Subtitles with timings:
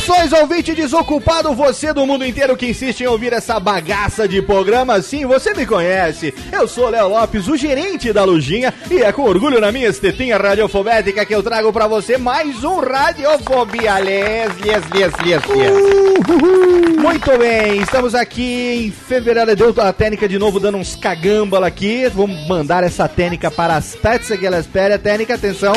[0.00, 5.02] Saudações, ouvinte desocupado, você do mundo inteiro que insiste em ouvir essa bagaça de programa.
[5.02, 6.32] Sim, você me conhece.
[6.50, 10.38] Eu sou Léo Lopes, o gerente da Lujinha, e é com orgulho na minha estetinha
[10.38, 13.98] radiofobética que eu trago pra você mais um Radiofobia.
[13.98, 16.96] Les, les, les, les, les.
[16.96, 19.54] Muito bem, estamos aqui em fevereiro.
[19.54, 22.08] Deu a técnica de novo dando uns cagambala aqui.
[22.08, 23.98] Vamos mandar essa técnica para as
[24.42, 24.98] ela espera.
[24.98, 25.74] Técnica, atenção,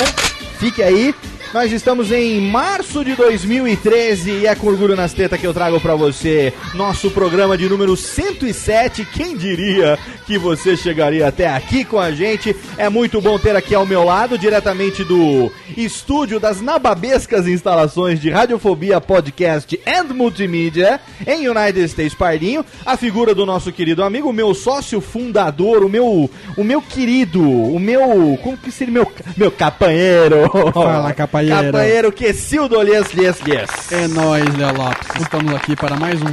[0.59, 1.14] fique aí.
[1.53, 5.80] Nós estamos em março de 2013 e é com orgulho nas tetas que eu trago
[5.80, 9.06] pra você nosso programa de número 107.
[9.06, 12.56] Quem diria que você chegaria até aqui com a gente?
[12.75, 18.31] É muito bom ter aqui ao meu lado, diretamente do estúdio das nababescas instalações de
[18.31, 24.56] Radiofobia Podcast and Multimídia em United States Pardinho, a figura do nosso querido amigo, meu
[24.56, 26.28] sócio fundador, o meu,
[26.58, 30.50] o meu querido, o meu, como que seria meu, meu capanheiro?
[30.74, 31.14] Fala,
[31.50, 31.72] capanheiro.
[31.74, 33.92] Capanheiro Quesildo Lies, Lies, Lies.
[33.92, 35.22] É nóis, Léo Lopes.
[35.22, 36.26] Estamos aqui para mais um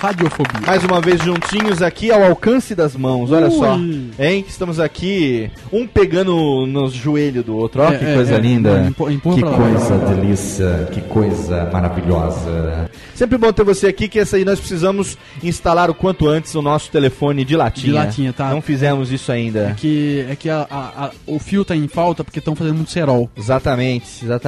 [0.00, 0.60] Radiofobia.
[0.66, 3.58] Mais uma vez juntinhos aqui ao alcance das mãos, olha Ui.
[3.58, 3.76] só.
[4.22, 4.44] Hein?
[4.46, 7.82] Estamos aqui, um pegando nos joelhos do outro.
[7.82, 8.38] Ó, É, que é, coisa é.
[8.38, 8.92] linda.
[9.34, 9.52] Que lá.
[9.56, 12.90] coisa delícia, que coisa maravilhosa.
[13.14, 16.60] Sempre bom ter você aqui, que essa aí nós precisamos instalar o quanto antes o
[16.60, 17.86] nosso telefone de latinha.
[17.86, 18.50] De latinha, tá.
[18.50, 19.70] Não fizemos isso ainda.
[19.70, 22.76] É que, é que a- a- a- o fio tá em falta porque estão fazendo
[22.76, 23.30] muito cerol.
[23.34, 24.45] Exatamente, exatamente,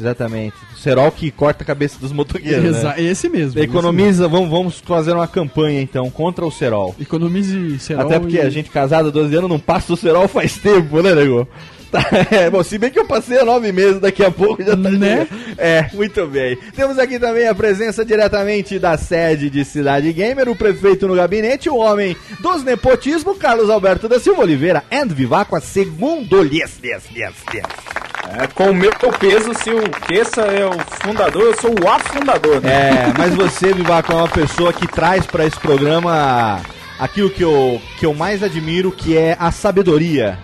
[0.00, 0.54] exatamente.
[0.76, 3.02] Cerol que corta a cabeça dos motoqueiros, Exa- né?
[3.02, 3.60] Esse mesmo.
[3.60, 6.90] Economiza, vamos, vamos fazer uma campanha então contra o Cerol.
[6.90, 7.02] esse mesmo.
[7.02, 8.06] Economize cerol.
[8.06, 11.02] Até porque e- a gente casado há 12 anos não passa o cerol faz tempo,
[11.02, 11.46] né, nego?
[11.90, 14.76] Tá, é, bom, se bem que eu passei há nove meses, daqui a pouco já
[14.76, 15.26] tá Né?
[15.58, 16.56] É, muito bem.
[16.76, 21.68] Temos aqui também a presença diretamente da sede de Cidade Gamer, o prefeito no gabinete,
[21.68, 27.34] o homem dos nepotismo, Carlos Alberto da Silva Oliveira, and Vivaco, segundo lhes, lhes, lhes,
[27.52, 27.99] lhes.
[28.28, 30.72] É, com o meu peso, se o Queça é o
[31.02, 32.70] fundador, eu sou o afundador, né?
[33.08, 36.60] É, mas você, Vivaco, é uma pessoa que traz pra esse programa
[36.98, 40.38] aquilo que eu, que eu mais admiro, que é a sabedoria.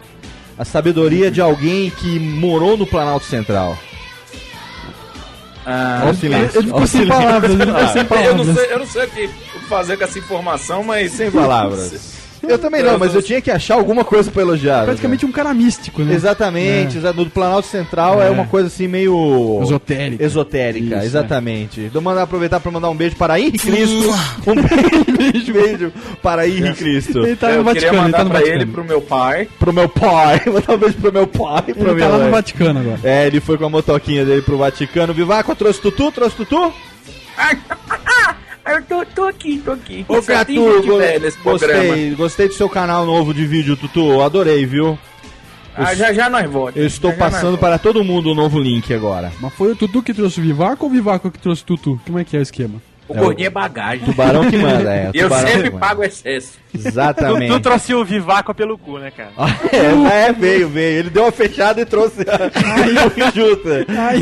[0.59, 3.79] A sabedoria de alguém que morou no Planalto Central.
[5.67, 6.59] Ah, Olha o silêncio.
[6.61, 7.25] Ele ficou sem silêncio.
[7.25, 8.47] palavras, eu, palavras.
[8.47, 9.31] não sei, eu não sei o que
[9.69, 12.16] fazer com essa informação, mas Sem palavras.
[12.49, 14.85] Eu também não, mas eu tinha que achar alguma coisa pra elogiar.
[14.85, 16.15] Praticamente um cara místico, né?
[16.15, 18.27] Exatamente, exa- no Planalto Central é.
[18.29, 18.31] É.
[18.31, 19.61] uma coisa assim meio.
[19.63, 20.23] Esotérico.
[20.23, 21.89] Esotérica, Isso, exatamente.
[21.93, 24.11] Vou mandar aproveitar pra mandar um beijo para Henrique Cristo.
[24.47, 27.19] Um beijo, beijo para Henrique Cristo.
[27.27, 28.63] Ele tá eu no queria Vaticano, ele mandar tá no pra Vaticano.
[28.63, 29.49] ele, pro meu pai.
[29.59, 30.41] Pro meu pai.
[30.47, 31.63] Mandar um beijo pro meu pai.
[31.63, 32.31] Pro Ele meu tá lá no mãe.
[32.33, 33.01] Vaticano agora.
[33.05, 35.13] É, ele foi com a motoquinha dele pro Vaticano.
[35.15, 36.11] Vivaco, trouxe tutu?
[36.13, 36.73] Trouxe tutu?
[38.67, 40.05] Eu tô, tô aqui, tô aqui.
[40.09, 40.55] Ô, Catu,
[41.43, 44.21] gostei, gostei do seu canal novo de vídeo, Tutu.
[44.21, 44.99] Adorei, viu?
[45.77, 46.77] Ah, já já nós voltamos.
[46.81, 49.31] Eu estou Já já passando para todo mundo o novo link agora.
[49.41, 52.01] Mas foi o Tutu que trouxe o Vivaco ou o Vivaco que trouxe o Tutu?
[52.07, 52.81] Como é que é o esquema?
[53.09, 54.05] O gordinho é bagagem.
[54.05, 55.11] Tubarão que manda, é.
[55.15, 56.53] Eu sempre pago excesso.
[56.75, 57.49] Exatamente.
[57.55, 59.31] Tu trouxe o Vivaco pelo cu, né, cara?
[59.73, 60.99] É, é, veio, veio.
[60.99, 63.69] Ele deu uma fechada e trouxe a junto.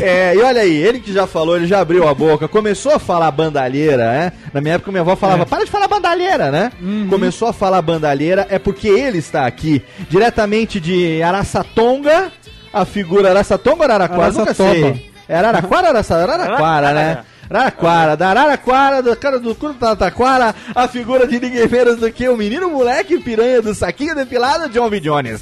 [0.03, 2.99] É, e olha aí, ele que já falou, ele já abriu a boca, começou a
[2.99, 4.31] falar bandalheira, né?
[4.53, 6.71] Na minha época minha avó falava, para de falar bandalheira, né?
[7.09, 12.31] Começou a falar bandalheira, é porque ele está aqui, diretamente de Araçatonga,
[12.71, 14.27] a figura Araçatonga ou Araraquara?
[14.31, 14.73] Nunca Araçatoba.
[14.73, 15.11] sei.
[15.27, 17.17] É Araraquara ou Araça- Araraquara, né?
[17.49, 22.11] Araraquara, da Araraquara, da cara do cu do Tataquara, a figura de ninguém menos do
[22.11, 24.99] que o menino moleque piranha do saquinho depilado, John V.
[24.99, 25.41] Jones.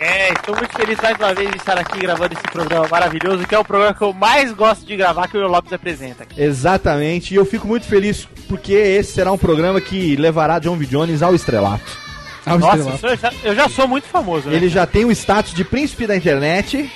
[0.00, 3.54] É, estou muito feliz mais uma vez de estar aqui gravando esse programa maravilhoso, que
[3.54, 6.26] é o programa que eu mais gosto de gravar, que o Will Lopes apresenta.
[6.36, 10.86] Exatamente, e eu fico muito feliz porque esse será um programa que levará John V.
[10.86, 12.04] Jones ao estrelato.
[12.46, 13.06] Ah, o Nossa, estrelato.
[13.06, 14.56] eu já, eu já sou muito famoso, né?
[14.56, 16.90] Ele já tem o status de príncipe da internet.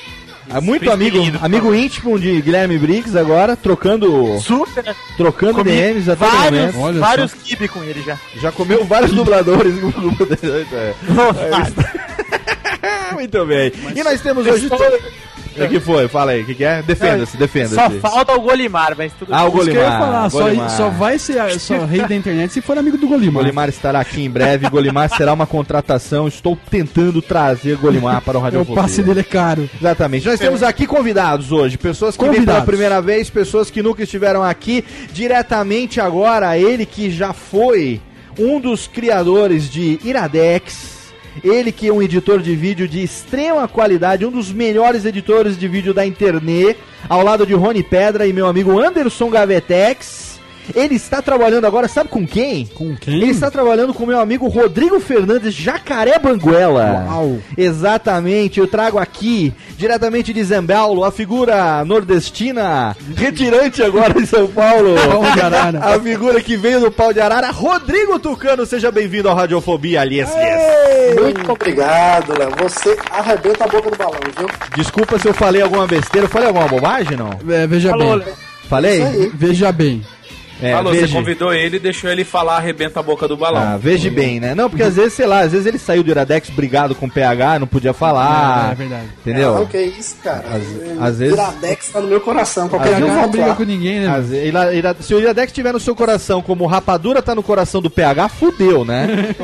[0.51, 4.95] É muito amigo, amigo íntimo de Guilherme Briggs agora, trocando, Super, né?
[5.17, 6.81] trocando Comi DMs a todo vários, momento.
[6.81, 8.19] Olha vários kibe com ele já.
[8.37, 10.67] Já comeu vários dubladores no grupo dele.
[10.73, 10.95] É.
[13.13, 13.73] Muito bem.
[13.95, 14.69] E nós temos hoje.
[15.65, 16.09] O que foi?
[16.09, 16.83] Fala aí, o que, que é?
[16.83, 17.75] Defenda-se, defenda-se.
[17.75, 19.99] Só falta o Golimar, mas tudo Ah, o Isso que eu ia Golimar.
[20.01, 20.71] falar, só, Golimar.
[20.71, 23.43] só vai ser só rei da internet se for amigo do O Golimar.
[23.43, 24.69] Golimar estará aqui em breve.
[24.71, 26.29] Golimar será uma contratação.
[26.29, 29.69] Estou tentando trazer Golimar para o É, o passe dele é caro.
[29.81, 30.27] Exatamente.
[30.27, 32.65] Nós temos aqui convidados hoje, pessoas que vêm pela Convidados.
[32.67, 34.85] primeira vez, pessoas que nunca estiveram aqui.
[35.13, 38.01] Diretamente agora, ele que já foi
[38.39, 40.98] um dos criadores de Iradex.
[41.43, 45.69] Ele que é um editor de vídeo de extrema qualidade, um dos melhores editores de
[45.69, 50.28] vídeo da internet, ao lado de Rony Pedra e meu amigo Anderson Gavetex.
[50.75, 52.67] Ele está trabalhando agora, sabe com quem?
[52.67, 53.15] Com quem?
[53.15, 57.07] Ele está trabalhando com meu amigo Rodrigo Fernandes Jacaré Banguela.
[57.09, 57.39] Uau.
[57.57, 64.95] Exatamente, eu trago aqui, diretamente de Zembaulo, a figura nordestina, retirante agora em São Paulo.
[65.09, 65.79] Pau de arara.
[65.85, 70.31] A figura que veio do pau de arara, Rodrigo Tucano, seja bem-vindo ao Radiofobia, aliás,
[71.21, 72.51] Muito obrigado, Léo.
[72.63, 74.49] Você arrebenta a boca do balão, viu?
[74.77, 77.31] Desculpa se eu falei alguma besteira, eu falei alguma bobagem, não?
[77.49, 78.35] É, veja Falou, bem.
[78.69, 78.99] Falei?
[78.99, 79.33] Isso aí.
[79.35, 80.05] Veja bem.
[80.61, 83.63] É, Falou, veja- você convidou ele e deixou ele falar, arrebenta a boca do balão.
[83.63, 84.55] Ah, veja bem, né?
[84.55, 87.11] Não, porque às vezes, sei lá, às vezes ele saiu do Iradex brigado com o
[87.11, 88.71] PH, não podia falar.
[88.71, 89.07] É, é verdade.
[89.21, 89.55] Entendeu?
[89.55, 90.45] Não, que isso, cara.
[90.49, 92.69] Às- às vezes- Iradex tá no meu coração.
[92.69, 93.55] Qualquer Às PH não briga lá.
[93.55, 94.09] com ninguém, né?
[94.09, 97.43] Às vezes, Ira- Ira- se o Iradex estiver no seu coração como rapadura tá no
[97.43, 99.35] coração do PH, fudeu, né?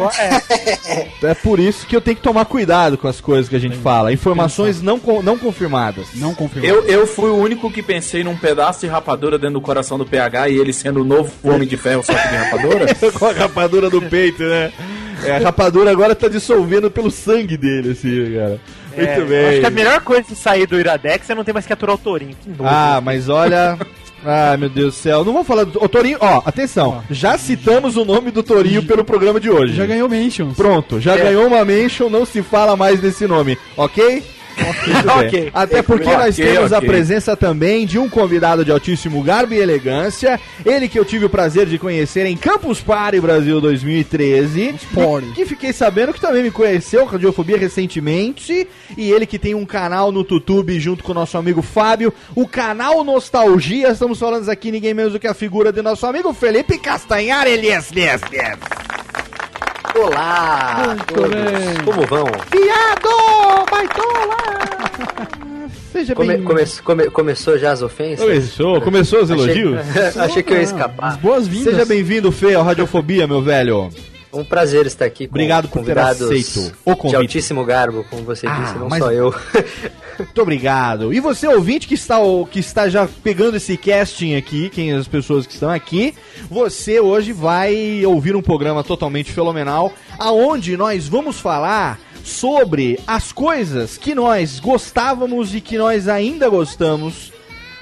[1.22, 3.76] é por isso que eu tenho que tomar cuidado com as coisas que a gente
[3.76, 4.12] fala.
[4.12, 6.08] Informações não, con- não confirmadas.
[6.14, 6.69] Não confirmou.
[6.69, 10.05] Eu, eu fui o único que pensei num pedaço de rapadura dentro do coração do
[10.06, 12.86] PH e ele sendo o novo homem de ferro, só que de rapadura.
[13.18, 14.72] com a rapadura do peito, né?
[15.24, 18.60] É, a rapadura agora tá dissolvendo pelo sangue dele, assim, cara.
[18.96, 19.46] Muito É, eu bem.
[19.48, 21.94] Acho que a melhor coisa de sair do Iradex é não ter mais que aturar
[21.94, 22.36] o Torinho.
[22.42, 22.62] Que nojo.
[22.64, 23.78] Ah, mas olha.
[24.24, 25.24] Ah, meu Deus do céu.
[25.24, 25.82] Não vamos falar do.
[25.82, 27.02] Ô, Torinho, ó, atenção.
[27.10, 29.74] Já citamos o nome do Torinho pelo programa de hoje.
[29.74, 30.56] Já ganhou mentions.
[30.56, 34.22] Pronto, já ganhou uma mention, não se fala mais desse nome, ok?
[35.18, 35.50] Ok.
[35.52, 39.58] Até porque Ok, nós temos a presença também de um convidado de altíssimo garbo e
[39.58, 40.40] elegância.
[40.64, 44.74] Ele que eu tive o prazer de conhecer em Campus Party Brasil 2013.
[44.94, 45.32] Party.
[45.34, 48.66] Que fiquei sabendo que também me conheceu, Radiofobia, recentemente.
[48.96, 52.46] E ele que tem um canal no YouTube junto com o nosso amigo Fábio, o
[52.46, 53.90] canal Nostalgia.
[53.90, 57.46] Estamos falando aqui ninguém menos do que a figura de nosso amigo Felipe Castanhar.
[57.46, 58.58] Elias, Elias, Elias.
[59.94, 60.93] Olá!
[60.93, 61.31] a todos.
[61.31, 61.84] bem.
[61.84, 62.27] Como vão?
[62.53, 63.70] Viado!
[63.70, 64.36] Baitola!
[65.93, 66.44] Seja Come- bem...
[66.44, 68.24] come- come- começou já as ofensas?
[68.27, 69.81] Começou, começou os Achei- elogios?
[70.19, 71.17] Achei que eu ia escapar.
[71.19, 71.72] Boas-vindas.
[71.74, 73.89] Seja bem-vindo, Fê, ao Radiofobia, meu velho.
[74.32, 77.17] Um prazer estar aqui com Obrigado por ter convidados aceito o de convite.
[77.17, 79.32] altíssimo garbo, como você Ah, disse, não mas- só eu.
[80.18, 81.12] Muito obrigado.
[81.12, 82.16] E você, ouvinte, que está,
[82.50, 86.14] que está já pegando esse casting aqui, quem as pessoas que estão aqui,
[86.50, 93.98] você hoje vai ouvir um programa totalmente fenomenal, aonde nós vamos falar sobre as coisas
[93.98, 97.32] que nós gostávamos e que nós ainda gostamos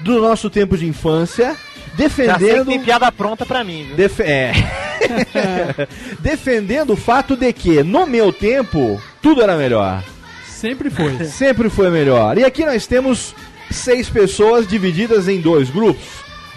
[0.01, 1.55] do nosso tempo de infância,
[1.95, 2.65] defendendo...
[2.65, 3.95] tem piada pronta pra mim, viu?
[3.95, 4.51] Def- é.
[6.19, 10.03] Defendendo o fato de que, no meu tempo, tudo era melhor.
[10.63, 11.19] Sempre foi.
[11.27, 12.37] Sempre foi melhor.
[12.37, 13.35] E aqui nós temos
[13.69, 16.05] seis pessoas divididas em dois grupos: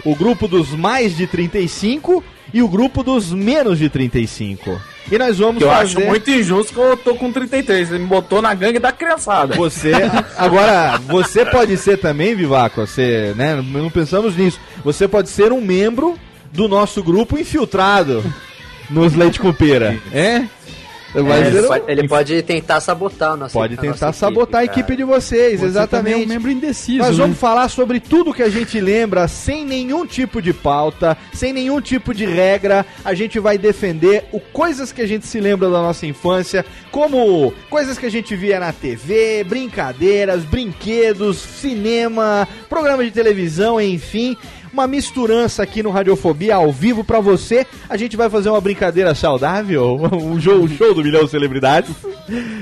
[0.05, 2.23] o grupo dos mais de 35
[2.53, 4.79] e o grupo dos menos de 35.
[5.11, 5.97] E nós vamos eu fazer.
[5.97, 7.89] acho muito injusto que eu tô com 33.
[7.89, 9.57] Ele me botou na gangue da criançada.
[9.57, 9.91] Você.
[10.37, 13.61] Agora, você pode ser também, Vivaco, você, né?
[13.61, 14.57] Não pensamos nisso.
[14.85, 16.17] Você pode ser um membro
[16.53, 18.23] do nosso grupo infiltrado
[18.89, 19.99] nos Leite com Pera.
[20.13, 20.45] É?
[21.13, 24.61] Mas É, ele, pode, ele pode tentar sabotar o nosso Pode a tentar nossa sabotar
[24.63, 24.79] a cara.
[24.79, 26.25] equipe de vocês, Você também é exatamente.
[26.25, 27.23] um membro indeciso, Nós né?
[27.23, 31.79] vamos falar sobre tudo que a gente lembra, sem nenhum tipo de pauta, sem nenhum
[31.81, 32.85] tipo de regra.
[33.05, 37.53] A gente vai defender o coisas que a gente se lembra da nossa infância, como
[37.69, 44.35] coisas que a gente via na TV, brincadeiras, brinquedos, cinema, programa de televisão, enfim.
[44.77, 47.65] Uma misturança aqui no Radiofobia ao vivo pra você.
[47.89, 51.89] A gente vai fazer uma brincadeira saudável, um show, um show do Milhão de Celebridades,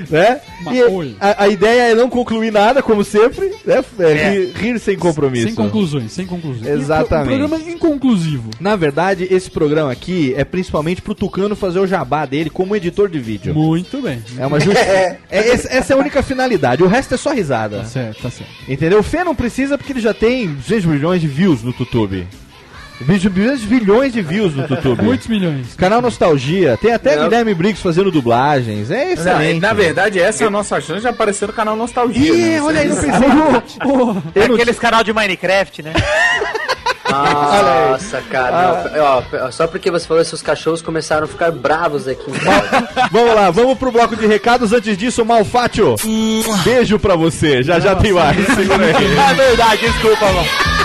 [0.08, 0.40] né?
[0.72, 3.84] E a, a ideia é não concluir nada, como sempre, né?
[3.98, 5.44] É, Rir, rir sem compromisso.
[5.48, 6.66] Sem conclusões, sem conclusões.
[6.66, 7.34] Exatamente.
[7.34, 8.48] Um programa inconclusivo.
[8.58, 13.10] Na verdade, esse programa aqui é principalmente pro Tucano fazer o jabá dele como editor
[13.10, 13.54] de vídeo.
[13.54, 14.22] Muito bem.
[14.38, 14.78] É uma justi...
[14.80, 16.82] é, esse- essa é a única finalidade.
[16.82, 17.80] O resto é só risada.
[17.80, 18.50] Tá certo, tá certo.
[18.66, 19.00] Entendeu?
[19.00, 21.74] O Fê não precisa porque ele já tem 200 milhões de views no
[22.06, 22.28] YouTube.
[22.98, 25.02] 200 bilhões de views no YouTube.
[25.04, 25.74] Muitos milhões.
[25.76, 26.78] Canal Nostalgia.
[26.80, 27.24] Tem até Não.
[27.24, 28.90] Guilherme Briggs fazendo dublagens.
[28.90, 29.60] É Na, excelente.
[29.60, 32.32] na verdade, essa é a nossa chance de aparecer no canal Nostalgia.
[32.32, 32.62] Ih, né?
[32.62, 33.12] olha aí, não pensei.
[34.34, 35.92] É aqueles canal de Minecraft, né?
[37.08, 38.90] Nossa, cara.
[38.92, 42.30] não, ó, ó, só porque você falou isso, os cachorros começaram a ficar bravos aqui.
[42.32, 42.88] casa.
[43.12, 44.72] Vamos lá, vamos pro bloco de recados.
[44.72, 45.94] Antes disso, Malfátio.
[46.64, 47.62] Beijo pra você.
[47.62, 48.36] Já já tem mais.
[48.54, 48.92] Segura aí.
[49.30, 50.75] é verdade, desculpa, mano.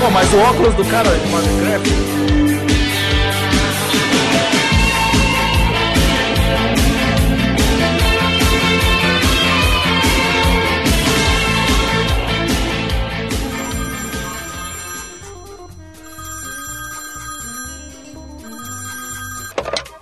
[0.00, 2.08] Pô, mas o óculos do cara é de Minecraft.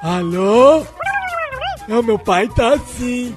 [0.03, 0.87] Alô?
[1.89, 3.37] Não, meu pai tá assim.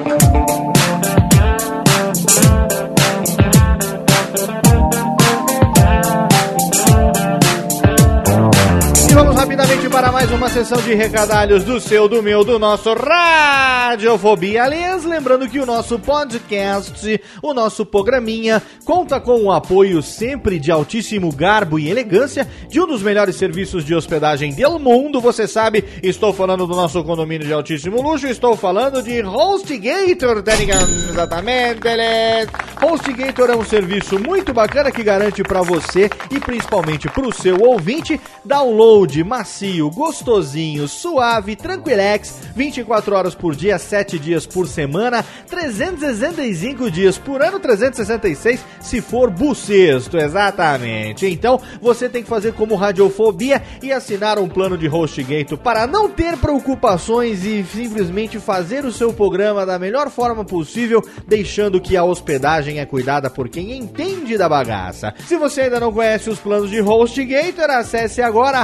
[9.91, 14.63] Para mais uma sessão de recadalhos do seu, do meu, do nosso Radiofobia.
[14.63, 20.71] Aliás, lembrando que o nosso podcast, o nosso programinha, conta com o apoio sempre de
[20.71, 25.19] altíssimo garbo e elegância de um dos melhores serviços de hospedagem do mundo.
[25.19, 30.53] Você sabe, estou falando do nosso condomínio de altíssimo luxo, estou falando de HostGator, tá?
[30.53, 32.51] Exatamente, beleza.
[32.81, 37.59] HostGator é um serviço muito bacana que garante para você e principalmente para o seu
[37.61, 46.91] ouvinte download macio, gostosinho, suave, tranquilex, 24 horas por dia, 7 dias por semana, 365
[46.91, 51.25] dias por ano, 366 se for bucesto, exatamente.
[51.25, 56.09] Então, você tem que fazer como Radiofobia e assinar um plano de HostGator para não
[56.09, 62.03] ter preocupações e simplesmente fazer o seu programa da melhor forma possível, deixando que a
[62.03, 65.13] hospedagem é cuidada por quem entende da bagaça.
[65.27, 68.61] Se você ainda não conhece os planos de HostGator, acesse agora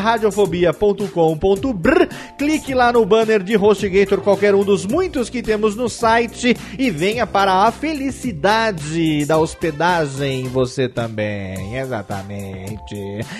[1.07, 2.05] radiofobia.com.br,
[2.37, 6.89] clique lá no banner de HostGator, qualquer um dos muitos que temos no site e
[6.91, 12.95] venha para a felicidade da hospedagem você também, exatamente.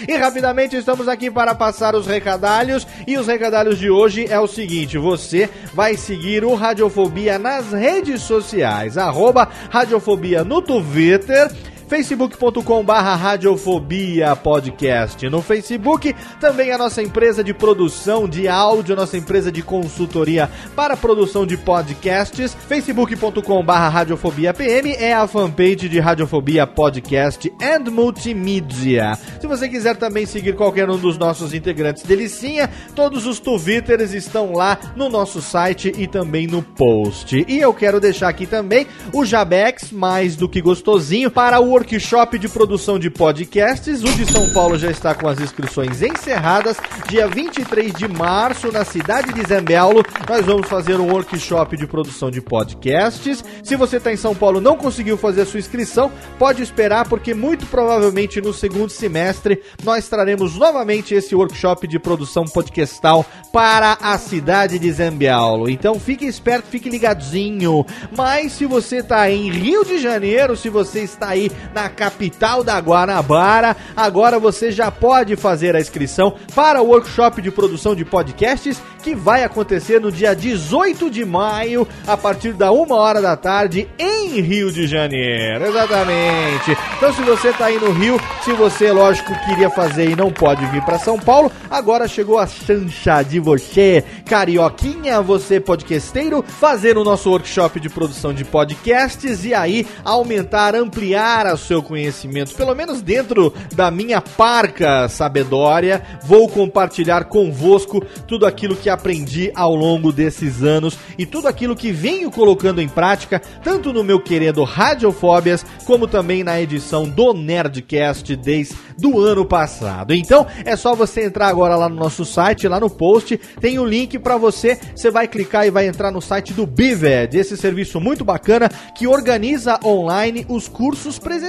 [0.07, 2.87] E rapidamente estamos aqui para passar os recadalhos.
[3.05, 8.21] E os recadalhos de hoje é o seguinte, você vai seguir o Radiofobia nas redes
[8.21, 11.51] sociais, arroba Radiofobia no Twitter,
[11.87, 19.17] facebook.com barra radiofobia podcast no Facebook, também a nossa empresa de produção de áudio, nossa
[19.17, 25.99] empresa de consultoria para produção de podcasts, facebook.com barra radiofobia PM é a fanpage de
[25.99, 29.17] Radiofobia Podcast and Multimídia.
[29.39, 34.51] Se você quiser também seguir qualquer um dos nossos integrantes delicinha, todos os Twitters estão
[34.51, 37.45] lá no nosso site e também no post.
[37.47, 42.39] E eu quero deixar aqui também o Jabex, mais do que gostosinho, para o workshop
[42.39, 44.01] de produção de podcasts.
[44.01, 46.75] O de São Paulo já está com as inscrições encerradas.
[47.07, 52.31] Dia 23 de março, na cidade de Zembelo, nós vamos fazer um workshop de produção
[52.31, 53.45] de podcasts.
[53.63, 57.35] Se você está em São Paulo não conseguiu fazer a sua inscrição, pode esperar, porque
[57.35, 64.17] muito provavelmente no segundo semestre nós traremos novamente esse workshop de produção podcastal para a
[64.17, 65.69] cidade de Zambiaulo.
[65.69, 67.85] Então fique esperto, fique ligadinho.
[68.15, 72.77] Mas se você está em Rio de Janeiro, se você está aí na capital da
[72.79, 73.75] Guanabara.
[73.95, 79.15] Agora você já pode fazer a inscrição para o workshop de produção de podcasts que
[79.15, 84.41] vai acontecer no dia 18 de maio, a partir da uma hora da tarde, em
[84.41, 85.65] Rio de Janeiro.
[85.65, 86.77] Exatamente.
[86.97, 90.65] Então, se você tá aí no Rio, se você, lógico, queria fazer e não pode
[90.67, 97.03] vir para São Paulo, agora chegou a chancha de você, carioquinha, você podcasteiro, fazer o
[97.05, 103.53] nosso workshop de produção de podcasts e aí aumentar, ampliar seu conhecimento, pelo menos dentro
[103.75, 106.01] da minha parca sabedória.
[106.23, 111.91] Vou compartilhar convosco tudo aquilo que aprendi ao longo desses anos e tudo aquilo que
[111.91, 118.35] venho colocando em prática, tanto no meu querido Radiofóbias, como também na edição do Nerdcast
[118.35, 120.13] desde do ano passado.
[120.13, 123.83] Então, é só você entrar agora lá no nosso site, lá no post, tem o
[123.83, 127.55] um link para você, você vai clicar e vai entrar no site do Bived, esse
[127.55, 131.46] serviço muito bacana que organiza online os cursos presenciais,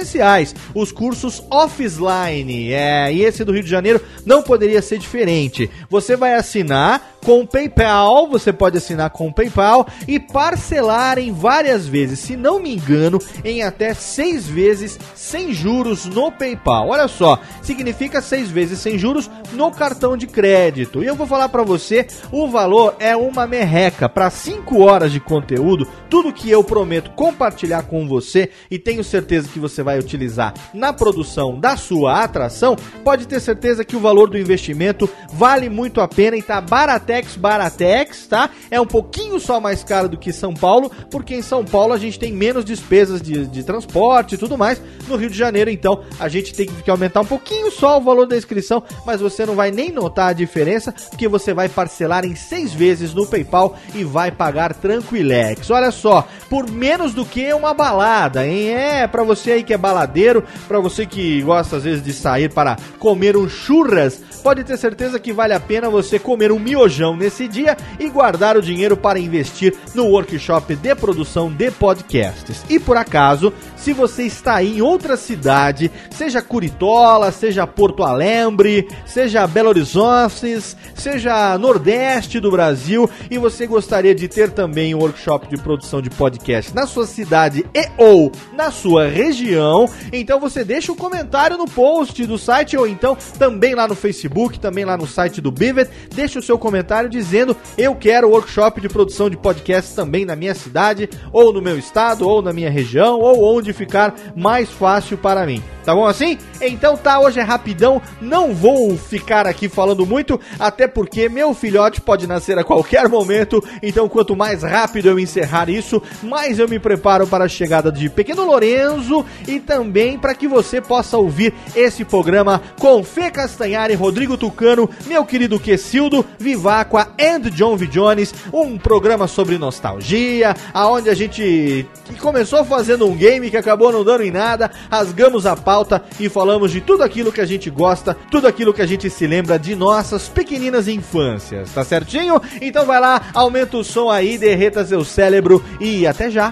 [0.73, 2.71] os cursos offline.
[2.71, 5.69] É, e esse do Rio de Janeiro não poderia ser diferente.
[5.89, 12.19] Você vai assinar com PayPal, você pode assinar com PayPal e parcelar em várias vezes,
[12.19, 16.89] se não me engano, em até seis vezes sem juros no PayPal.
[16.89, 21.03] Olha só, significa seis vezes sem juros no cartão de crédito.
[21.03, 25.19] E eu vou falar para você, o valor é uma merreca para 5 horas de
[25.19, 30.53] conteúdo, tudo que eu prometo compartilhar com você e tenho certeza que você vai utilizar
[30.73, 36.01] na produção da sua atração, pode ter certeza que o valor do investimento vale muito
[36.01, 36.61] a pena e tá
[37.09, 38.49] baratex baratex, tá?
[38.69, 41.97] É um pouquinho só mais caro do que São Paulo, porque em São Paulo a
[41.97, 44.81] gente tem menos despesas de, de transporte e tudo mais.
[45.07, 48.27] No Rio de Janeiro, então, a gente tem que aumentar um pouquinho só o valor
[48.27, 52.35] da inscrição, mas você não vai nem notar a diferença, porque você vai parcelar em
[52.35, 55.69] seis vezes no PayPal e vai pagar tranquilex.
[55.71, 58.69] Olha só, por menos do que uma balada, hein?
[58.69, 62.53] É, pra você aí que é baladeiro, pra você que gosta às vezes de sair
[62.53, 66.98] para comer um churras, pode ter certeza que vale a pena você comer um miojão
[67.15, 72.63] nesse dia e guardar o dinheiro para investir no workshop de produção de podcasts.
[72.69, 78.87] E por acaso, se você está aí em outra cidade, seja Curitola, seja Porto Alegre,
[79.05, 80.59] seja Belo Horizonte,
[80.95, 86.09] seja Nordeste do Brasil e você gostaria de ter também um workshop de produção de
[86.09, 91.65] podcast na sua cidade e ou na sua região, então você deixa um comentário no
[91.65, 95.89] post do site ou então também lá no Facebook, também lá no site do Bivet,
[96.13, 100.55] deixa o seu comentário dizendo eu quero workshop de produção de podcast também na minha
[100.55, 105.45] cidade ou no meu estado ou na minha região ou onde ficar mais fácil para
[105.45, 105.61] mim.
[105.89, 106.37] Tá bom assim?
[106.61, 111.99] Então tá, hoje é rapidão, não vou ficar aqui falando muito, até porque meu filhote
[111.99, 116.77] pode nascer a qualquer momento, então quanto mais rápido eu encerrar isso, mais eu me
[116.77, 122.05] preparo para a chegada de Pequeno Lorenzo e também para que você possa ouvir esse
[122.05, 127.87] programa com Fê Castanhari, Rodrigo Tucano, meu querido Quesildo, Viváqua and John V.
[127.87, 131.87] Jones, um programa sobre nostalgia, aonde a gente
[132.19, 136.71] começou fazendo um game que acabou não dando em nada, rasgamos a pauta e falamos
[136.71, 139.75] de tudo aquilo que a gente gosta, tudo aquilo que a gente se lembra de
[139.75, 142.41] nossas pequeninas infâncias, tá certinho?
[142.61, 146.51] Então vai lá, aumenta o som aí, derreta seu cérebro e até já!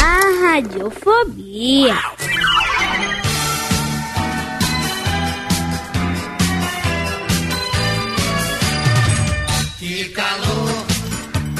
[0.00, 1.94] A radiofobia.
[9.78, 10.86] Que calor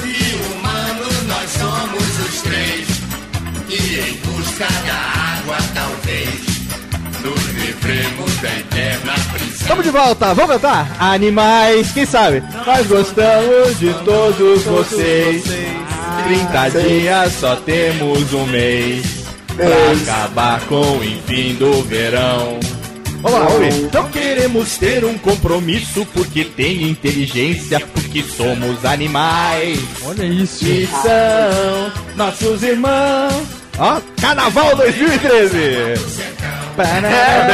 [0.03, 2.87] e humano nós somos os três.
[3.69, 5.92] E em busca da água, talvez
[7.83, 9.61] nos livremos da eterna prisão.
[9.61, 10.95] Estamos de volta, vamos cantar?
[10.99, 12.43] Animais, quem sabe?
[12.65, 15.43] Nós gostamos de todos vocês.
[16.25, 22.59] 30 dias só temos um mês pra acabar com o enfim do verão.
[23.21, 23.89] Vamos lá, vamos ver.
[23.93, 29.79] Não queremos ter um compromisso porque tem inteligência, porque somos animais.
[30.03, 30.65] Olha isso.
[30.65, 33.62] E são nossos irmãos.
[33.77, 35.57] Ó, Carnaval 2013.
[35.57, 35.93] É,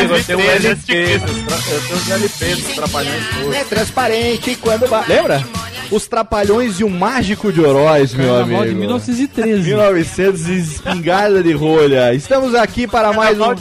[0.06, 3.56] eu tenho um LP, eu tenho os LPs dos Trapalhões todos.
[3.56, 4.86] É transparente quando...
[5.08, 5.44] Lembra?
[5.92, 8.74] Os Trapalhões e o Mágico de Oroz, meu Carnaval amigo.
[8.74, 9.62] de 1913.
[9.62, 12.14] 1900 espingarda de rolha.
[12.14, 13.56] Estamos aqui para mais um...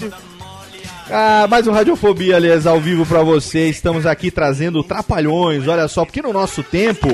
[1.10, 3.70] Ah, mais um Radiofobia, aliás, ao vivo pra você.
[3.70, 5.66] Estamos aqui trazendo Trapalhões.
[5.66, 7.08] Olha só, porque no nosso tempo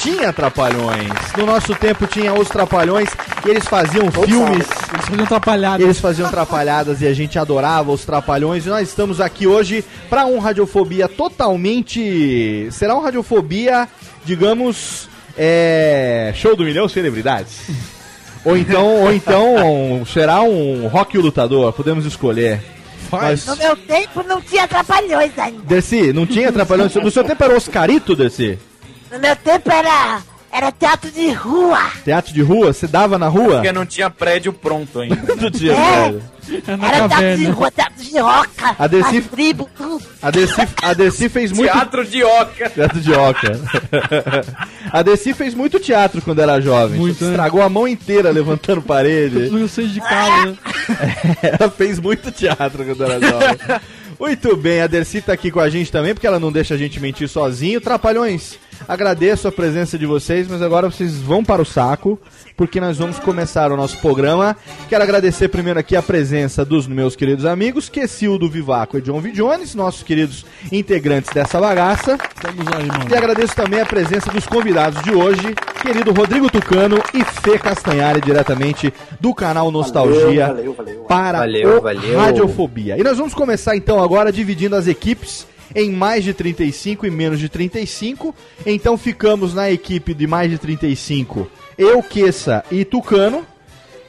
[0.00, 1.08] tinha Trapalhões.
[1.34, 3.08] No nosso tempo tinha os Trapalhões
[3.46, 4.66] e eles faziam filmes.
[4.66, 5.80] Eles faziam atrapalhadas.
[5.80, 8.66] Eles faziam Trapalhadas e a gente adorava os Trapalhões.
[8.66, 12.68] E nós estamos aqui hoje para um Radiofobia totalmente.
[12.70, 13.88] Será um Radiofobia,
[14.26, 15.08] digamos,
[15.38, 16.32] é.
[16.34, 17.60] Show do Milhão Celebridades.
[18.44, 22.77] Ou então, ou então será um rock lutador, podemos escolher.
[23.10, 25.62] Mas, No meu tempo não tinha trapalhões ainda.
[25.62, 27.00] Dercy, não tinha atrapalhando.
[27.00, 28.58] No seu tempo era Oscarito, Dercy?
[29.10, 31.90] No meu tempo era, era teatro de rua.
[32.04, 32.72] Teatro de rua?
[32.72, 33.54] Você dava na rua?
[33.56, 35.16] Porque não tinha prédio pronto ainda.
[35.40, 36.02] Não tinha, É.
[36.10, 36.22] velho.
[36.66, 38.76] Era teatro de rua, teatro de roca.
[38.78, 40.02] A tribos, tudo.
[40.22, 41.70] A Dercy, a Dercy fez muito.
[41.70, 42.70] Teatro de oca.
[42.70, 43.60] Teatro de oca.
[44.90, 46.98] a Dercy fez muito teatro quando era jovem.
[46.98, 47.30] Muito, né?
[47.30, 49.50] Estragou a mão inteira levantando parede.
[49.50, 50.56] Não sei de casa,
[51.42, 53.80] ela fez muito teatro quando era jovem.
[54.18, 56.78] Muito bem, a Dercy tá aqui com a gente também, porque ela não deixa a
[56.78, 57.80] gente mentir sozinho.
[57.80, 62.18] Trapalhões, agradeço a presença de vocês, mas agora vocês vão para o saco,
[62.56, 64.56] porque nós vamos começar o nosso programa.
[64.88, 69.32] Quero agradecer primeiro aqui a presença dos meus queridos amigos, Quessildo Vivaco e John V.
[69.32, 72.18] Jones, nossos queridos integrantes dessa bagaça.
[72.34, 73.06] Estamos aí, mano.
[73.10, 78.20] E agradeço também a presença dos convidados de hoje, querido Rodrigo Tucano e Fê Castanhari,
[78.20, 81.04] diretamente do canal Nostalgia Valeu, valeu, valeu.
[81.04, 82.18] para Valeu, o valeu.
[82.18, 82.98] Radiofobia.
[82.98, 87.38] E nós vamos começar então agora dividindo as equipes em mais de 35 e menos
[87.38, 88.34] de 35.
[88.66, 93.44] Então ficamos na equipe de mais de 35, eu, Queça e Tucano.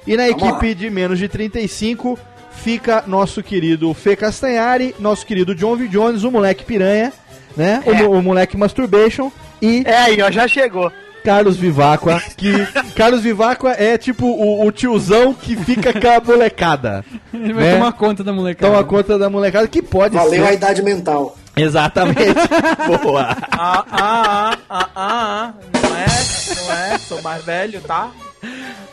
[0.08, 2.17] E na Vamos equipe de menos de 35
[2.52, 5.88] fica nosso querido Fê Castanhari, nosso querido John V.
[5.88, 7.13] Jones, o moleque piranha,
[7.56, 7.82] né?
[7.86, 10.91] O, mo- o moleque Masturbation e É aí, ó, já chegou.
[11.24, 12.52] Carlos Vivacqua, que
[12.95, 17.04] Carlos Vivacqua é tipo o, o tiozão que fica com a molecada.
[17.34, 17.74] Ele vai né?
[17.74, 18.72] tomar conta da molecada.
[18.72, 20.54] Toma conta da molecada, que pode Valeu a ser.
[20.54, 21.38] idade mental.
[21.62, 22.34] Exatamente.
[23.04, 23.38] Boa.
[23.52, 26.06] Ah, ah, ah, ah, ah, não é,
[26.56, 28.12] não é, sou mais velho, tá?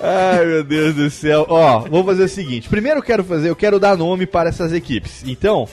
[0.00, 1.46] Ai, meu Deus do céu.
[1.48, 2.68] Ó, vou fazer o seguinte.
[2.68, 5.22] Primeiro eu quero fazer, eu quero dar nome para essas equipes.
[5.26, 5.68] Então,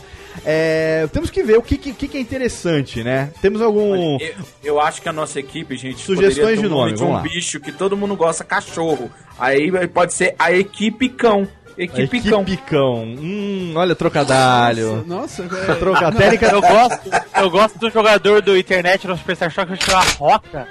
[0.46, 3.32] é, temos que ver o que, que, que é interessante, né?
[3.42, 4.18] Temos algum...
[4.20, 7.20] Eu, eu acho que a nossa equipe, gente, Sugestões de o nome, de um lá.
[7.20, 9.12] bicho que todo mundo gosta, cachorro.
[9.38, 11.48] Aí pode ser a equipe cão.
[11.78, 12.42] Equipe, cão.
[12.42, 13.04] Equipe cão.
[13.04, 15.04] Hum, olha, trocadalho.
[15.08, 15.80] Nossa, velho.
[15.80, 20.04] Troca, técnica, Eu gosto, eu gosto do jogador do internet no Superstar Shock que chama
[20.18, 20.68] Roca.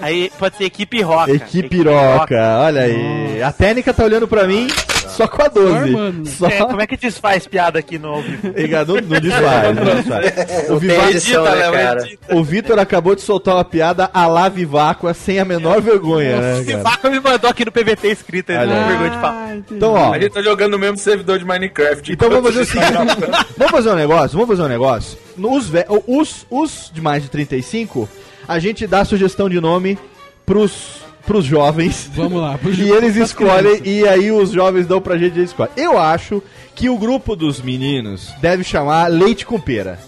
[0.00, 1.30] Aí pode ser equipe Roca.
[1.30, 3.42] Equipe Roca, olha aí.
[3.42, 4.66] A técnica tá olhando pra mim
[5.08, 5.74] só com a 12.
[5.76, 6.28] armando.
[6.28, 6.46] Só...
[6.48, 8.16] É, como é que desfaz piada aqui no?
[8.16, 10.34] Não, não desfaz, não desfaz.
[10.70, 12.08] O, Vivaco- edição, né, cara?
[12.30, 16.60] o Vitor acabou de soltar uma piada a la Viváqua sem a menor vergonha, né,
[16.60, 16.82] Esse cara?
[16.82, 19.56] Vaca me mandou aqui no PVT escrito, ele Olha não vergonha de falar.
[19.70, 22.12] Então, ó, A gente tá jogando no mesmo servidor de Minecraft.
[22.12, 22.92] então vamos fazer o seguinte.
[22.92, 23.46] tá gravando.
[23.56, 25.18] vamos fazer um negócio, vamos fazer um negócio.
[25.38, 25.70] Os,
[26.06, 28.08] os, os de mais de 35,
[28.46, 29.98] a gente dá sugestão de nome
[30.46, 32.10] pros, pros jovens.
[32.14, 32.56] Vamos lá.
[32.58, 35.72] pro- E eles escolhem, e aí os jovens dão pra gente e eles escolhem.
[35.76, 36.42] Eu acho
[36.74, 39.98] que o grupo dos meninos deve chamar Leite com Pera.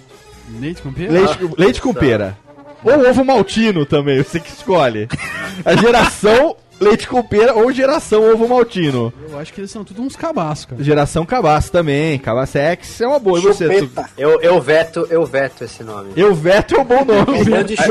[0.61, 1.13] Leite com pera?
[1.13, 2.39] Leite, leite com pera.
[2.85, 5.09] Ou ovo maltino também, você que escolhe.
[5.65, 9.13] A geração leite com pera ou geração ovo maltino.
[9.29, 10.83] Eu acho que eles são tudo uns cabaços, cara.
[10.83, 12.19] Geração cabaço também.
[12.19, 13.39] Cabacex é uma boa.
[13.39, 13.83] E você?
[13.83, 14.05] Tu-.
[14.17, 16.13] Eu, eu veto, eu veto esse nome.
[16.17, 17.39] Eu veto é um bom nome.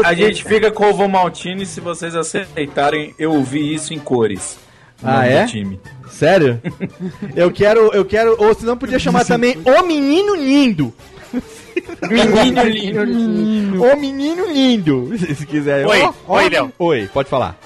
[0.03, 3.93] A, a gente fica com o Ovo Maltini e se vocês aceitarem, eu vi isso
[3.93, 4.57] em cores.
[5.03, 5.45] Ah, é?
[5.45, 5.79] time.
[6.09, 6.61] Sério?
[7.35, 8.35] Eu quero, eu quero.
[8.41, 10.93] Ou se não podia chamar também O Menino Lindo.
[12.09, 12.63] Menino
[13.03, 13.83] lindo.
[13.83, 15.11] O Menino Lindo.
[15.17, 15.85] Se se quiser.
[15.85, 16.71] Oi, ó, oi, Léo.
[16.79, 17.57] Oi, pode falar.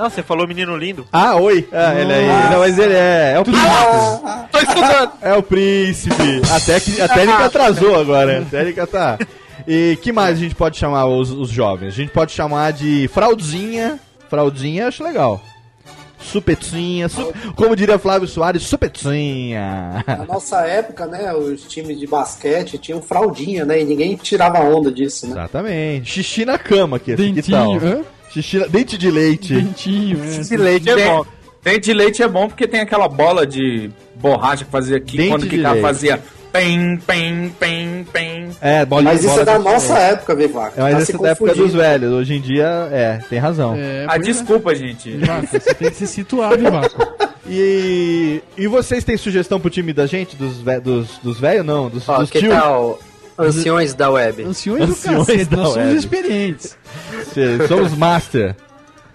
[0.00, 1.06] Não, você falou menino lindo.
[1.12, 1.68] Ah, oi.
[1.70, 2.26] Ah, ele aí.
[2.50, 3.34] Não, mas ele é.
[3.36, 3.66] É o príncipe.
[4.50, 5.12] Tô estudando.
[5.20, 6.42] É o príncipe.
[6.50, 8.40] A, tec- a técnica atrasou agora.
[8.40, 9.18] A técnica tá.
[9.68, 11.88] E que mais a gente pode chamar os, os jovens?
[11.88, 14.00] A gente pode chamar de fraldinha.
[14.30, 15.38] Fraldinha, acho legal.
[16.18, 17.08] Supetinha.
[17.08, 20.04] su- como diria Flávio Soares, supetinha.
[20.06, 23.80] Na nossa época, né, os times de basquete tinham fraldinha, né?
[23.80, 25.32] E ninguém tirava onda disso, né?
[25.32, 26.10] Exatamente.
[26.10, 27.14] Xixi na cama aqui.
[27.16, 27.74] Que tal?
[27.76, 28.00] Hã?
[28.32, 28.68] Xixi.
[28.68, 29.54] Dente de leite.
[29.54, 30.36] Dentinho, é.
[30.40, 31.24] Esse leite é bom.
[31.62, 35.28] Dente de leite é bom porque tem aquela bola de borracha que fazia aqui, Dente
[35.30, 35.82] quando de que cara leite.
[35.86, 36.20] fazia
[36.52, 38.48] pem, pem, pem, pem.
[38.60, 40.12] É, bolinha Mas isso bola é da de nossa leite.
[40.12, 40.80] época, Vivaco.
[40.80, 42.12] É, mas Tá se é da época dos velhos.
[42.12, 43.74] Hoje em dia, é, tem razão.
[43.76, 44.18] É, Ah, é.
[44.18, 45.10] desculpa, gente.
[45.10, 47.06] Vivaco, você tem que se situar, Vivaco.
[47.48, 50.34] E, e vocês têm sugestão pro time da gente?
[50.36, 50.82] Dos velhos?
[50.84, 51.88] Dos, dos velhos, não?
[51.88, 52.50] Dos, Ó, dos que tio?
[52.50, 52.98] tal
[53.48, 54.44] Anciões da web.
[54.44, 56.76] Anciões, Anciões do cacete, nós somos experientes.
[57.68, 58.56] somos master.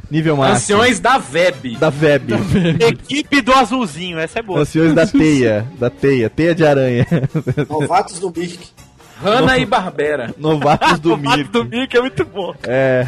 [0.09, 0.79] Nível máximo.
[0.79, 1.77] Anciões da web.
[1.77, 2.33] Da web.
[2.79, 4.59] Equipe do azulzinho, essa é boa.
[4.59, 5.67] Anciões da teia.
[5.79, 6.29] Da teia.
[6.29, 7.07] Teia de aranha.
[7.69, 8.59] Novatos do Mirk.
[9.21, 9.59] Hanna no...
[9.59, 10.33] e Barbera.
[10.37, 11.23] Novatos do Mirk.
[11.23, 12.53] Novatos do Mirk é muito bom.
[12.63, 13.07] É.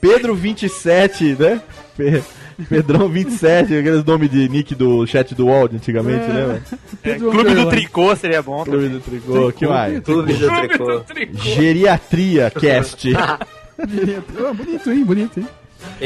[0.00, 1.60] Pedro 27, né?
[1.96, 2.24] Pedro.
[2.68, 6.28] Pedrão27, aqueles nome de nick do chat do Wald antigamente, é.
[6.28, 6.62] né?
[7.02, 8.90] É, Clube do Tricô seria bom Clube também.
[8.90, 10.00] do Tricô, Tricô que mais?
[10.00, 11.02] Clube, do, tricô.
[11.42, 13.10] Geriatria Cast.
[13.88, 14.24] Geriatria.
[14.48, 15.04] Oh, bonito, hein?
[15.04, 15.48] Bonito, hein?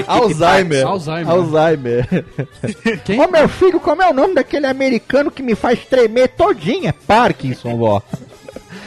[0.07, 0.87] Alzheimer.
[0.87, 1.31] Alzheimer.
[1.31, 2.25] Alzheimer.
[3.05, 3.21] Quem?
[3.21, 6.91] Ô meu filho, como é o nome daquele americano que me faz tremer todinha?
[6.91, 8.03] É Parkinson, vó.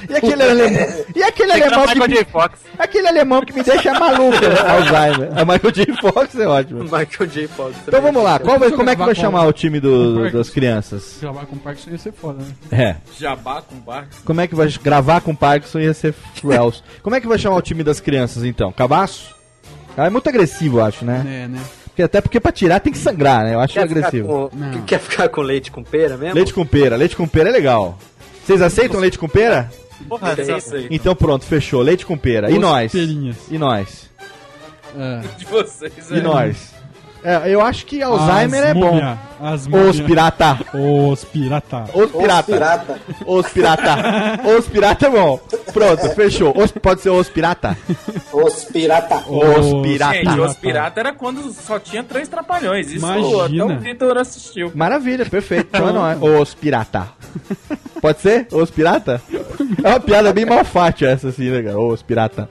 [0.10, 2.26] E aquele alemão, e aquele alemão que Michael me, J.
[2.26, 2.60] Fox.
[2.80, 5.30] aquele alemão que me deixa maluco, Alzheimer.
[5.38, 5.94] A Michael J.
[6.02, 6.84] Fox é ótimo.
[6.84, 7.48] Michael J.
[7.48, 7.76] Fox.
[7.88, 10.14] Então vamos lá, qual vai- como é que vai com- chamar o time do- com
[10.16, 10.38] Parkinson.
[10.38, 11.18] das crianças?
[11.22, 12.48] Gravar com o Parkinson ia ser foda, né?
[12.72, 12.96] É.
[13.20, 14.10] Jabá com barco.
[14.24, 16.84] Como é que vai gravar com Parkinson ia ser Wells?
[17.04, 18.72] Como é que vai chamar o time das crianças então?
[18.72, 19.36] Cabaço?
[19.98, 21.24] Ah, é muito agressivo, eu acho, né?
[21.26, 21.60] É, né?
[21.86, 23.56] Porque, até porque pra tirar tem que sangrar, né?
[23.56, 24.28] Eu acho Quer ficar, agressivo.
[24.52, 24.82] com, Não.
[24.84, 26.36] quer ficar com leite com pera mesmo?
[26.36, 27.98] Leite com pera, leite com pera é legal.
[28.46, 29.70] Vocês aceitam leite com pera?
[30.08, 30.36] Porra.
[30.90, 31.82] Então pronto, fechou.
[31.82, 32.50] Leite com pera.
[32.52, 32.92] E nós?
[32.92, 33.38] perinhas.
[33.50, 34.10] E nós?
[34.98, 35.22] É.
[35.38, 36.22] De vocês, E é.
[36.22, 36.74] nós?
[37.24, 38.92] É, eu acho que Alzheimer é bom.
[38.94, 40.58] múmia, As Os pirata.
[40.74, 41.86] Os pirata.
[41.94, 42.44] Os Os pirata.
[42.54, 43.00] pirata.
[43.26, 43.96] Os pirata.
[44.58, 45.40] Os pirata é bom.
[45.74, 46.54] Pronto, fechou.
[46.58, 47.78] Os, pode ser os pirata?
[48.32, 49.24] Os pirata.
[49.28, 50.14] Os pirata.
[50.14, 52.88] Gente, os piratas era quando só tinha três trapalhões.
[52.92, 53.64] Isso Imagina.
[53.66, 54.72] até o Vitor assistiu.
[54.74, 55.68] Maravilha, perfeito.
[55.74, 56.16] Então não é.
[56.16, 57.08] Os pirata.
[58.02, 58.48] Pode ser?
[58.52, 59.22] Os pirata?
[59.84, 61.80] É uma piada bem malfate essa, assim, né, cara?
[61.80, 62.50] Os pirata.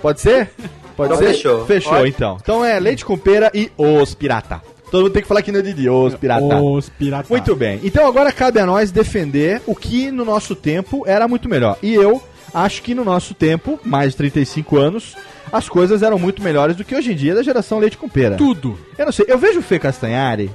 [0.00, 0.50] Pode ser?
[0.96, 1.32] Pode Então ser?
[1.34, 1.66] fechou.
[1.66, 2.08] Fechou, Pode.
[2.08, 2.38] então.
[2.40, 4.62] Então é leite com pera e os pirata.
[4.90, 6.60] Todo mundo tem que falar aqui no Didi, os pirata.
[6.62, 7.26] Os pirata.
[7.28, 7.80] Muito bem.
[7.82, 11.76] Então agora cabe a nós defender o que no nosso tempo era muito melhor.
[11.82, 15.16] E eu acho que no nosso tempo, mais de 35 anos,
[15.52, 18.36] as coisas eram muito melhores do que hoje em dia da geração leite com pera.
[18.36, 18.78] Tudo.
[18.96, 20.48] Eu não sei, eu vejo o Fê Castanhari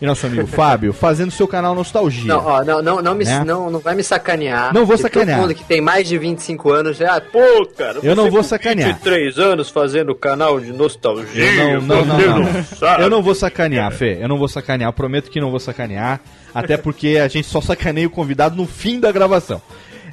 [0.00, 2.24] e nosso amigo Fábio fazendo seu canal Nostalgia.
[2.24, 3.44] Não, ó, não, não, não, me, Né?
[3.44, 4.72] não, não vai me sacanear.
[4.72, 5.38] Não vou sacanear.
[5.38, 7.20] Todo mundo que tem mais de 25 anos já.
[7.20, 7.98] Pô, cara.
[8.02, 8.94] Eu não vou sacanear.
[8.94, 11.44] 23 anos fazendo canal de nostalgia.
[11.44, 12.98] Eu não, não, não, não.
[12.98, 14.18] Eu não vou sacanear, Fê.
[14.20, 14.88] Eu não vou sacanear.
[14.88, 16.20] Eu prometo que não vou sacanear.
[16.54, 19.60] Até porque a gente só sacaneia o convidado no fim da gravação.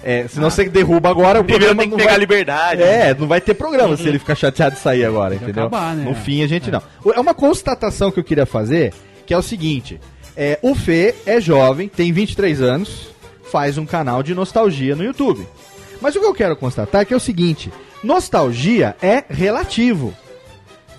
[0.03, 2.15] É, senão você derruba agora, o Primeiro programa tem que não pegar vai...
[2.15, 2.83] a liberdade.
[2.83, 5.65] É, não vai ter programa se ele ficar chateado de sair agora, entendeu?
[5.65, 6.05] acabar, né?
[6.05, 6.81] No fim a gente não.
[7.13, 8.93] É uma constatação que eu queria fazer,
[9.27, 9.99] que é o seguinte.
[10.35, 13.09] É, o Fê é jovem, tem 23 anos,
[13.51, 15.45] faz um canal de nostalgia no YouTube.
[16.01, 17.71] Mas o que eu quero constatar é que é o seguinte,
[18.03, 20.13] nostalgia é relativo.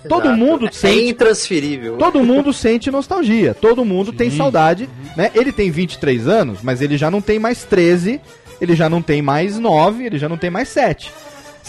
[0.07, 0.37] Todo Exato.
[0.37, 1.97] mundo É sente intransferível.
[1.97, 5.31] Todo mundo sente nostalgia, todo mundo tem saudade, né?
[5.35, 8.21] Ele tem 23 anos, mas ele já não tem mais 13,
[8.61, 11.11] ele já não tem mais 9, ele já não tem mais 7.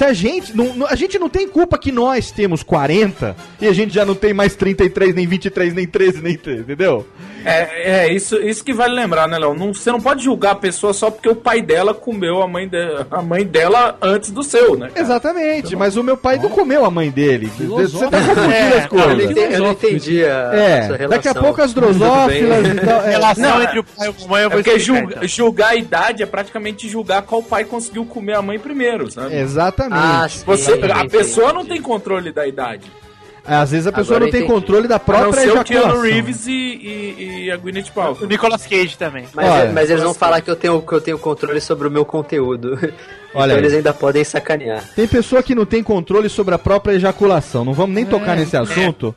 [0.00, 3.72] Se a gente não, a gente não tem culpa que nós temos 40 e a
[3.74, 7.06] gente já não tem mais 33, nem 23, nem 13, nem 13, entendeu?
[7.44, 9.54] É, é isso, isso que vale lembrar, né, Léo?
[9.54, 12.68] Não, você não pode julgar a pessoa só porque o pai dela comeu a mãe,
[12.68, 12.78] de,
[13.10, 14.88] a mãe dela antes do seu, né?
[14.88, 15.00] cara?
[15.00, 17.46] Exatamente, mas o meu pai não comeu a mãe dele.
[17.58, 19.08] Você tá confundindo É, as coisas.
[19.10, 21.08] eu não entendi- eu não entendi a, É, essa relação.
[21.08, 23.00] daqui a pouco as drosófilas e tal.
[23.02, 23.10] é.
[23.10, 25.28] Relação Não, entre o pai e a mãe, eu É porque julga- então.
[25.28, 29.34] julgar a idade é praticamente julgar qual pai conseguiu comer a mãe primeiro, sabe?
[29.36, 30.00] Exatamente.
[30.02, 30.44] Ah, sim.
[30.46, 32.90] Você, Entendi, a entendi, pessoa não tem controle da idade.
[33.44, 34.52] Às vezes a pessoa Agora não tem entendi.
[34.60, 36.02] controle da A não própria ser o Keanu ejaculação.
[36.02, 38.24] Reeves e, e, e a Gwyneth Paltrow.
[38.24, 39.24] O Nicolas Cage também.
[39.34, 41.90] Mas, Olha, mas eles vão falar que eu tenho, que eu tenho controle sobre o
[41.90, 42.78] meu conteúdo.
[43.32, 43.58] Olha então aí.
[43.58, 44.84] eles ainda podem sacanear.
[44.94, 47.64] Tem pessoa que não tem controle sobre a própria ejaculação.
[47.64, 49.14] Não vamos nem tocar nesse assunto,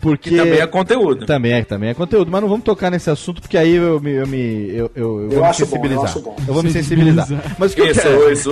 [0.00, 1.24] porque Que também é conteúdo.
[1.26, 4.12] também é, também é conteúdo, mas não vamos tocar nesse assunto porque aí eu me
[4.12, 5.98] eu me eu, eu, eu vou me acho bom, sensibilizar.
[6.04, 6.36] eu acho bom.
[6.46, 7.26] Eu vou me sensibilizar.
[7.58, 8.50] Mas o que eu Isso, quero, isso.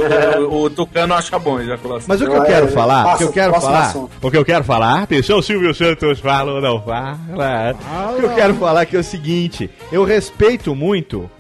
[0.50, 2.06] O, o Tucano acha bom, ejaculação.
[2.08, 4.36] mas o que Eu- eu quero é, falar, o que eu quero falar, o que
[4.36, 7.76] eu quero falar, atenção, Silvio Santos fala ou não fala.
[8.16, 11.30] O que eu quero falar que é o seguinte, eu respeito muito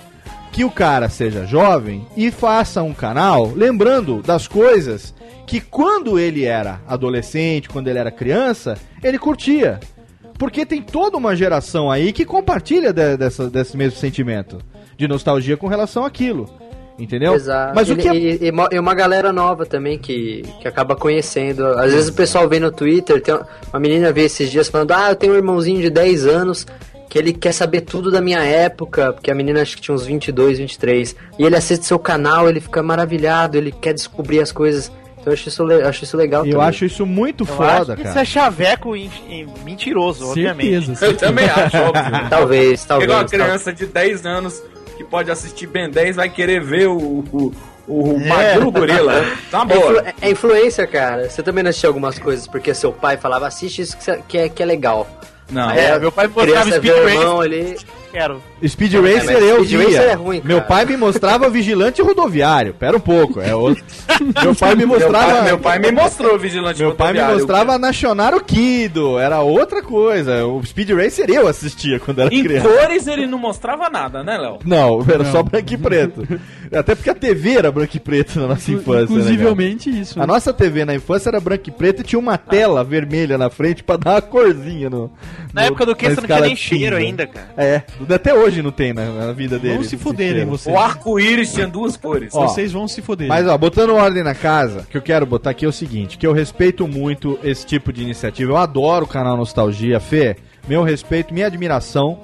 [0.52, 5.12] que o cara seja jovem e faça um canal lembrando das coisas
[5.46, 9.80] que quando ele era adolescente, quando ele era criança, ele curtia.
[10.38, 14.58] Porque tem toda uma geração aí que compartilha de- dessa, desse mesmo sentimento
[14.96, 16.48] de nostalgia com relação àquilo.
[16.98, 17.34] Entendeu?
[17.34, 17.72] Exato.
[17.74, 20.94] Mas o E- que é e, e e uma galera nova também que, que acaba
[20.94, 21.66] conhecendo.
[21.66, 24.92] Às vezes o pessoal vê no Twitter, tem uma- uma menina veio esses dias falando:
[24.92, 26.64] Ah, eu tenho um irmãozinho de 10 anos
[27.08, 30.04] que ele quer saber tudo da minha época, porque a menina acho que tinha uns
[30.06, 31.16] 22, 23.
[31.38, 34.90] E ele assiste seu canal, ele fica maravilhado, ele quer descobrir as coisas.
[35.24, 36.68] Então eu acho isso, le- acho isso legal Eu também.
[36.68, 38.08] acho isso muito Eu foda, acho que cara.
[38.10, 40.92] Isso é chaveco e, e mentiroso, obviamente.
[41.02, 42.02] Eu também acho, óbvio.
[42.28, 43.08] Talvez, talvez.
[43.08, 43.30] Pegar uma talvez.
[43.30, 44.62] criança de 10 anos
[44.98, 47.52] que pode assistir Ben 10 vai querer ver o, o,
[47.88, 48.28] o É.
[48.28, 49.24] Maduro Gorila.
[49.50, 51.28] Tá É, influ- é influência, cara.
[51.30, 54.36] Você também não assistiu algumas coisas porque seu pai falava, assiste isso que, cê- que
[54.36, 55.08] é, que é legal.
[55.50, 55.70] Não.
[55.70, 56.84] É, meu pai vê Speed o Racer.
[56.84, 57.76] irmão ali.
[58.12, 58.42] quero.
[58.68, 59.86] Speed É, Racer eu Speed via.
[59.86, 60.68] Racer é ruim, Meu cara.
[60.68, 62.74] pai me mostrava Vigilante Rodoviário.
[62.74, 63.84] Pera um pouco, é outro.
[64.42, 65.32] Meu pai me Meu mostrava...
[65.32, 67.34] pai, meu pai me mostrou Vigilante Meu pai me Rodoviário.
[67.46, 70.46] mostrava Nacional Kido, era outra coisa.
[70.46, 72.68] O Speed Racer eu assistia quando era Em criança.
[72.68, 74.58] cores ele não mostrava nada, né, Léo?
[74.64, 76.26] Não, era só branco e preto.
[76.72, 78.94] Até porque a TV era branco e preto na nossa infância.
[79.00, 79.02] né?
[79.04, 80.20] Inclusivelmente isso.
[80.20, 83.50] A nossa TV na infância era branco e preto e tinha uma tela vermelha na
[83.50, 85.10] frente pra dar uma corzinha no.
[85.52, 87.48] Na no- época do que você não tinha nem cheiro ainda, cara.
[87.56, 89.74] É, até hoje não tem na, na vida dele.
[89.74, 90.74] Vão se fuderem vocês.
[90.74, 92.34] O arco-íris tinha duas cores.
[92.34, 93.28] Ó, Vocês vão se foder.
[93.28, 96.18] Mas ó, botando ordem na casa, o que eu quero botar aqui é o seguinte,
[96.18, 98.52] que eu respeito muito esse tipo de iniciativa.
[98.52, 100.36] Eu adoro o canal Nostalgia, Fê.
[100.68, 102.18] Meu respeito, minha admiração.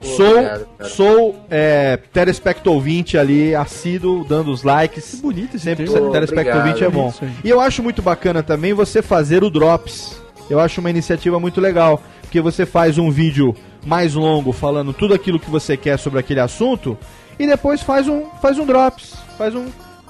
[0.00, 0.90] Sou, obrigado, cara.
[0.90, 5.20] sou é, telespecto ouvinte ali, assíduo, dando os likes.
[5.20, 6.10] bonito esse Sempre termo.
[6.10, 7.12] telespecto ouvinte é bom.
[7.44, 10.18] E eu acho muito bacana também você fazer o Drops.
[10.48, 15.14] Eu acho uma iniciativa muito legal, porque você faz um vídeo mais longo falando tudo
[15.14, 16.96] aquilo que você quer sobre aquele assunto
[17.38, 19.66] e depois faz um, faz um Drops, faz um,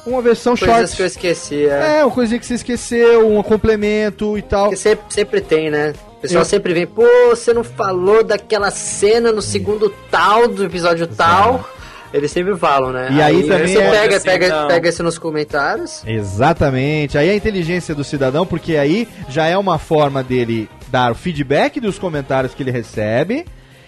[0.06, 0.96] uma versão Coisas short.
[0.96, 1.98] que eu esqueci, é.
[1.98, 4.64] É, uma coisinha que você esqueceu, um complemento e tal.
[4.64, 5.92] Porque sempre, sempre tem, né?
[6.18, 10.64] O pessoal Eu- sempre vem, pô, você não falou daquela cena no segundo tal do
[10.64, 11.64] episódio tal.
[12.12, 13.08] Eles sempre falam, né?
[13.12, 14.66] E aí também você é- pega, assim, pega, não.
[14.68, 16.02] pega isso nos comentários.
[16.04, 17.16] Exatamente.
[17.16, 21.78] Aí a inteligência do cidadão, porque aí já é uma forma dele dar o feedback
[21.78, 23.44] dos comentários que ele recebe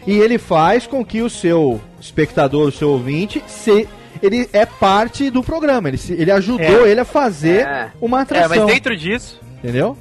[0.07, 3.89] e ele faz com que o seu espectador, o seu ouvinte, se
[4.23, 5.89] ele é parte do programa.
[5.89, 7.91] Ele, se- ele ajudou ele a fazer É.
[8.01, 8.49] uma É, atração.
[8.65, 9.41] mas dentro disso.
[9.63, 9.97] Entendeu?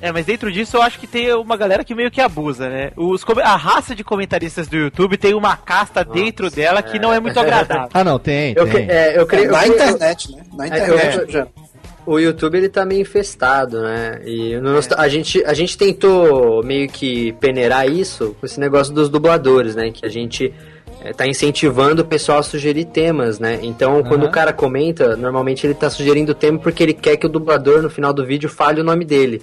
[0.00, 2.90] É, mas dentro disso eu acho que tem uma galera que meio que abusa, né?
[2.94, 7.18] Os, a raça de comentaristas do YouTube tem uma casta dentro dela que não é
[7.20, 7.88] muito agradável.
[7.94, 8.86] Ah, não, tem, Eu, tem.
[8.90, 9.50] é, eu creio.
[9.50, 10.42] Na eu- internet, né?
[10.52, 11.18] Na É, internet.
[11.20, 11.46] eu- já-
[12.06, 14.20] O YouTube ele tá meio infestado, né?
[14.26, 18.92] E no nosso- a, gente, a gente tentou meio que peneirar isso com esse negócio
[18.92, 19.90] dos dubladores, né?
[19.90, 20.52] Que a gente
[21.02, 23.58] é, tá incentivando o pessoal a sugerir temas, né?
[23.62, 24.28] Então, quando Aham.
[24.30, 27.82] o cara comenta, normalmente ele tá sugerindo o tema porque ele quer que o dublador
[27.82, 29.40] no final do vídeo fale o nome dele.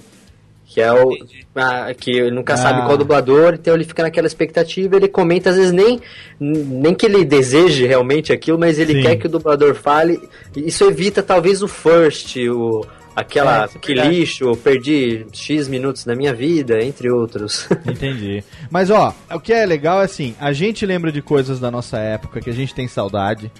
[0.74, 1.10] Que é o.
[1.54, 2.58] ah, que ele nunca Ah.
[2.58, 6.00] sabe qual dublador, então ele fica naquela expectativa, ele comenta, às vezes nem,
[6.40, 9.02] nem que ele deseje realmente aquilo, mas ele Sim.
[9.02, 10.18] quer que o dublador fale.
[10.56, 12.86] Isso evita talvez o first, o.
[13.14, 17.68] Aquela É, é que lixo, perdi X minutos da minha vida, entre outros.
[17.86, 18.42] Entendi.
[18.70, 21.98] Mas ó, o que é legal é assim, a gente lembra de coisas da nossa
[22.00, 23.52] época que a gente tem saudade.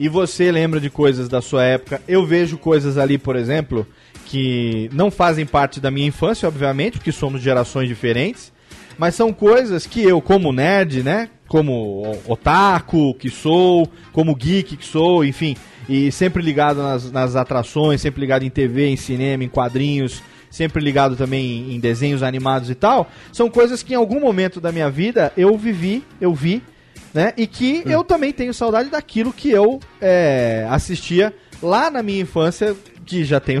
[0.00, 2.00] E você lembra de coisas da sua época.
[2.08, 3.86] Eu vejo coisas ali, por exemplo,
[4.24, 8.52] que não fazem parte da minha infância, obviamente, porque somos gerações diferentes.
[8.96, 11.28] Mas são coisas que eu, como nerd, né?
[11.48, 15.56] Como otaku que sou, como geek que sou, enfim,
[15.88, 20.82] e sempre ligado nas, nas atrações, sempre ligado em TV, em cinema, em quadrinhos, sempre
[20.82, 24.72] ligado também em, em desenhos animados e tal, são coisas que em algum momento da
[24.72, 26.62] minha vida eu vivi, eu vi,
[27.12, 27.32] né?
[27.36, 32.74] E que eu também tenho saudade daquilo que eu é, assistia lá na minha infância,
[33.04, 33.60] que já tenho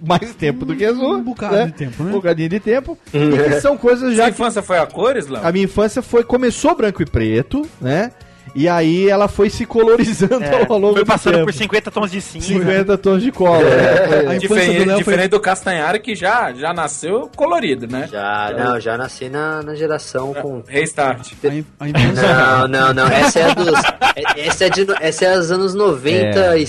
[0.00, 1.16] mais tempo do que a sua.
[1.16, 1.66] Um bocado né?
[1.66, 2.10] de tempo, né?
[2.10, 2.98] Um bocadinho de tempo.
[3.12, 5.46] e que são coisas já Sua que infância foi a cores, Léo?
[5.46, 8.10] a minha infância foi começou branco e preto, né?
[8.54, 11.46] E aí ela foi se colorizando É, ao longo foi do passando tempo.
[11.46, 12.46] por 50 tons de cinza.
[12.46, 13.58] 50 tons de cola.
[13.62, 14.06] né?
[14.08, 18.08] Foi- A Diferente, do Léo foi- diferente do Castanhari que já, já nasceu colorido, né?
[18.10, 20.62] já, não, já nasci na, na geração com.
[20.66, 21.32] Restart.
[21.78, 23.06] A, a infância- Não, não, não.
[23.08, 23.78] Essa é a dos.
[24.16, 26.58] é- Essa é, de, essa é dos anos 90 É.
[26.60, 26.66] e.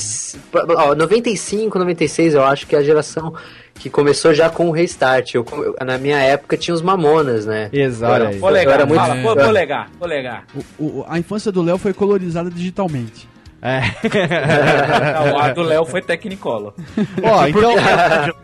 [0.77, 3.33] Ó, 95, 96, eu acho que é a geração
[3.79, 5.33] que começou já com o restart.
[5.35, 5.45] Eu,
[5.85, 7.69] na minha época tinha os Mamonas, né?
[7.73, 8.13] Exato.
[8.13, 8.37] Era-.
[8.37, 10.43] Polegar, eu era muito- fala, pô, eu- polegar, polegar.
[10.77, 13.27] o- o- a infância do Léo foi colorizada digitalmente.
[13.61, 13.81] É.
[15.29, 16.73] Não, a do Léo foi Technicolor.
[17.23, 17.73] Ó, então.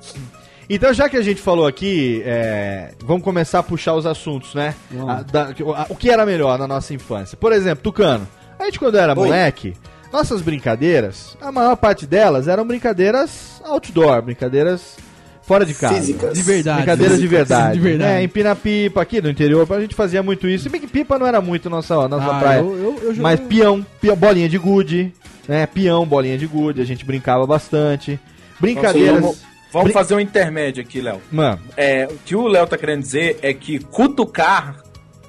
[0.68, 4.74] Então, já que a gente falou aqui, é, vamos começar a puxar os assuntos, né?
[5.08, 7.38] A- da- a- o que era melhor na nossa infância?
[7.38, 9.16] Por exemplo, Tucano, a gente quando era Oi.
[9.28, 9.76] moleque,
[10.12, 14.98] nossas brincadeiras, a maior parte delas eram brincadeiras outdoor, brincadeiras
[15.46, 15.96] fora de casa.
[15.96, 16.34] Físicas.
[16.34, 16.78] De verdade.
[16.78, 17.74] Brincadeiras de verdade.
[17.74, 18.12] De verdade.
[18.20, 20.64] É, empina pipa aqui no interior, a gente fazia muito isso.
[20.64, 22.60] Se bem que pipa não era muito nossa, nossa Ah, praia.
[22.60, 25.14] eu- eu- eu joguei- Mas peão, peão, bolinha de gude,
[25.48, 25.66] né?
[25.66, 28.20] Peão, bolinha de gude, a gente brincava bastante.
[28.60, 29.22] Brincadeiras.
[29.22, 31.22] Vamos, vamos Brin- fazer um intermédio aqui, Léo.
[31.32, 34.78] Mano, É, o que o Léo tá querendo dizer é que cutucar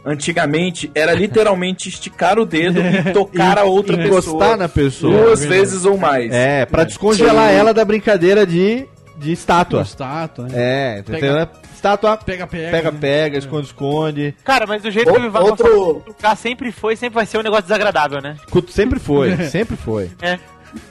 [0.04, 5.24] antigamente era literalmente esticar o dedo e tocar a outra encostar pessoa na pessoa.
[5.24, 6.32] duas É vezes ou mais.
[6.32, 8.86] É, pra descongelar ela da brincadeira de,
[9.18, 9.82] de estátua.
[9.82, 10.52] Estátua, né?
[10.54, 11.34] É, entendeu?
[11.34, 11.48] né?
[11.74, 12.70] Estátua Pega, pega.
[12.70, 12.98] pega, né?
[13.00, 14.34] pega, esconde, esconde.
[14.44, 17.38] Cara, mas do jeito O- que o Vivaco outro- cutucar sempre foi, sempre vai ser
[17.38, 18.36] um negócio desagradável, né?
[18.70, 20.10] Sempre foi, sempre foi.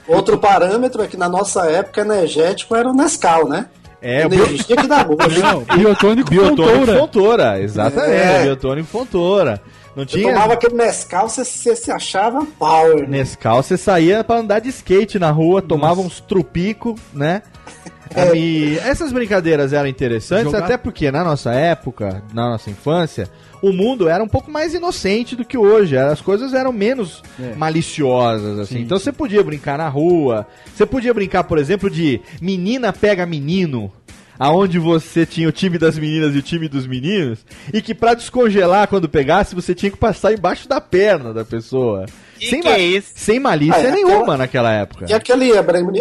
[0.08, 3.68] Outro parâmetro é que na nossa época energético era o Nescau, né?
[4.02, 5.40] É, Energia que dá gosto.
[5.40, 7.00] Não, biotônico biotônico Fontoura.
[7.00, 8.44] Fontoura, exatamente, É.
[8.44, 9.62] biotônico Fontoura.
[9.96, 10.34] Não Você tinha?
[10.34, 13.02] tomava aquele Nescau, você, você se achava power.
[13.10, 13.20] né?
[13.20, 17.42] Nescau, você saía pra andar de skate na rua, tomava uns trupico, né?
[18.34, 23.28] E essas brincadeiras eram interessantes, Jogar- até porque na nossa época, na nossa infância,
[23.62, 25.98] o mundo era um pouco mais inocente do que hoje.
[25.98, 27.56] As coisas eram menos É.
[27.56, 28.76] maliciosas, assim.
[28.76, 30.46] Sim, então você podia brincar na rua.
[30.74, 33.91] Você podia brincar, por exemplo, de menina pega menino.
[34.38, 37.40] Aonde você tinha o time das meninas e o time dos meninos,
[37.74, 42.06] e que pra descongelar quando pegasse, você tinha que passar embaixo da perna da pessoa.
[42.38, 43.12] sem, que ma- é isso?
[43.16, 45.06] sem malícia Ah, é, nenhuma aquela- naquela época.
[45.10, 45.52] E aquele,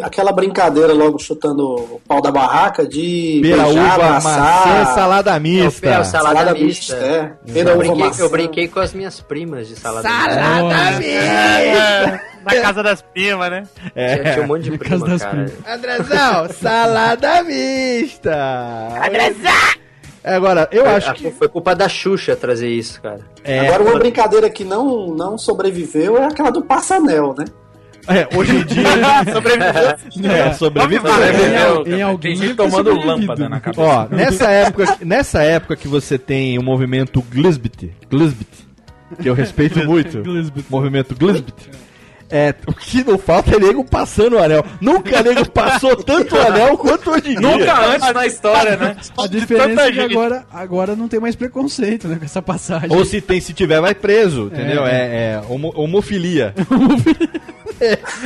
[0.02, 5.38] aquela brincadeira logo chutando o pau da barraca de Pera, beijar, uva, amassar, maçã, salada
[5.38, 5.86] mista.
[5.88, 6.96] É, o salada, Salada mista.
[6.96, 7.32] mista, é.
[7.46, 11.04] Eu Pera, brinquei, eu brinquei com as minhas primas de salada, Salada mista.
[11.04, 11.43] É,
[12.44, 13.62] Na casa das primas, né?
[13.94, 14.16] É.
[14.18, 15.52] Tinha, tinha um monte de casa prima, das cara.
[15.68, 18.88] Andrezão, salada mista.
[19.06, 19.84] Andrezão!
[20.22, 21.30] Agora, eu Foi- acho a- que.
[21.30, 23.20] Foi culpa da Xuxa trazer isso, cara.
[23.44, 27.44] É, Agora, uma brincadeira que não, não sobreviveu é aquela do passanel, né?
[28.08, 28.84] é, hoje em dia.
[29.32, 30.30] Sobreviveu.
[30.30, 31.10] é, sobreviveu.
[31.12, 31.86] Sobreviveu.
[31.86, 33.82] Em alguém Tem gente tomando lâmpada na cabeça.
[33.82, 38.48] Ó, nessa época, nessa época que você tem o movimento Glisbit, Glisbit,
[39.22, 40.66] que eu respeito muito, Glisbit.
[40.70, 41.70] movimento Glisbit,
[42.36, 44.64] é, o que não falta é nego passando o anel.
[44.80, 47.40] Nunca nego passou tanto o anel quanto hoje em dia.
[47.40, 48.96] Nunca antes na história, né?
[49.16, 52.16] A diferença é que agora, agora não tem mais preconceito, né?
[52.18, 52.90] Com essa passagem.
[52.92, 54.84] Ou se tem, se tiver, vai preso, entendeu?
[54.84, 56.52] É, é homo- homofilia.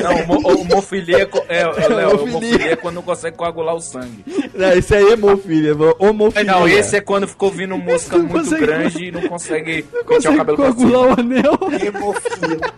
[0.02, 2.36] Não, homo- homofilia é, é, é, Léo, Homofilia.
[2.38, 4.24] homofilia é quando não consegue coagular o sangue.
[4.54, 6.50] Não, esse aí é hemofilia, homofilia.
[6.52, 10.04] Não, esse é quando ficou ouvindo música muito consegue- grande e não consegue Não pentear
[10.04, 11.58] o consegue cabelo coagular o anel.
[11.84, 12.72] Hemofilia.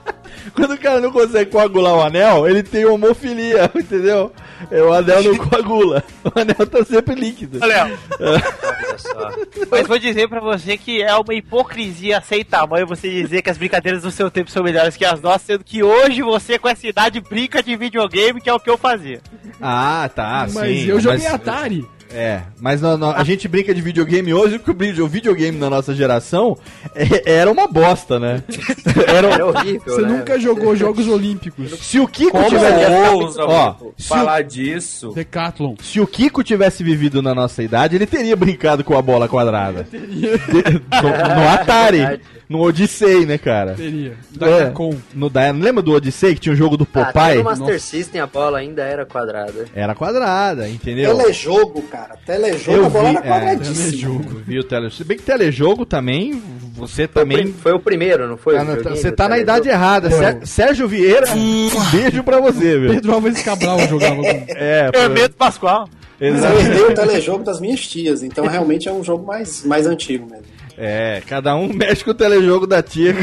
[0.55, 4.33] Quando o cara não consegue coagular o anel, ele tem homofilia, entendeu?
[4.71, 6.03] É, o anel não coagula.
[6.23, 7.59] O anel tá sempre líquido.
[7.63, 9.31] Olha, Olha só.
[9.71, 13.57] mas vou dizer pra você que é uma hipocrisia sem tamanho você dizer que as
[13.57, 16.87] brincadeiras do seu tempo são melhores que as nossas, sendo que hoje você, com essa
[16.87, 19.21] idade, brinca de videogame, que é o que eu fazia.
[19.61, 20.87] Ah, tá, Mas sim.
[20.89, 21.89] eu joguei mas- Atari.
[22.13, 25.95] É, mas no- no- a gente brinca de videogame hoje, porque o videogame na nossa
[25.95, 26.57] geração
[26.95, 28.43] é- era uma bosta, né?
[29.07, 30.09] Era, Era horrível, Você né?
[30.09, 31.79] nunca jogou Jogos Olímpicos.
[31.79, 32.91] se o Kiko Como tivesse...
[33.13, 35.13] ousa Ó, se o- falar disso?
[35.13, 35.75] Decathlon.
[35.83, 39.87] Se o Kiko tivesse vivido na nossa idade, ele teria brincado com a bola quadrada.
[39.91, 43.75] De- no, no Atari, no Odyssey, né, cara?
[43.75, 44.15] Teria.
[44.33, 44.73] Da É,
[45.15, 47.39] no, da, lembra do Odyssey que tinha um jogo do Ah, até Popeye?
[47.39, 47.79] no Master Nossa.
[47.79, 49.67] System a bola ainda era quadrada.
[49.75, 51.17] Era quadrada, entendeu?
[51.17, 52.00] Telejogo, cara.
[52.27, 53.85] Telejogo, Eu a bola vi, era é, quadradíssima.
[53.91, 54.43] telejogo.
[54.47, 54.95] Viu, telejogo?
[54.97, 56.43] Se bem que telejogo também,
[56.75, 57.39] você Foi, o também.
[57.45, 58.55] prim- foi o primeiro, não foi?
[58.57, 60.11] tá o na- videogame você tá na idade errada.
[60.11, 62.91] Sé- Sérgio Vieira, um beijo pra você, viu?
[62.95, 64.23] Pedro Alves Cabral jogava com...
[64.57, 65.89] É, Hermeto Pascoal.
[66.21, 66.55] Mas exato.
[66.55, 70.27] eu herdei o telejogo das minhas tias, então realmente é um jogo mais, mais antigo
[70.29, 70.45] mesmo.
[70.77, 73.15] É, cada um mexe com o telejogo da tia.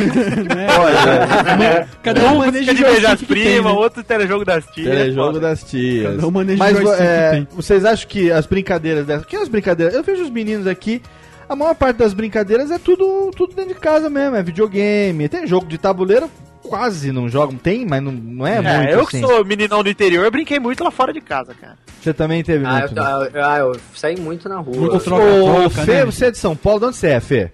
[2.04, 3.80] Cada um maneja de o beijar as tem, primas, né?
[3.80, 4.88] outro telejogo das tias.
[4.88, 6.16] telejogo das tias.
[6.16, 7.48] Cada um maneja Mas é, que tem.
[7.56, 9.26] vocês acham que as brincadeiras dessas.
[9.26, 9.96] Que as brincadeiras?
[9.96, 11.02] Eu vejo os meninos aqui.
[11.50, 15.30] A maior parte das brincadeiras é tudo, tudo dentro de casa mesmo, é videogame.
[15.30, 16.30] Tem jogo de tabuleiro,
[16.68, 17.58] quase não jogam.
[17.58, 19.22] Tem, mas não, não é, É, muito eu assim.
[19.22, 21.78] que sou meninão do interior, eu brinquei muito lá fora de casa, cara.
[22.02, 22.92] Você também teve Ah, muito.
[22.92, 23.02] eu, né?
[23.04, 24.76] ah, eu- ah, eu saí muito na rua.
[24.78, 26.06] Muito Eu troca, Ô, troca, Fê, né?
[26.06, 26.80] você é de São Paulo?
[26.80, 27.52] De onde você é, Fê?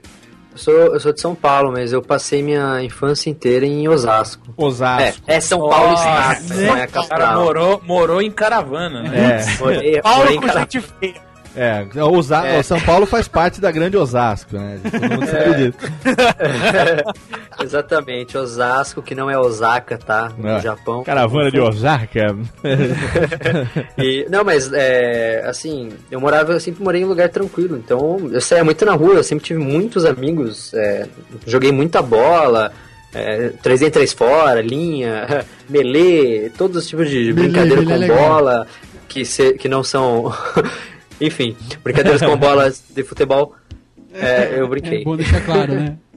[0.55, 4.53] sou, eu sou de São Paulo, mas eu passei minha infância inteira em Osasco.
[4.55, 5.23] Osasco.
[5.27, 6.87] É, é São Paulo Nossa, Estado, né?
[6.93, 9.41] A O cara morou, morou em caravana, né?
[9.41, 11.32] É, Morei, Paulo morei em com gente feia.
[11.55, 12.63] É, Osa- É.
[12.63, 14.79] São Paulo faz parte da grande Osasco, né?
[14.83, 15.77] Todo mundo sabe disso.
[17.63, 20.31] Exatamente, Osasco, que não é Osaka, tá?
[20.37, 20.61] No É.
[20.61, 21.03] Japão.
[21.03, 22.35] Caravana de Osaka.
[23.97, 28.29] E, não, mas é, assim, eu morava, eu sempre morei em um lugar tranquilo, então
[28.31, 31.05] eu saía muito na rua, eu sempre tive muitos amigos, é,
[31.45, 32.71] joguei muita bola,
[33.13, 38.67] é, 3 fora, linha, melee, todos os tipos de Melee, brincadeira melee é com bola,
[39.07, 40.33] que, se- que não são.
[41.21, 43.53] Enfim, brincadeiras com bolas de futebol,
[44.13, 45.03] é, eu É brinquei.
[45.03, 45.97] bom deixar claro, né?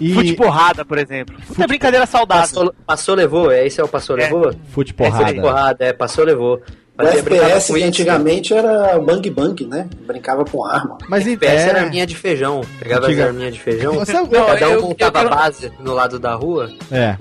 [0.00, 1.34] E Fute porrada, por exemplo.
[1.44, 2.42] Fute é brincadeira saudável.
[2.42, 4.22] Passou, passou, levou, é, esse é o passou, É.
[4.26, 4.54] levou?
[4.70, 5.34] fute Essa porrada.
[5.34, 6.62] de porrada, é, passou, levou.
[6.96, 9.88] O Fazia- FPS que antigamente era bang bang, né?
[10.06, 10.98] Brincava com arma.
[11.08, 12.60] Mas em FPS era é, arminha de feijão.
[12.78, 13.94] Pegava Antiga- as arminhas de feijão.
[13.94, 16.70] Você- Não, cada um eu- montava eu quero- a base no lado da rua.
[16.92, 17.16] é.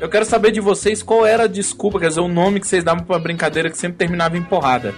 [0.00, 2.82] Eu quero saber de vocês qual era a desculpa, quer dizer, o nome que vocês
[2.82, 4.94] davam pra brincadeira que sempre terminava em porrada.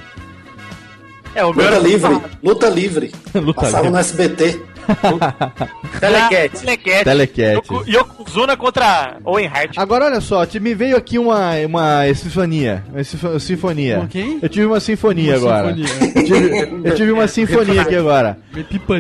[1.37, 3.13] É, o meu Luta era livre, luta livre.
[3.35, 3.91] Luta Passava livre.
[3.93, 4.61] no SBT.
[6.01, 6.61] Telecat.
[6.61, 7.05] Telecat.
[7.05, 7.55] Telecat.
[7.57, 9.73] Yoku- Yokozuna contra Owen Hart.
[9.77, 12.85] Agora olha só, te- me veio aqui uma, uma sinfonia.
[12.93, 14.07] Uma sinfo- sinfonia.
[14.09, 14.39] Quem?
[14.41, 15.75] Eu tive uma sinfonia Uma agora.
[15.77, 16.13] sinfonia.
[16.15, 18.39] Eu tive, eu tive uma sinfonia aqui agora.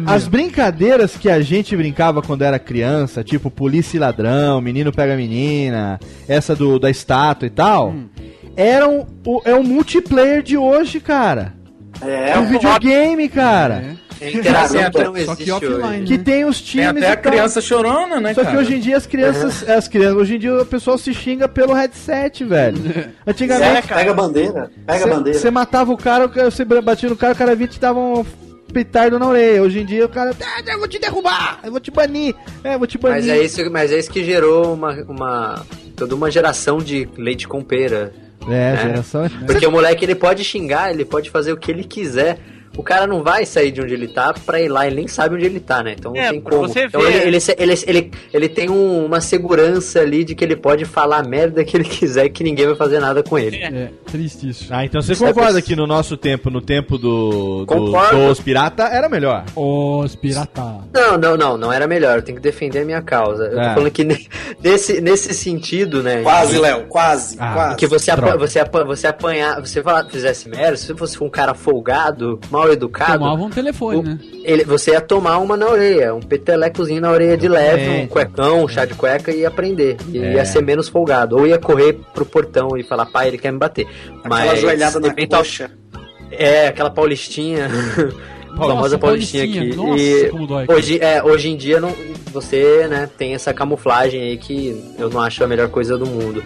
[0.07, 5.17] As brincadeiras que a gente brincava quando era criança, tipo polícia e ladrão, menino pega
[5.17, 8.09] menina, essa do da estátua e tal, Hum.
[8.57, 11.55] eram o, é o multiplayer de hoje, cara.
[12.03, 13.97] É, É um videogame, cara.
[14.19, 16.07] É interação Tem que até- não Só que existe offline.
[16.07, 16.25] Que né?
[16.25, 18.55] tem os Tem times até a criança chorona, né, Só cara?
[18.57, 21.47] que hoje em dia as crianças, as crianças, hoje em dia o pessoal se xinga
[21.47, 22.79] pelo headset, velho.
[23.27, 25.39] Antigamente, Pega a bandeira, pega a bandeira.
[25.39, 28.25] você matava o cara, você batia no cara, o cara vinha e te dava um
[28.73, 29.63] petardo na orelha.
[29.63, 32.35] Hoje em dia o cara, ah, eu vou te derrubar, eu vou te banir,
[32.65, 33.17] é, eu vou te banir.
[33.19, 37.47] Mas é isso, mas é isso que gerou uma, uma toda uma geração de leite
[37.47, 38.15] com pera.
[38.43, 38.77] É, né?
[38.83, 39.29] geração.
[39.47, 42.39] Porque o moleque ele pode xingar, ele pode fazer o que ele quiser.
[42.77, 45.35] O cara não vai sair de onde ele tá pra ir lá, ele nem sabe
[45.35, 45.95] onde ele tá, né?
[45.99, 46.69] Então não É, tem como.
[46.69, 50.57] você então ele, ele, ele, ele, ele tem um- uma segurança ali de que ele
[50.57, 53.57] pode falar a merda que ele quiser e que ninguém vai fazer nada com ele.
[53.57, 54.67] É, triste isso.
[54.71, 57.67] Ah, então você Isso é concorda poss- que no nosso tempo, no tempo do, do
[57.67, 58.17] Concordo.
[58.29, 59.45] dos pirata, era melhor?
[59.57, 60.63] Os pirata.
[60.93, 62.17] Não, não, não, não era melhor.
[62.19, 63.45] Eu tenho que defender a minha causa.
[63.45, 63.69] Eu É.
[63.69, 64.27] tô falando que ne-
[64.63, 66.23] nesse, nesse sentido, né?
[66.23, 67.77] Quase, Léo, quase, Ah, quase.
[67.77, 71.31] Que você, apa você, apa você apanhar, você falar, fizesse merda, se você for um
[71.31, 74.19] cara folgado, mal educado, Tomava um telefone, o- né?
[74.45, 78.03] ele, você ia tomar uma na orelha, um petelecozinho na orelha de leve, É.
[78.03, 79.97] um cuecão, um chá de cueca e ia aprender.
[80.13, 80.35] E É.
[80.35, 81.37] ia ser menos folgado.
[81.37, 83.87] Ou ia correr pro portão e falar, pai, ele quer me bater.
[84.25, 85.71] Aquela joelhada na eventual- coxa.
[86.31, 87.69] É, aquela paulistinha.
[88.57, 89.77] famosa paulistinha aqui.
[89.77, 90.65] Nossa, e como dói.
[90.69, 91.95] hoje, é, hoje em dia não,
[92.33, 96.43] você né, tem essa camuflagem aí que eu não acho a melhor coisa do mundo.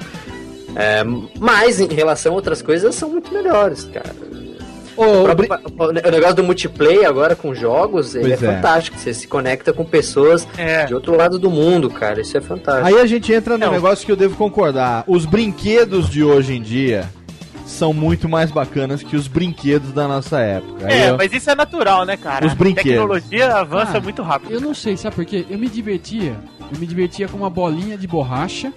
[0.75, 1.03] É,
[1.39, 4.11] mas em relação a outras coisas são muito melhores, cara.
[5.05, 5.49] O, próprio-
[6.07, 8.37] o negócio do multiplayer agora com jogos, ele é, é.
[8.37, 8.99] fantástico.
[8.99, 10.85] Você se conecta com pessoas É.
[10.85, 12.21] de outro lado do mundo, cara.
[12.21, 12.87] Isso é fantástico.
[12.87, 13.73] Aí a gente entra no Não.
[13.73, 15.05] negócio que eu devo concordar.
[15.07, 17.09] Os brinquedos de hoje em dia
[17.67, 20.87] são muito mais bacanas que os brinquedos da nossa época.
[20.87, 22.45] Aí É, eu- mas isso é natural, né, cara?
[22.47, 22.91] Os brinquedos.
[22.91, 24.53] A tecnologia avança Ah, muito rápido.
[24.53, 25.47] Eu não sei, sabe por quê?
[25.49, 26.37] Eu me divertia.
[26.73, 28.73] Eu me divertia com uma bolinha de borracha.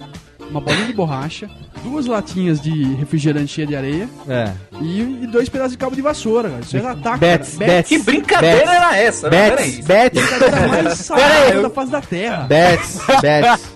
[0.50, 1.48] Uma bolinha de borracha,
[1.82, 4.52] duas latinhas de refrigerante cheia de areia É.
[4.80, 6.60] e, e dois pedaços de cabo de vassoura, cara.
[6.62, 7.70] Isso era ataque, Bets, cara.
[7.72, 9.28] bets, Que brincadeira bets, era essa?
[9.30, 9.82] Bets, Peraí.
[9.82, 12.42] bets, Era mais saudável da face da terra.
[12.44, 13.74] bets, bets.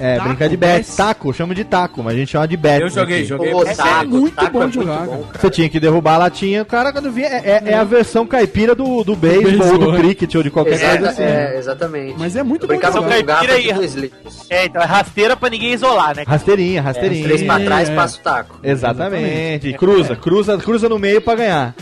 [0.00, 0.76] É, Taco, brincar de bets.
[0.86, 0.96] bets.
[0.96, 2.80] Taco, chama de taco, mas a gente chama de bets.
[2.80, 3.50] Eu joguei, joguei.
[3.52, 5.22] Pô, É taco, muito taco bom é de jogar, muito cara.
[5.22, 7.26] bom, Você tinha que derrubar a latinha, o cara quando via.
[7.26, 10.00] É, é- é a versão caipira do, do beisebol, beisebol, do é.
[10.00, 11.22] cricket ou de qualquer coisa assim.
[11.22, 12.14] é, exatamente.
[12.18, 12.90] Mas é muito bom jogar.
[13.02, 14.10] Caipira e-.
[14.48, 16.24] É, então é rasteira pra ninguém isolar, né?
[16.26, 17.24] Rasteirinha, rasteirinha.
[17.24, 17.94] Três pra trás, é.
[17.94, 18.56] passa o taco.
[18.62, 19.72] Exatamente.
[19.74, 21.74] Cruza, cruza, cruza no meio pra ganhar.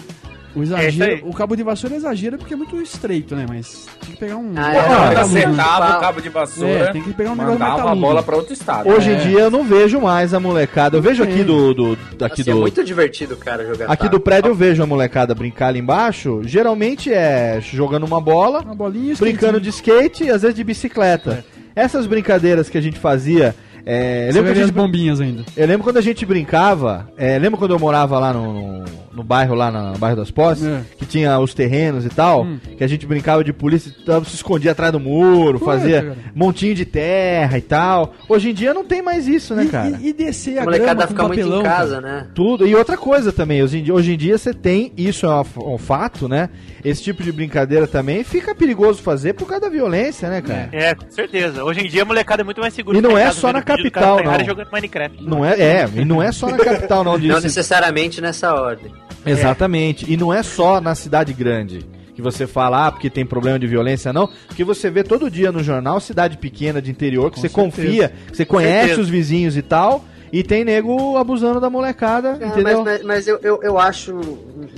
[0.55, 3.44] O, É exagero, o cabo de vassoura exagera porque é muito estreito, né?
[3.49, 4.53] Mas tem que pegar um.
[4.57, 5.20] Ah, é, ele tá né?
[5.20, 8.01] acertava o cabo de vassoura, É, tem que pegar um negócio mandava a metaludo.
[8.01, 8.88] bola pra outro estado.
[8.88, 9.16] Hoje em É.
[9.18, 10.96] dia eu não vejo mais a molecada.
[10.96, 11.44] Eu vejo aqui É.
[11.44, 11.74] do.
[11.74, 14.86] do daqui Assim, é do muito divertido, cara, jogar Aqui do prédio eu vejo a
[14.86, 16.40] molecada brincar ali embaixo.
[16.44, 21.44] Geralmente é jogando uma bola, Uma bolinha brincando de skate e às vezes de bicicleta.
[21.76, 23.55] Essas brincadeiras que a gente fazia.
[23.91, 25.45] É, lembro a as gente, bombinhas ainda.
[25.57, 27.09] eu lembro quando a gente brincava.
[27.16, 28.84] É, lembra quando eu morava lá no, no,
[29.14, 30.66] no bairro, lá na- no bairro das Posses?
[30.66, 30.82] É.
[30.99, 32.43] Que tinha os terrenos e tal.
[32.45, 32.59] Hum.
[32.76, 36.16] Que a gente brincava de polícia, tava- se escondia atrás do muro, Puta, fazia cara.
[36.34, 38.12] montinho de terra e tal.
[38.28, 39.99] Hoje em dia não tem mais isso, né, E- cara?
[40.03, 42.14] E, e descer A a molecada grama fica com muito papelão, em casa, cara.
[42.20, 42.26] né?
[42.34, 42.66] Tudo.
[42.66, 45.74] E outra coisa também, hoje em dia, hoje em dia você tem, isso é um,
[45.74, 46.51] um fato, né?
[46.84, 50.68] Esse tipo de brincadeira também fica perigoso fazer por causa da violência, né, cara?
[50.72, 51.64] É, com certeza.
[51.64, 52.97] Hoje em dia a molecada é muito mais segura.
[52.99, 54.45] E não é só na capital, não.
[54.45, 55.22] jogando Minecraft.
[55.24, 57.16] Não é, é, e não é só na capital, não.
[57.18, 58.93] Não necessariamente nessa ordem.
[59.24, 60.11] Exatamente.
[60.11, 61.81] E não é só na cidade grande
[62.14, 64.29] que você fala, ah, porque tem problema de violência, não.
[64.49, 67.76] Porque você vê todo dia no jornal cidade pequena de interior que Com você certeza.
[67.76, 69.01] confia, que você Com conhece certeza.
[69.03, 70.05] os vizinhos e tal.
[70.31, 72.83] E tem nego abusando da molecada, Ah, entendeu?
[72.85, 74.12] mas, mas, mas eu, eu, eu acho,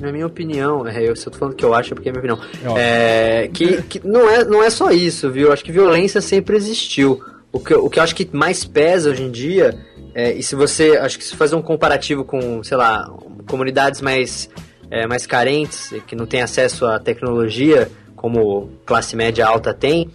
[0.01, 2.13] na minha opinião, é, eu, se eu tô falando que eu acho é porque é
[2.13, 2.39] minha opinião,
[2.77, 5.49] É é, que, que não, é, não é só isso, viu?
[5.49, 7.21] Eu acho que violência sempre existiu.
[7.53, 9.77] O que, o que eu acho que mais pesa hoje em dia,
[10.15, 13.11] é, e se você, acho que se fazer um comparativo com, sei lá,
[13.49, 14.49] comunidades mais,
[14.91, 20.11] é, mais carentes, que não têm acesso à tecnologia, como classe média alta tem,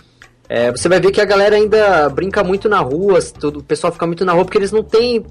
[0.47, 3.91] é, você vai ver que a galera ainda brinca muito na rua, tudo, o pessoal
[3.91, 5.25] fica muito na rua porque eles não têm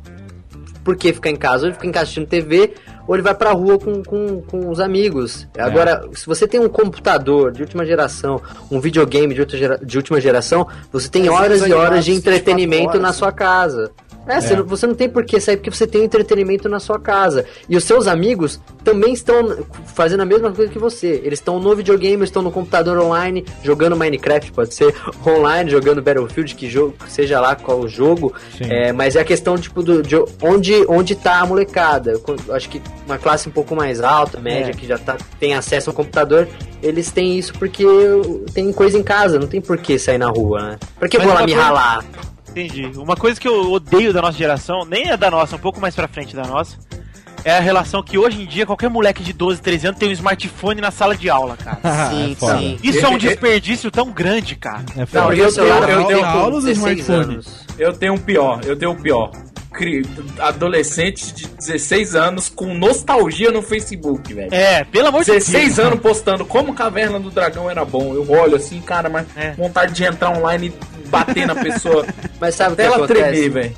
[0.84, 1.62] por que ficar em casa.
[1.62, 2.74] Ou ele fica em casa assistindo TV,
[3.06, 5.46] ou ele vai pra rua com, com, com os amigos.
[5.58, 8.40] Agora, se você tem um computador de última geração,
[8.70, 12.38] um videogame de, outra gera- de última geração, você tem horas e horas de 24
[12.40, 13.02] entretenimento horas.
[13.02, 13.90] na sua casa.
[14.26, 16.98] É, Você, não, você não tem por que sair porque você tem entretenimento na sua
[16.98, 17.44] casa.
[17.68, 19.64] E os seus amigos também estão
[19.94, 21.20] fazendo a mesma coisa que você.
[21.24, 24.94] Eles estão no videogame, estão no computador online, jogando Minecraft, pode ser
[25.26, 28.32] online, jogando Battlefield, que jogo, seja lá qual o jogo.
[28.60, 32.18] É, mas é a questão tipo do, de onde, onde tá a molecada.
[32.50, 34.74] Acho que uma classe um pouco mais alta, média, É.
[34.74, 36.48] que já tá, tem acesso ao computador,
[36.82, 37.84] eles têm isso porque
[38.52, 40.78] tem coisa em casa, não tem por que sair na rua, né?
[40.98, 42.04] Por que eu Mas vou lá me coisa- ralar?
[42.56, 42.92] Entendi.
[42.96, 45.94] Uma coisa que eu odeio da nossa geração, nem é da nossa, um pouco mais
[45.94, 46.76] pra frente da nossa,
[47.44, 50.12] é a relação que hoje em dia qualquer moleque de 12, 13 anos tem um
[50.12, 51.78] smartphone na sala de aula, cara.
[52.10, 52.58] Sim, É foda.
[52.58, 52.78] sim.
[52.82, 54.84] Isso é um desperdício tão grande, cara.
[54.96, 55.34] É Não, foda.
[55.36, 57.34] e o celular eu- eu tem tenho com aulas do 16 smartphone.
[57.34, 57.64] anos.
[57.78, 59.30] Eu tenho um pior, eu tenho um pior.
[60.38, 64.52] Adolescente de 16 anos com nostalgia no Facebook, velho.
[64.52, 65.44] É, pelo amor de Deus.
[65.46, 68.14] 16 anos postando como Caverna do Dragão era bom.
[68.14, 69.52] Eu olho assim, cara, mas É.
[69.52, 70.72] vontade de entrar online
[71.04, 72.06] e bater na pessoa.
[72.40, 73.20] Mas sabe o que acontece?
[73.50, 73.72] tremer,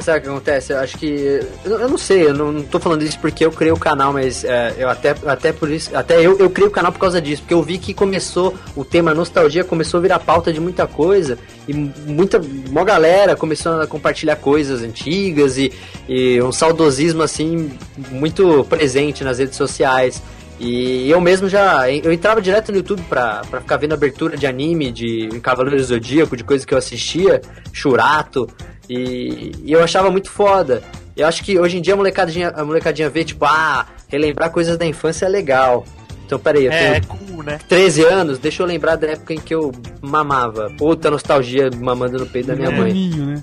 [0.00, 0.72] Sabe o que acontece?
[0.74, 1.40] Eu acho que.
[1.64, 4.12] Eu, eu não sei, eu não, não tô falando isso porque eu criei o canal,
[4.12, 5.96] mas é, eu até, até por isso.
[5.96, 8.84] Até eu, eu criei o canal por causa disso, porque eu vi que começou o
[8.84, 12.38] tema nostalgia, começou a virar pauta de muita coisa, e muita.
[12.68, 15.72] Uma galera começou a compartilhar coisas antigas e,
[16.06, 17.70] e um saudosismo assim
[18.10, 20.22] muito presente nas redes sociais.
[20.60, 21.90] E eu mesmo já.
[21.90, 26.36] Eu entrava direto no YouTube pra, pra ficar vendo abertura de anime, de Cavaleiro Zodíaco,
[26.36, 27.40] de coisas que eu assistia,
[27.72, 28.48] Churato.
[28.88, 30.82] E, e eu achava muito foda.
[31.16, 34.76] Eu acho que hoje em dia a molecadinha, a molecadinha vê, tipo, ah, relembrar coisas
[34.78, 35.84] da infância é legal.
[36.24, 37.58] Então, peraí, eu É, é tenho cool, né?
[37.68, 40.70] 13 anos, deixa eu lembrar da época em que eu mamava.
[40.76, 42.88] Puta nostalgia mamando no peito da minha mãe.
[42.88, 43.42] Maninho, né?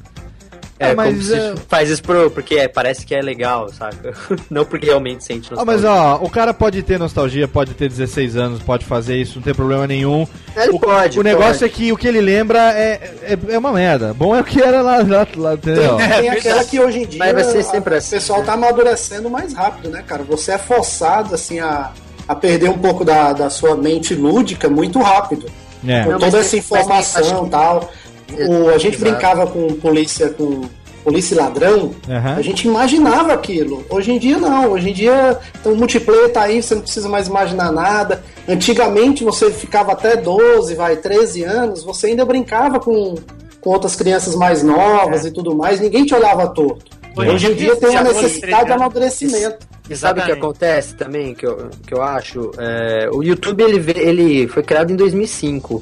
[0.77, 3.69] É, É, mas, como se é- faz isso pro, porque é, parece que é legal,
[3.69, 4.13] saca?
[4.51, 5.65] Não porque realmente sente Ah, nostalgia.
[5.65, 9.41] mas ó, o cara pode ter nostalgia, pode ter 16 anos, pode fazer isso, não
[9.43, 10.27] tem problema nenhum.
[10.55, 11.65] Ele o, pode, O negócio pode.
[11.65, 14.13] é que o que ele lembra é, é, é uma merda.
[14.13, 15.95] Bom é o que era lá, lá, lá entendeu?
[15.95, 18.15] Tem, tem aquela que hoje em dia Mas vai ser sempre assim.
[18.17, 20.23] o pessoal tá amadurecendo mais rápido, né, cara?
[20.23, 21.91] Você é forçado, assim, a,
[22.27, 25.45] a perder um pouco da, da sua mente lúdica muito rápido.
[25.87, 26.03] É.
[26.03, 27.89] Com toda essa informação e tal.
[28.33, 29.11] O, a gente Exato.
[29.11, 30.61] brincava com polícia, com
[31.03, 32.35] polícia e ladrão, Aham.
[32.35, 33.85] a gente imaginava aquilo.
[33.89, 34.71] Hoje em dia não.
[34.71, 38.23] Hoje em dia então, o multiplayer tá aí, você não precisa mais imaginar nada.
[38.47, 43.15] Antigamente você ficava até 12, vai, 13 anos, você ainda brincava com,
[43.61, 46.95] com outras crianças mais novas e tudo mais, ninguém te olhava torto.
[47.15, 48.71] Hoje Hoje, em dia, tem uma necessidade de 13 anos.
[48.71, 49.67] amadurecimento.
[49.89, 52.51] E sabe o que acontece também, que eu, que eu acho?
[52.57, 55.81] É, o YouTube ele, ele foi criado em 2005.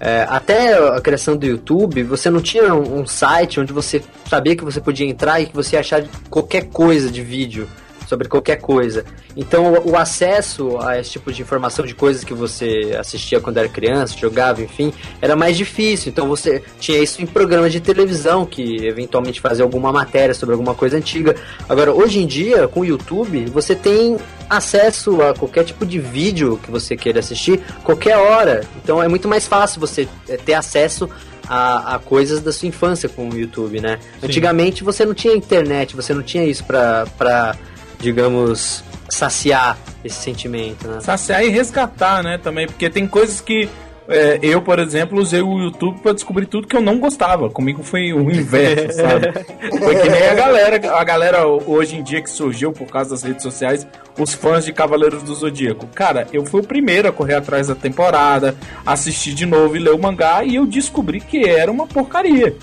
[0.00, 4.54] É, até a criação do YouTube, você não tinha um, um site onde você sabia
[4.54, 7.68] que você podia entrar e que você ia achar qualquer coisa de vídeo
[8.08, 9.04] sobre qualquer coisa.
[9.36, 13.58] Então o, o acesso a esse tipo de informação de coisas que você assistia quando
[13.58, 16.10] era criança, jogava, enfim, era mais difícil.
[16.10, 20.74] Então você tinha isso em programas de televisão que eventualmente fazia alguma matéria sobre alguma
[20.74, 21.36] coisa antiga.
[21.68, 24.16] Agora, hoje em dia, com o YouTube, você tem
[24.48, 28.62] acesso a qualquer tipo de vídeo que você queira assistir, qualquer hora.
[28.82, 31.10] Então é muito mais fácil você eh, ter acesso
[31.48, 33.98] a, a coisas da sua infância com o YouTube, né?
[34.22, 37.56] Antigamente você não tinha internet, você não tinha isso pra, pra
[37.98, 41.00] digamos, saciar esse sentimento, né?
[41.00, 43.68] Saciar e resgatar, né, também, porque tem coisas que
[44.08, 47.50] é, eu, por exemplo, usei o YouTube pra descobrir tudo que eu não gostava.
[47.50, 49.32] Comigo foi o inverso, sabe?
[49.78, 53.22] Foi que nem a galera, a galera hoje em dia que surgiu por causa das
[53.22, 53.86] redes sociais,
[54.18, 55.86] os fãs de Cavaleiros do Zodíaco.
[55.88, 59.92] Cara, eu fui o primeiro a correr atrás da temporada, assistir de novo e ler
[59.92, 62.56] o mangá e eu descobri que era uma porcaria.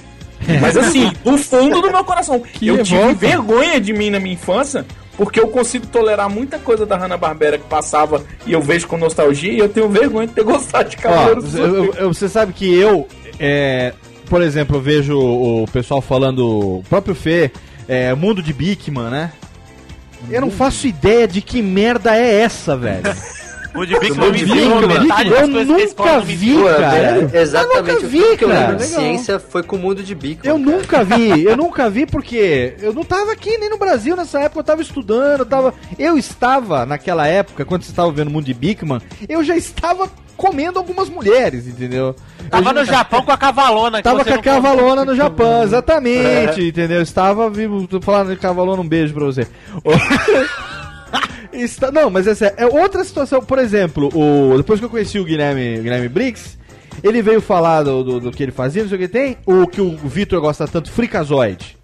[0.61, 4.85] Mas assim, do fundo do meu coração, eu tive vergonha de mim na minha infância,
[5.17, 9.51] porque eu consigo tolerar muita coisa da Hanna-Barbera que passava e eu vejo com nostalgia
[9.51, 12.53] e eu tenho vergonha de ter gostado de Ó, Cavaleiros do eu- eu- você sabe
[12.53, 13.07] que eu,
[13.39, 13.93] é,
[14.29, 17.51] por exemplo, eu vejo o pessoal falando, o próprio Fê,
[17.87, 19.31] é, Mundo de Bigman, né?
[20.29, 23.03] Eu não faço ideia de que merda é essa, velho.
[23.75, 24.09] O de me
[24.87, 27.29] metade eu das coisas que a escola não me cara.
[27.33, 28.59] é, exatamente Eu nunca vi, que eu cara.
[28.61, 28.99] lembro de Legal.
[29.01, 30.47] ciência foi com o mundo de bico.
[30.47, 34.39] Eu nunca vi, eu nunca vi porque eu não tava aqui nem no Brasil nessa
[34.39, 35.73] época, eu tava estudando, eu tava.
[35.99, 40.09] Eu estava, naquela época, quando você estava vendo o Mundo de Bigman, eu já estava
[40.37, 42.15] comendo algumas mulheres, entendeu?
[42.49, 44.01] Tava eu já- no Japão com a cavalona.
[44.01, 47.01] Tava com a cavalona no Japão, exatamente, entendeu?
[47.01, 49.47] Estava vivo, tô falando de cavalona, um beijo pra você.
[51.53, 55.23] Está, não, mas essa é outra situação, por exemplo, o, depois que eu conheci o
[55.23, 56.57] Guilherme, Guilherme Briggs,
[57.03, 59.67] ele veio falar do, do, do que ele fazia, não sei o que tem, o
[59.67, 61.77] que o Vitor gosta tanto, Fricazoide.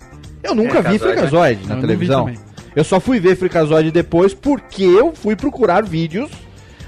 [0.43, 1.67] Eu nunca vi Freakazoid, né?
[1.67, 2.33] Fricazoide na Eu televisão.
[2.75, 6.31] Eu só fui ver Fricazoide depois porque eu fui procurar vídeos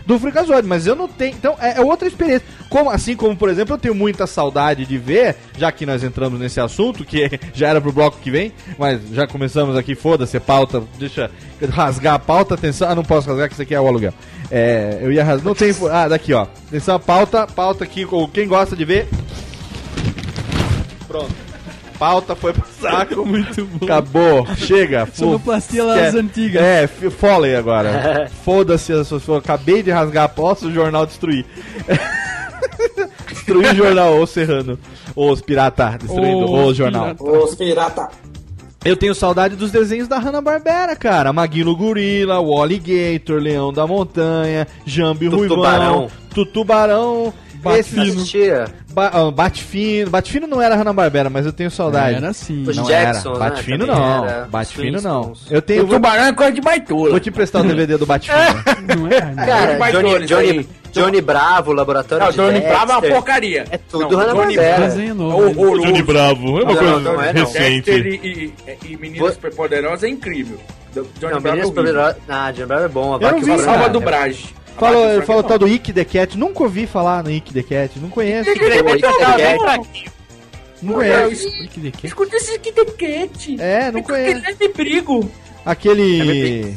[0.05, 1.33] do Freakazoid, mas eu não tenho.
[1.35, 2.45] Então é, é outra experiência.
[2.69, 6.39] Como, assim como, por exemplo, eu tenho muita saudade de ver, já que nós entramos
[6.39, 10.83] nesse assunto, que já era pro bloco que vem, mas já começamos aqui, foda-se, pauta,
[10.97, 11.31] deixa
[11.69, 12.89] rasgar a pauta, atenção.
[12.89, 14.13] Ah, não posso rasgar, que isso aqui é o aluguel.
[14.51, 15.45] É, eu ia rasgar.
[15.45, 15.73] Não tem.
[15.91, 16.47] Ah, daqui, ó.
[16.67, 19.07] Atenção, pauta, pauta aqui, quem gosta de ver.
[21.07, 21.52] Pronto.
[22.03, 23.25] Pauta foi pro saco.
[23.25, 23.85] Muito bom.
[23.85, 25.07] Acabou, chega.
[25.13, 26.61] Sonoplastia lá das é, antigas.
[26.61, 28.29] É, Foley agora.
[28.43, 29.41] Foda-se, as pessoas.
[29.41, 31.45] acabei de rasgar a poça, o jornal destruir.
[33.29, 34.77] destruir o jornal, ô Serrano.
[35.15, 37.15] Ô, os pirata, destruindo Os o jornal.
[37.17, 38.09] Os pirata.
[38.83, 41.31] Eu tenho saudade dos desenhos da Hanna-Barbera, cara.
[41.31, 46.09] Maguilo Gorila, o Alligator, Leão da Montanha, Jambi Ruivão, Tutubarão.
[46.33, 47.33] Tutubarão,
[47.77, 48.29] esses...
[48.93, 50.09] Ba ah, Batfino.
[50.09, 52.17] Batfino não era Hanna-Barbera, mas eu tenho saudade.
[52.17, 52.63] Era sim.
[52.63, 53.33] Não Jacksons, era.
[53.33, 54.25] né, Batfino também não.
[54.27, 54.45] era.
[54.45, 55.33] Batfino Os não.
[55.49, 55.83] Eu tenho...
[55.83, 57.09] O tubarão é coisa de baitola.
[57.09, 58.37] Vou te emprestar o DVD do Batfino.
[58.97, 59.21] Não é?
[59.21, 59.45] Não.
[59.45, 60.69] Cara, Vai Johnny, todos Johnny, aí.
[60.91, 63.11] Johnny Bravo, Laboratório Não, de Johnny Bravo é uma Dexter.
[63.17, 63.65] porcaria.
[63.71, 65.13] É tudo Hanna-Barbera.
[65.13, 65.39] Novo.
[65.41, 65.45] né?
[65.45, 65.87] Horroroso.
[65.87, 67.91] Johnny Bravo, é uma Não, coisa não é, recente.
[67.91, 68.53] Dexter e,
[68.85, 70.59] e, e Meninas Vo- Superpoderosas é incrível.
[70.93, 72.15] Johnny Não, Bravo é horrível.
[72.29, 73.15] Ah, Johnny Bravo é bom.
[73.15, 73.45] A Eu vi.
[73.45, 73.89] Salva cara.
[73.89, 74.53] do Brage.
[74.77, 76.37] Falou, Abaca, falou tal do Ick the Cat.
[76.37, 77.99] Nunca ouvi falar no Ick the Cat.
[77.99, 78.49] Não conheço.
[78.49, 80.11] Oi, Cat.
[80.81, 81.49] Não conheço.
[81.69, 82.07] Que de quê?
[82.07, 83.55] Escuta esse Kid Cat.
[83.59, 84.37] É, não conheço.
[84.37, 85.31] Ele é de perigo.
[85.65, 86.75] Aquele.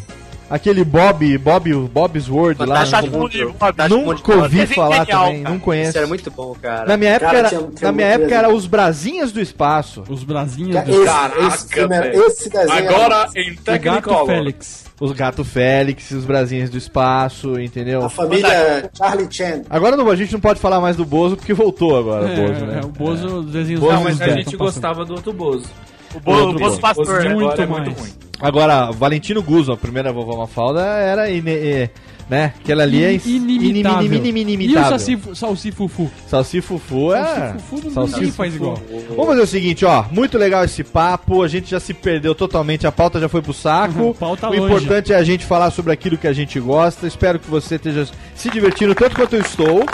[0.49, 2.85] Aquele Bob, Bob, Bob's World lá.
[2.85, 3.55] Fantástico Nunca- Mundo.
[3.59, 5.55] Fantástico Nunca ouvi falar genial, também, cara.
[5.55, 5.89] não conheço.
[5.89, 6.87] Isso era muito bom, cara.
[6.87, 10.05] Na minha época, Cara, era, tinha- tinha na minha época era os Brasinhas do Espaço.
[10.09, 14.27] Os brasinhos Esse, do Caraca, esse, desenho Agora em Gato Technicolor.
[14.27, 14.87] Félix.
[15.01, 18.05] Os Gato Félix, os Brasinhas do Espaço, entendeu?
[18.05, 19.63] a família Charlie Chan.
[19.69, 22.65] Agora não, a gente não pode falar mais do Bozo porque voltou agora o Bozo,
[22.67, 22.81] né?
[22.83, 25.67] É, o Bozo, os desenhos Bozo Não, mas a gente gostava do outro Bozo.
[26.15, 26.81] O Bo- Outro o Bozo bom.
[26.81, 27.07] Pastor.
[27.07, 28.11] Bozo Muito agora é muito ruim.
[28.41, 31.89] Agora, Valentino Guzzo, a primeira vovó Mafalda, era ine,
[32.29, 32.53] né?
[32.63, 34.03] Aquela ali é Inimitável.
[34.05, 34.91] inimini- E o inimitável.
[34.91, 36.11] Salsi- Salsifufu?
[36.29, 37.25] Salsifufu é.
[37.25, 38.79] Salsifufu não- ninguém faz igual.
[39.11, 40.05] Vamos fazer o seguinte, ó.
[40.11, 41.43] Muito legal esse papo.
[41.43, 42.87] A gente já se perdeu totalmente.
[42.87, 44.01] A pauta já foi pro saco.
[44.03, 44.65] Uhum, pauta o longe.
[44.65, 47.07] importante é a gente falar sobre aquilo que a gente gosta.
[47.07, 49.85] Espero que você esteja se divertindo tanto quanto eu estou.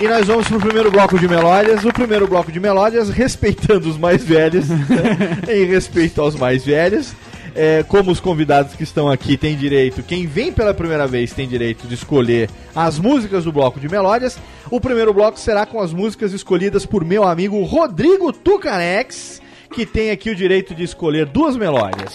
[0.00, 1.84] E nós vamos pro primeiro bloco de melódias.
[1.84, 5.38] O primeiro bloco de melódias, respeitando os mais velhos, né?
[5.48, 7.14] em respeito aos mais velhos.
[7.54, 11.46] É, como os convidados que estão aqui têm direito, quem vem pela primeira vez tem
[11.46, 14.38] direito de escolher as músicas do bloco de melódias.
[14.70, 19.42] O primeiro bloco será com as músicas escolhidas por meu amigo Rodrigo Tucanex,
[19.74, 22.14] que tem aqui o direito de escolher duas melódias.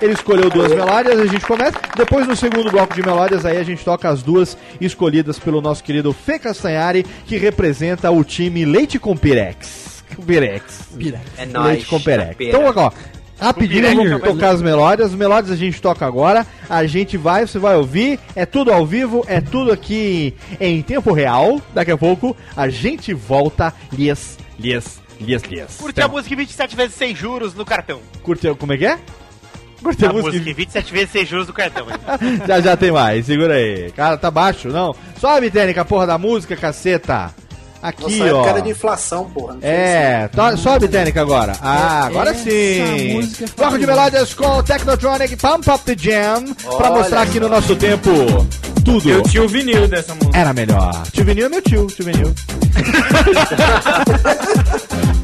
[0.00, 1.78] Ele escolheu duas melódias, a gente começa.
[1.96, 5.84] Depois, no segundo bloco de melódias, aí a gente toca as duas escolhidas pelo nosso
[5.84, 10.02] querido Fê Castanhari, que representa o time Leite com Pirex.
[10.16, 10.88] Com Pirex.
[11.38, 11.84] É Leite nóis.
[11.86, 12.36] com Pirex.
[12.40, 12.90] Então, ó,
[13.40, 14.10] rapidinho Pirex.
[14.10, 15.10] vamos tocar as melódias.
[15.10, 16.46] As melódias a gente toca agora.
[16.68, 18.18] A gente vai, você vai ouvir.
[18.34, 21.60] É tudo ao vivo, é tudo aqui em tempo real.
[21.74, 23.72] Daqui a pouco a gente volta.
[23.92, 25.76] Lias, lias, lias, lias.
[25.78, 28.00] Curte a música em 27 vezes sem juros no cartão.
[28.22, 28.98] Curtiu, como é que é?
[29.82, 30.32] Curtiu A a música?
[30.32, 31.86] música em 27 vezes sem juros no cartão.
[32.48, 33.92] já já tem mais, segura aí.
[33.92, 34.94] Cara, tá baixo, não?
[35.20, 37.34] Sobe, Tênica, porra da música, caceta.
[37.84, 38.26] Aqui, Nossa ó.
[38.38, 39.58] época era de inflação, porra.
[39.60, 41.52] É, to- sobe, Tênica, agora.
[41.60, 43.12] Ah, agora Essa sim.
[43.12, 46.44] música é Bloco de melódias com Technotronic Pump Up the Jam.
[46.54, 48.08] Pra Olha mostrar aqui no nosso tempo
[48.82, 49.10] tudo.
[49.10, 50.34] Eu tinha o vinil dessa música.
[50.38, 51.02] Era melhor.
[51.12, 52.34] Tio Vinil é meu tio, tio Vinil.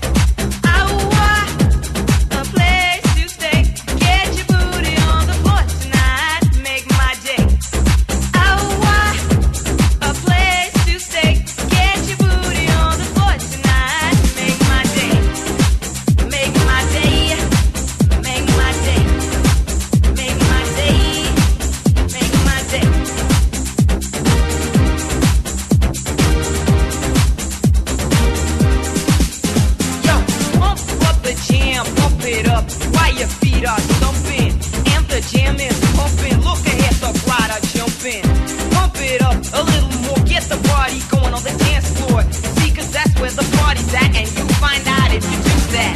[32.31, 32.65] It up
[32.95, 34.51] while your feet are stumping.
[34.93, 36.37] And the jam is pumping.
[36.47, 38.23] Look ahead, the crowd are jumping.
[38.71, 42.21] Pump it up a little more, get the party going on the dance floor.
[42.31, 45.95] See, cause that's where the party's at, and you find out if you do that.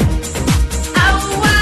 [0.98, 1.55] Oh, a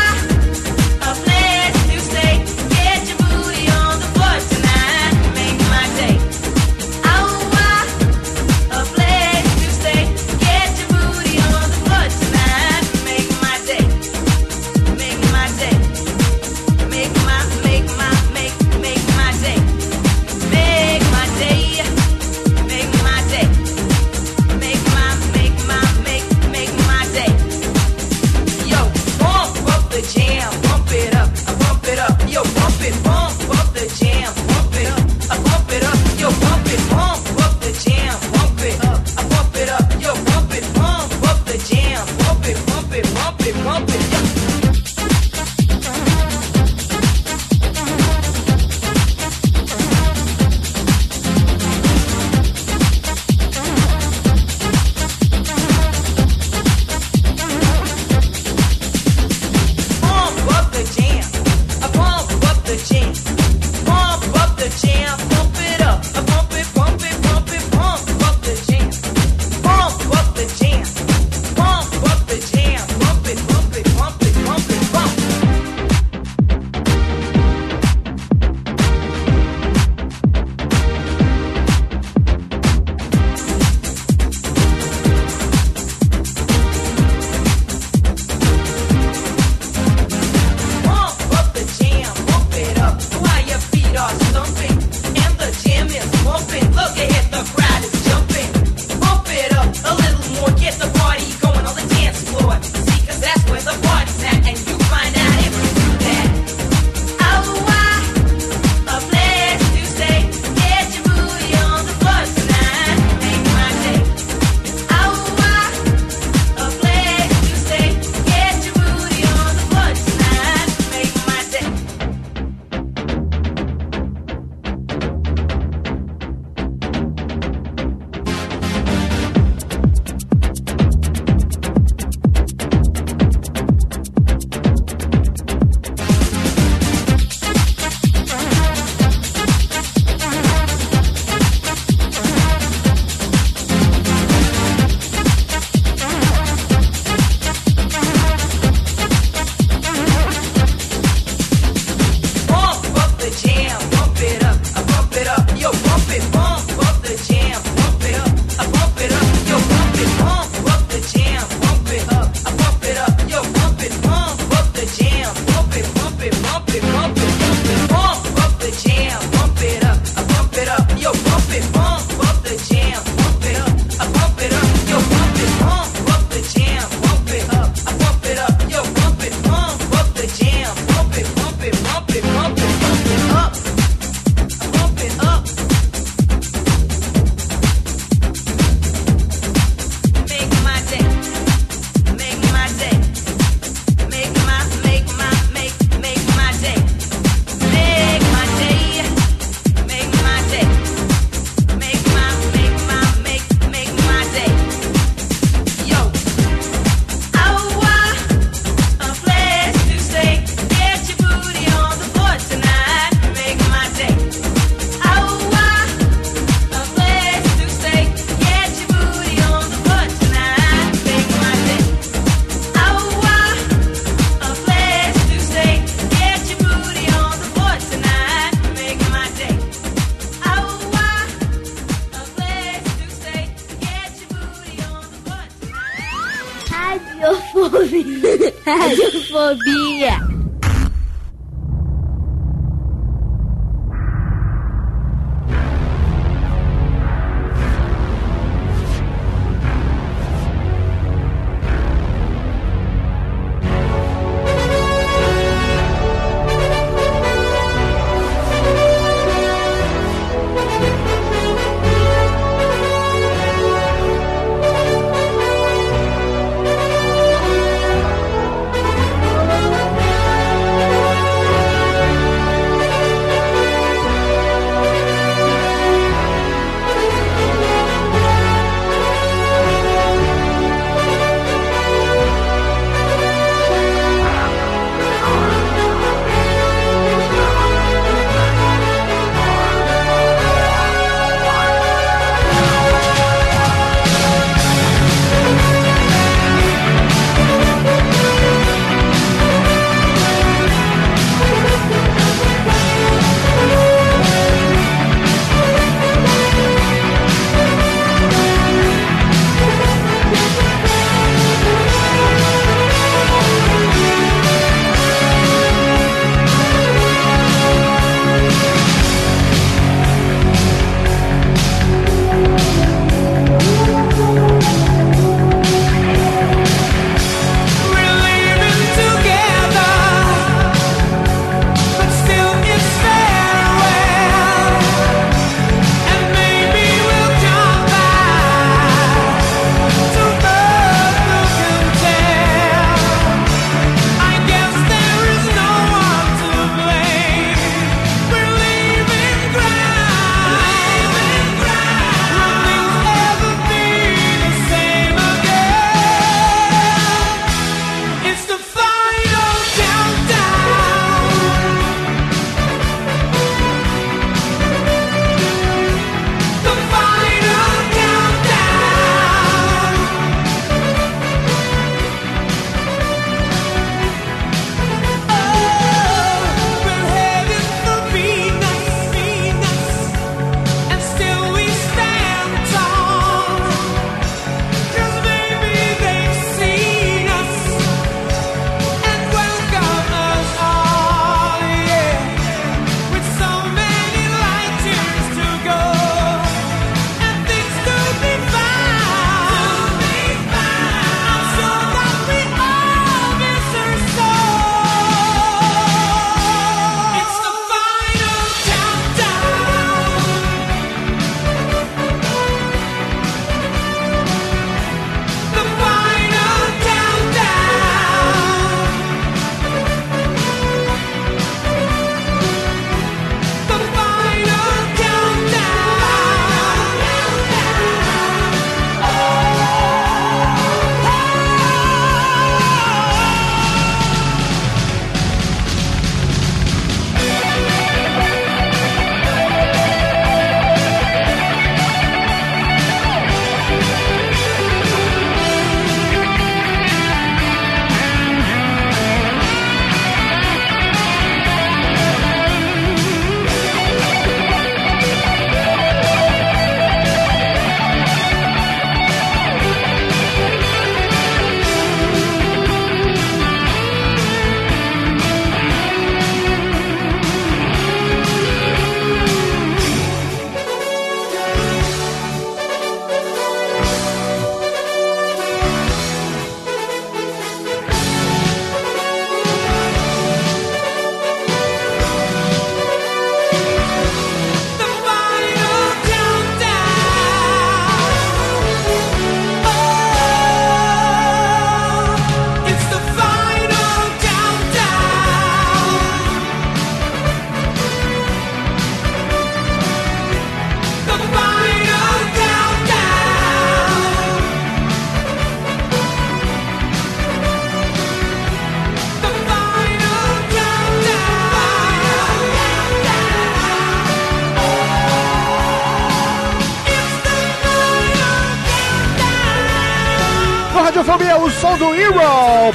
[239.53, 239.92] Radiofobia.
[239.92, 239.92] Radiofobia,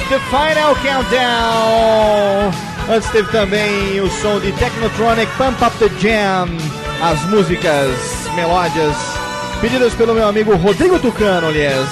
[0.09, 2.51] The Final Countdown.
[2.89, 6.49] Antes teve também o som de Technotronic, Pump Up the Jam.
[6.99, 7.91] As músicas,
[8.33, 8.95] melódias,
[9.61, 11.87] pedidas pelo meu amigo Rodrigo Tucano, aliás.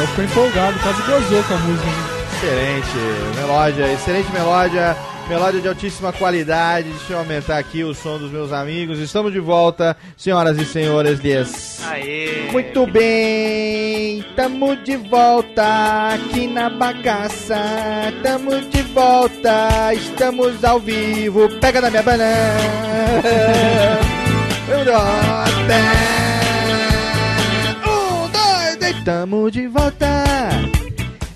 [0.00, 1.88] Eu fui empolgado, quase gozou com a música.
[2.36, 4.96] Excelente, melódia, excelente melódia.
[5.28, 6.88] Melódia de altíssima qualidade.
[6.88, 9.00] Deixa eu aumentar aqui o som dos meus amigos.
[9.00, 11.18] Estamos de volta, senhoras e senhores.
[11.22, 11.80] Yes.
[11.84, 12.48] Aê!
[12.52, 17.56] Muito bem, tamo de volta aqui na bagaça.
[18.22, 21.48] Tamo de volta, estamos ao vivo.
[21.60, 22.56] Pega na minha banana.
[24.68, 24.98] Um, dois,
[27.86, 29.04] um, dois, três.
[29.04, 30.24] Tamo de volta.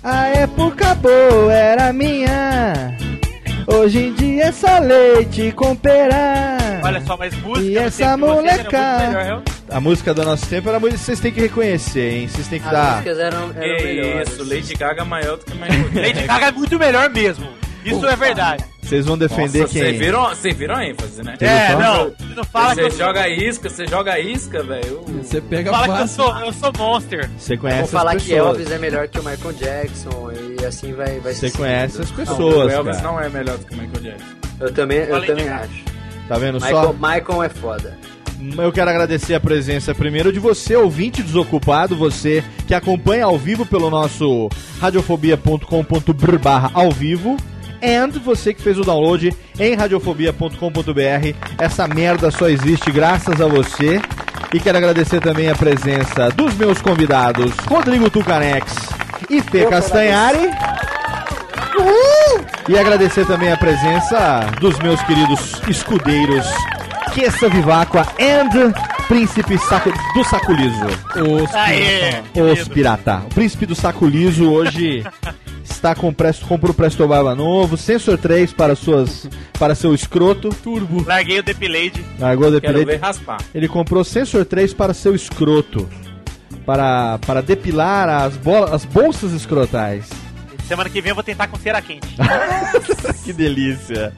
[0.03, 3.00] A época boa era minha.
[3.67, 6.57] Hoje em dia é só leite com pera.
[6.83, 7.67] Olha só, mas música.
[7.67, 9.43] E essa molecada.
[9.69, 10.97] A música do nosso tempo era muito.
[10.97, 12.27] Vocês têm que reconhecer, hein?
[12.27, 12.91] Vocês têm que As dar.
[12.93, 14.29] músicas eram, eram Que melhores.
[14.29, 17.47] isso, Lady Gaga é maior do que Michael Lady Gaga é muito melhor mesmo.
[17.85, 18.63] Isso é verdade.
[18.81, 19.81] Vocês vão defender Nossa, quem?
[19.83, 21.35] Vocês viram, vocês viram a ênfase, né?
[21.39, 22.09] É, não.
[22.09, 25.01] Você não fala que Você joga isca, você joga isca, velho.
[25.21, 27.29] Você pega fala que eu sou, eu sou monster.
[27.37, 28.49] Você Vou conhece falar as que pessoas.
[28.57, 32.03] Elvis é melhor que o Michael Jackson e assim vai, vai Você se conhece seguindo.
[32.03, 33.07] as o pessoas, Elvis cara.
[33.07, 34.35] não é melhor do que o Michael Jackson.
[34.59, 35.83] Eu também, eu Falei também de acho.
[36.27, 36.93] Tá vendo Michael, só?
[36.93, 37.97] Michael é foda.
[38.57, 43.65] Eu quero agradecer a presença primeiro de você, ouvinte desocupado, você que acompanha ao vivo
[43.65, 44.49] pelo nosso
[44.81, 47.37] radiofobia.com.br barra ao vivo.
[47.81, 51.35] And você que fez o download em radiofobia.com.br.
[51.57, 53.99] Essa merda só existe graças a você.
[54.53, 58.75] E quero agradecer também a presença dos meus convidados, Rodrigo Tucanex
[59.29, 60.49] e Fê Castanhari.
[61.77, 62.45] Uhul!
[62.67, 66.45] E agradecer também a presença dos meus queridos escudeiros,
[67.13, 68.73] Queça Viváqua and
[69.07, 70.85] Príncipe Saco, do Saco Liso.
[71.15, 72.21] Os Aê!
[72.33, 73.17] Os pirata.
[73.25, 75.03] O príncipe do saco liso hoje
[75.63, 80.49] está com presto, comprou o Presto Barba novo, sensor 3 para suas para seu escroto.
[80.63, 81.03] Turbo.
[81.05, 82.03] Larguei o Depilade.
[82.19, 83.39] Largou o Quero ver raspar.
[83.53, 85.87] Ele comprou sensor 3 para seu escroto.
[86.65, 90.09] Para, para depilar as, bolas, as bolsas escrotais.
[90.67, 92.07] Semana que vem eu vou tentar com cera quente.
[93.25, 94.13] que delícia.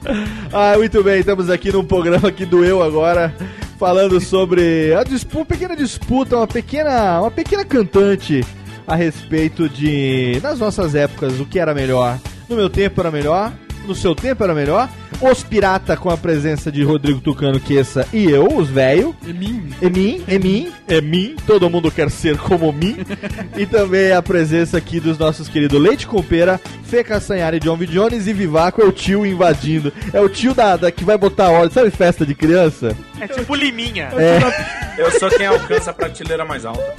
[0.52, 3.34] Ah, muito bem, estamos aqui num programa que doeu agora,
[3.78, 8.44] falando sobre a disputa, uma pequena disputa, uma pequena, uma pequena cantante
[8.86, 12.18] a respeito de nas nossas épocas o que era melhor.
[12.48, 13.52] No meu tempo era melhor,
[13.86, 14.88] no seu tempo era melhor.
[15.20, 19.14] Os Pirata com a presença de Rodrigo Tucano Queça e eu, os velho.
[19.24, 19.70] E mim.
[19.80, 22.96] É mim, é mim, é mim, todo mundo quer ser como mim.
[23.56, 27.86] e também a presença aqui dos nossos queridos Leite Compeira, Fê Castanhari, John V.
[27.86, 29.92] Jones e Vivaco é o tio invadindo.
[30.12, 32.96] É o tio da, da que vai botar ordem, sabe festa de criança?
[33.20, 34.10] É tipo liminha.
[34.16, 35.00] É.
[35.00, 36.94] Eu sou quem alcança a prateleira mais alta.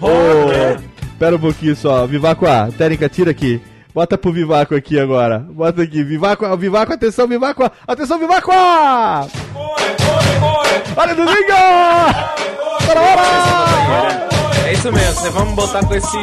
[0.00, 3.60] Ô, Pera um pouquinho só, Vivaco, ah, Térica, tira aqui.
[3.94, 5.38] Bota pro Vivaco aqui agora.
[5.38, 8.50] Bota aqui, Vivaco, Vivaco, atenção, Vivaco, atenção, Vivaco!
[10.96, 11.52] Olha, Domingo!
[12.86, 14.28] Bora, bora!
[14.66, 16.22] É isso mesmo, vocês vamos botar com esse,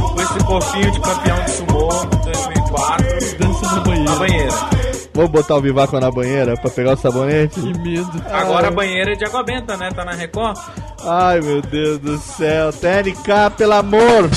[0.00, 1.88] com esse fofinho de campeão de sumô
[2.24, 4.10] 2004 Dança na banheira.
[4.10, 4.87] na banheira.
[5.18, 7.60] Vamos botar o Vivaco na banheira pra pegar o sabonete?
[7.60, 8.22] Que medo.
[8.30, 9.90] Agora a banheira é de água benta, né?
[9.90, 10.56] Tá na Record?
[11.04, 12.72] Ai, meu Deus do céu.
[12.72, 14.30] TNK, pelo amor.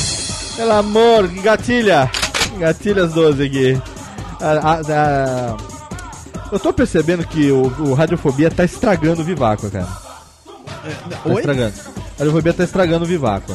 [0.57, 2.09] Pelo amor, engatilha.
[2.55, 3.82] Engatilha as 12 aqui.
[4.41, 5.57] Ah, ah, ah,
[6.51, 9.86] Eu tô percebendo que o, o Radiofobia tá estragando o Vivaco, cara.
[9.86, 11.36] Tá Oi?
[11.36, 11.75] estragando.
[12.15, 13.53] A Radiofobia tá estragando o Vivaco.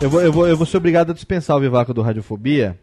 [0.00, 2.76] Eu vou, eu, vou, eu vou ser obrigado a dispensar o Vivaco do Radiofobia,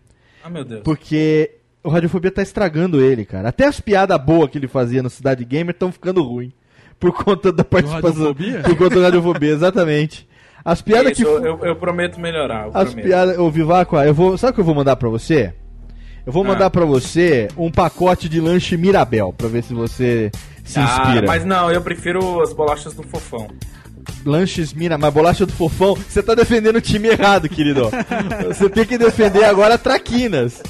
[0.46, 0.82] Ah, meu Deus.
[0.82, 1.52] porque
[1.86, 3.50] o Radiofobia tá estragando ele, cara.
[3.50, 6.52] Até as piadas boas que ele fazia no Cidade Gamer estão ficando ruim.
[7.00, 8.10] Por conta da participação.
[8.28, 8.62] Radiofobia?
[8.64, 10.28] Por conta do Radiofobia, exatamente.
[10.64, 11.28] As piadas Isso, que.
[11.28, 12.66] eu, eu- eu prometo melhorar.
[12.68, 13.06] Eu As prometo.
[13.06, 13.38] piadas.
[13.38, 14.38] Ô, Vivaco, eu vou.
[14.38, 15.54] Sabe o que eu vou mandar pra você?
[16.26, 16.48] Eu vou Ah.
[16.48, 20.32] mandar pra você um pacote de lanche Mirabel, pra ver se você
[20.64, 21.28] se Ah, inspira.
[21.28, 23.48] mas não, eu prefiro as bolachas do fofão.
[24.26, 27.90] Lanches Mira, mas bolacha do fofão, você tá defendendo o time errado, querido.
[28.48, 30.62] você tem que defender agora Traquinas.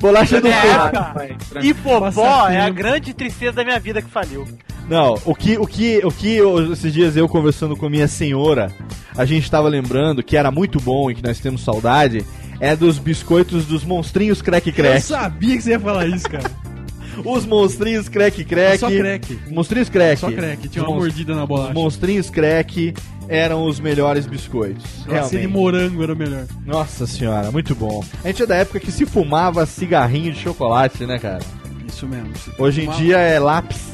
[0.00, 1.62] Bolacha do fofão.
[1.62, 4.46] e popó é a grande tristeza da minha vida que faliu.
[4.88, 8.70] Não, o que, o que, o que eu- esses dias eu conversando com minha senhora,
[9.16, 12.24] a gente tava lembrando que era muito bom e que nós temos saudade,
[12.60, 15.00] é dos biscoitos dos monstrinhos crack Eu crack.
[15.02, 16.44] sabia que você ia falar isso, cara.
[17.24, 18.78] Os monstrinhos crack crack.
[18.78, 19.38] Só crack.
[19.50, 20.20] Monstrinhos crack.
[20.20, 20.68] Só crack.
[20.68, 21.72] Tinha uma mordida na Os bolacha.
[21.74, 22.94] monstrinhos crack
[23.28, 24.84] eram os melhores biscoitos.
[25.02, 25.46] Aquele Realmente.
[25.46, 26.44] morango era o melhor.
[26.66, 28.04] Nossa senhora, muito bom.
[28.22, 31.40] A gente é da época que se fumava cigarrinho de chocolate, né, cara?
[31.88, 32.30] Isso mesmo.
[32.58, 33.93] Hoje em Fumava- dia é lápis.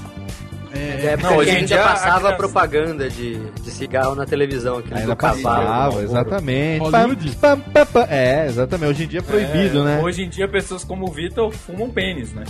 [0.73, 5.03] É, É Não, hoje em dia passava criança- propaganda de, de cigarro na televisão, aquele
[5.03, 5.43] do cavalo.
[5.67, 6.91] passava, do exatamente.
[6.91, 8.07] Pam, pam, pam, pam.
[8.09, 8.91] É, exatamente.
[8.91, 10.01] Hoje em dia é proibido, É, né?
[10.03, 12.45] Hoje em dia, pessoas como o Vitor fumam pênis, né?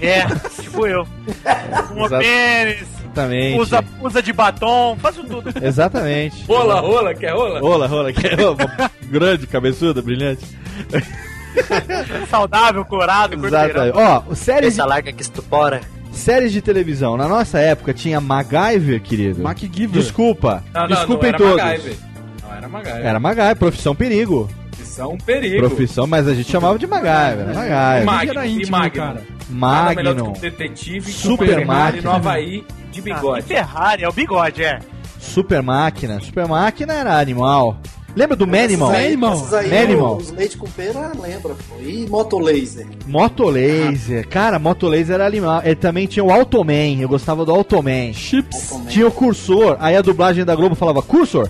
[0.00, 0.26] É,
[0.60, 1.06] tipo eu.
[1.92, 2.22] Uma Exato.
[2.24, 3.58] pênis, Exatamente.
[3.60, 5.44] usa, usa de batom, faz tudo.
[5.62, 6.44] Exatamente.
[6.46, 7.60] Rola, rola, quer rola?
[7.60, 10.44] Rola, rola, que é uma grande, cabeçuda, brilhante.
[12.28, 13.72] Saudável, corado, Exatamente.
[13.92, 14.24] cordeirão.
[14.28, 15.80] Ó, séries, Essa larga que estupora.
[16.14, 17.16] Séries de televisão.
[17.16, 19.42] Na nossa época tinha MacGyver, querido.
[19.42, 20.00] MacGyver.
[20.00, 20.62] Desculpa.
[20.72, 21.62] Não, não, Desculpem não era todos.
[21.64, 21.96] MacGyver.
[22.42, 23.06] Não era MacGyver.
[23.06, 24.50] Era MacGyver, profissão perigo.
[24.96, 25.58] É um perigo.
[25.68, 27.48] Profissão, mas a gente chamava de MacGyver.
[27.48, 28.04] Era MacGyver.
[28.04, 29.22] Magnum, era e cara.
[29.94, 32.02] Que um detetive Super máquina.
[32.02, 33.40] no Havaí de Ah, bigode.
[33.40, 34.78] e Ferrari, é o bigode, é.
[35.18, 36.20] Super máquina.
[36.20, 37.76] Super máquina era animal.
[38.16, 38.90] Lembra do Manimal?
[38.92, 39.46] Manimal.
[39.68, 40.16] Manimal.
[40.18, 41.74] Os leite com pera, lembra, pô.
[41.82, 42.86] E moto laser.
[43.06, 44.28] Motolaser.
[44.28, 45.62] Cara, Motolaser era animal.
[45.64, 47.00] Ele também tinha o Automan.
[47.00, 48.12] Eu gostava do Automan.
[48.12, 48.72] Chips.
[48.88, 49.76] Tinha o cursor.
[49.80, 51.48] Aí a dublagem da Globo falava cursor.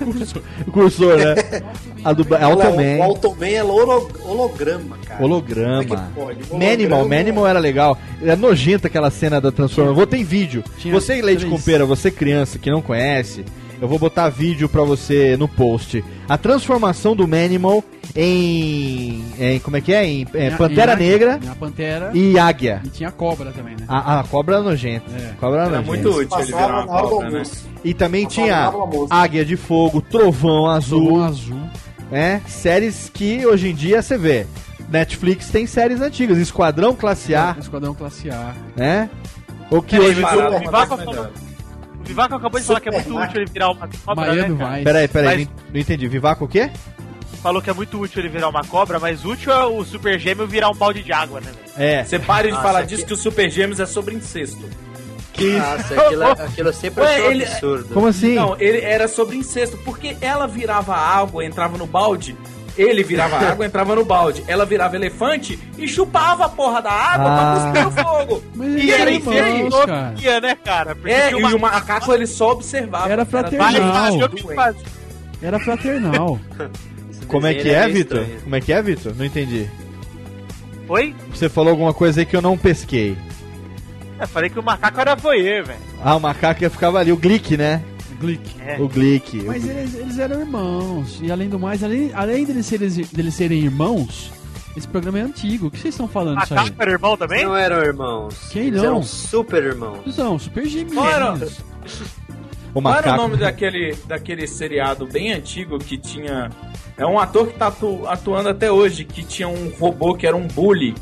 [0.72, 1.34] cursor, né?
[2.02, 2.46] A dublagem.
[2.46, 3.02] Olha, O Automan.
[3.04, 5.20] Automan é holo- holograma, cara.
[5.20, 5.84] Como é Holograma.
[5.84, 5.90] que?
[5.94, 7.98] Manimal, Holograma- Manimal era legal.
[8.22, 9.94] É nojenta aquela cena da transformação.
[9.94, 10.64] Vou ter vídeo.
[10.78, 11.52] Tinha você, Leite três.
[11.52, 13.44] com pera, você criança que não conhece,
[13.80, 16.04] eu vou botar vídeo pra você no post.
[16.28, 17.82] A transformação do Manimal
[18.14, 19.24] em.
[19.38, 20.04] em como é que é?
[20.06, 21.08] Em, é, Em- Pantera em águia.
[21.10, 22.10] Negra A Pantera.
[22.14, 22.80] e Águia.
[22.84, 23.84] E tinha cobra também, né?
[23.88, 25.06] A, a cobra nojenta.
[25.16, 25.32] É.
[25.40, 25.86] Cobra era, nojenta.
[25.86, 27.42] muito útil ele virar uma cobra, né?
[27.84, 28.72] E também tinha.
[29.08, 31.60] Águia de Fogo, Trovão Azul, Trovão azul.
[32.10, 32.42] né?
[32.46, 34.46] Séries que hoje em dia você vê.
[34.88, 38.52] Netflix tem séries antigas, Esquadrão Classe A, Esquadrão Classe A.
[38.76, 39.08] né?
[39.70, 40.20] O que Peraí, hoje.
[40.22, 41.28] Parado, o Vivaco mas falou-
[42.00, 44.58] O Vivaco acabou de falar que é muito útil ele virar uma cobra, Miami né,
[44.58, 44.70] cara?
[44.72, 44.84] Vice.
[44.84, 46.08] Peraí, peraí, Mas- não- entendi.
[46.08, 46.70] Vivaco o quê?
[47.42, 50.46] Falou que é muito útil ele virar uma cobra, mas útil é o Super Gêmeo
[50.46, 51.88] virar um balde de água, né, velho?
[51.90, 52.04] É.
[52.04, 54.68] Você pare de Nossa, falar que- disso que o Super Gêmeos é sobre incesto.
[55.38, 57.94] Nossa, aquilo, aquilo eu sempre Ué, ele- absurdo.
[57.94, 58.34] Como assim?
[58.34, 62.36] Não, ele era sobre incesto, porque ela virava água, entrava no balde,
[62.82, 64.42] ele virava água, entrava no balde.
[64.46, 67.36] Ela virava elefante e chupava a porra da água Ah.
[67.36, 68.42] pra cuspir no fogo.
[68.54, 68.90] Mas E
[69.86, 70.14] cara.
[70.20, 70.94] Ia, né, cara?
[70.94, 73.10] Porque É, e o macaco ele só observava.
[73.10, 74.12] Era fraternal.
[74.18, 74.76] o.
[75.42, 76.38] Era fraternal.
[77.26, 78.26] Como é que é, Vitor?
[78.42, 79.14] Como é que é, Vitor?
[79.16, 79.68] Não entendi.
[80.88, 81.14] Oi?
[81.32, 83.16] Você falou alguma coisa aí que eu não pesquei.
[84.18, 85.78] Eu falei que o macaco era voyeur, velho.
[86.04, 87.80] Ah, o macaco ia ficava ali, o Glick, né?
[88.20, 88.42] Glick.
[88.60, 88.80] É.
[88.80, 89.38] O Glick.
[89.40, 89.78] o Mas Glick.
[89.78, 91.18] eles, eles eram irmãos.
[91.22, 94.30] E além do mais, além, além deles, serem, deles serem irmãos,
[94.76, 95.66] esse programa é antigo.
[95.66, 96.60] O que vocês estão falando disso aí?
[96.60, 97.44] Macaco era irmão também?
[97.44, 98.48] Não eram irmãos.
[98.52, 98.88] Quem Eles não?
[98.90, 100.16] eram super irmãos.
[100.16, 100.92] Não, super gêmeos.
[102.72, 106.50] O qual era o nome daquele, daquele seriado bem antigo que tinha.
[106.96, 110.36] É um ator que tá atu- atuando até hoje, que tinha um robô que era
[110.36, 110.94] um bully.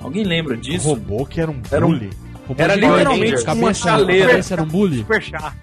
[0.00, 0.88] Alguém lembra Um disso?
[0.88, 2.10] robô que era um Era um- bully.
[2.46, 4.36] Robô Era literalmente uma chaleira.
[4.36, 4.98] A era um bully.
[4.98, 5.54] Super chá.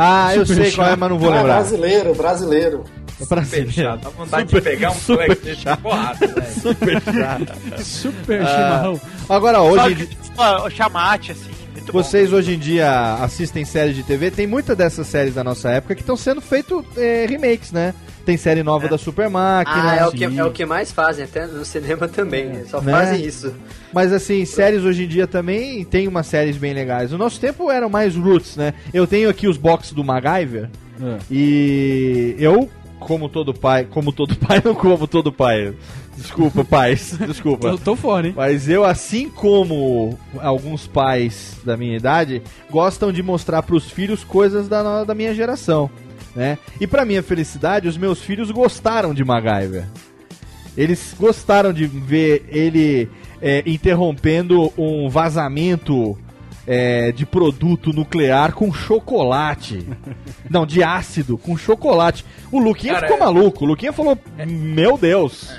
[0.00, 1.00] Ah, eu Super sei qual é, chato.
[1.00, 1.54] mas não vou Ah, lembrar.
[1.54, 2.84] brasileiro, brasileiro.
[3.28, 4.00] Pra Super ser- chato.
[4.04, 5.80] Dá vontade Super- de pegar um super desse de chato.
[5.82, 6.52] porrada, velho.
[6.62, 7.82] Super chato.
[7.82, 9.00] Super Ah, chimarrão.
[9.28, 11.50] Agora, Só hoje, que, ó, o chamate, assim.
[11.92, 15.94] Vocês hoje em dia assistem séries de TV, tem muitas dessas séries da nossa época
[15.94, 16.84] que estão sendo feitos
[17.28, 17.94] remakes, né?
[18.28, 18.88] Tem série nova É.
[18.90, 19.90] da Super Máquina.
[19.90, 22.44] Ah, é o, que, é o que mais fazem, até no cinema também.
[22.56, 22.92] Eles só Né?
[22.92, 23.54] fazem isso.
[23.90, 27.10] Mas assim, séries hoje em dia também tem umas séries bem legais.
[27.10, 28.74] No nosso tempo eram mais roots, né?
[28.92, 30.68] Eu tenho aqui os boxes do MacGyver
[31.02, 31.16] É.
[31.30, 32.68] e eu,
[33.00, 35.72] como todo pai, como todo pai, não como todo pai.
[36.14, 37.70] Desculpa, pais, desculpa.
[37.70, 38.34] Tô, tô fora, hein?
[38.36, 44.68] Mas eu, assim como alguns pais da minha idade, gostam de mostrar pros filhos coisas
[44.68, 45.88] da, da minha geração,
[46.34, 46.58] né?
[46.80, 49.84] E pra minha felicidade, os meus filhos gostaram de MacGyver.
[50.76, 53.08] Eles gostaram de ver ele
[53.42, 56.16] é, interrompendo um vazamento
[56.66, 59.84] é, de produto nuclear com chocolate.
[60.48, 62.24] Não, de ácido com chocolate.
[62.52, 63.64] O Luquinha Cara, ficou é- maluco.
[63.64, 65.50] O Luquinha falou: Meu Deus.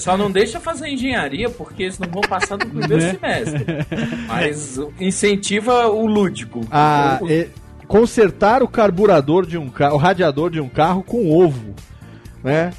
[0.00, 3.10] Só não deixa fazer engenharia, porque eles não vão passar no primeiro Né?
[3.12, 3.64] semestre.
[4.26, 6.66] Mas incentiva o lúdico.
[6.70, 7.48] a O- é,
[7.88, 11.74] consertar o carburador de um carro, o radiador de um carro com ovo,
[12.44, 12.70] né?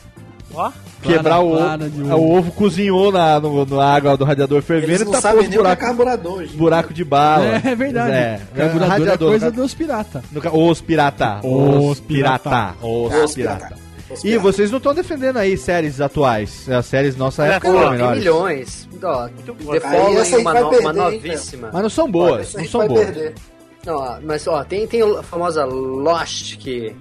[0.53, 0.71] Ó.
[1.01, 2.37] Quebrar o, clara ovo, de o ovo.
[2.37, 5.49] ovo cozinhou na, no, na água do radiador fervendo Eles e não tapou sabem os
[5.49, 6.57] nem o que é carburador, gente.
[6.57, 7.45] buraco de bala.
[7.45, 8.11] É, é verdade.
[8.11, 10.23] É, Carburador é radiador, coisa ca- dos pirata.
[10.31, 11.39] no Os pirata.
[11.43, 12.75] Os pirata.
[12.81, 13.75] Os Os pirata.
[14.11, 14.39] Os E pirata.
[14.43, 16.67] vocês não estão defendendo aí séries atuais.
[16.69, 18.19] As séries nossa Olha, época tem melhores.
[18.19, 18.89] milhões.
[19.01, 19.29] Ó,
[19.63, 19.79] boa.
[19.79, 21.69] The Fallen é uma, vai no- perder, uma hein, novíssima.
[21.71, 23.05] Mas não são boas, não são vai boas.
[23.05, 23.35] perder.
[23.85, 26.95] Não, mas ó, tem, tem a famosa Lost, que,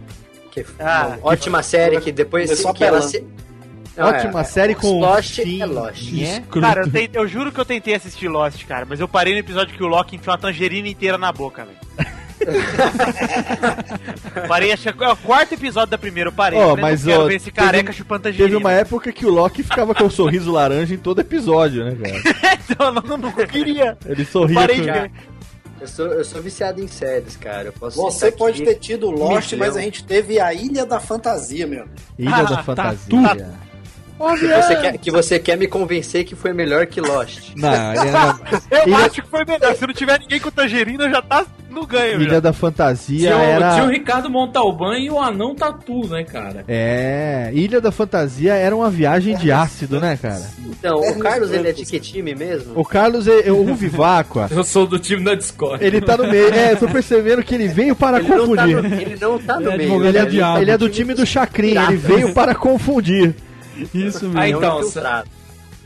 [0.50, 3.24] que é Ah, uma ótima série que depois começou que ela se,
[4.00, 6.12] Ótima é, série com Lost fim, é Lost.
[6.12, 6.44] né?
[6.60, 9.40] Cara, eu, tentei- eu juro que eu tentei assistir Lost, cara, mas eu parei no
[9.40, 11.78] episódio que o Loki enfiou uma tangerina inteira na boca, velho.
[14.46, 16.56] parei, acho que é o quarto episódio da primeira, eu parei.
[16.58, 18.48] Ó, Falei, mas não quero ó, ver esse teve- careca chupando tangerina.
[18.48, 21.96] Teve uma época que o Loki ficava com o sorriso laranja em todo episódio, né,
[21.96, 22.58] cara?
[22.70, 23.98] então, eu não, não queria.
[24.06, 24.54] Ele sorria.
[24.54, 25.10] Parei com-.
[25.80, 27.68] Eu sou, eu sou viciado em séries, cara.
[27.68, 29.76] Eu posso Você pode aqui ter tido Lost, um mas milhão.
[29.76, 31.86] a gente teve a Ilha da Fantasia, meu.
[32.18, 32.98] Ilha Ah, da tá Fantasia.
[33.08, 33.16] Que
[34.18, 37.52] você, quer, que você quer me convencer que foi melhor que Lost.
[37.56, 38.38] Não, ele era-
[38.86, 39.74] Eu acho que foi melhor.
[39.74, 42.20] Se não tiver ninguém com tangerina, já tá no ganho.
[42.20, 42.40] Ilha já.
[42.40, 43.72] da Fantasia Tinha, o- era.
[43.74, 46.64] tinha o Ricardo Montalbán e o Anão Tatu, né, cara?
[46.66, 50.42] É, Ilha da Fantasia era uma viagem de ácido, né, cara?
[50.66, 52.72] Então, o Carlos, ele é de que time mesmo?
[52.74, 55.84] O Carlos, é, é o Viváqua, Eu sou do time da Discord.
[55.84, 56.52] ele tá no meio.
[56.52, 58.82] É, eu tô percebendo que ele veio para Ele não, tá confundir.
[58.82, 59.92] no, ele não tá no Ele é meio.
[59.92, 63.34] advogado Ele é, ele é do time do Chacrinha, ele veio para confundir.
[63.94, 64.38] Isso mesmo.
[64.38, 64.82] Ah, é um então,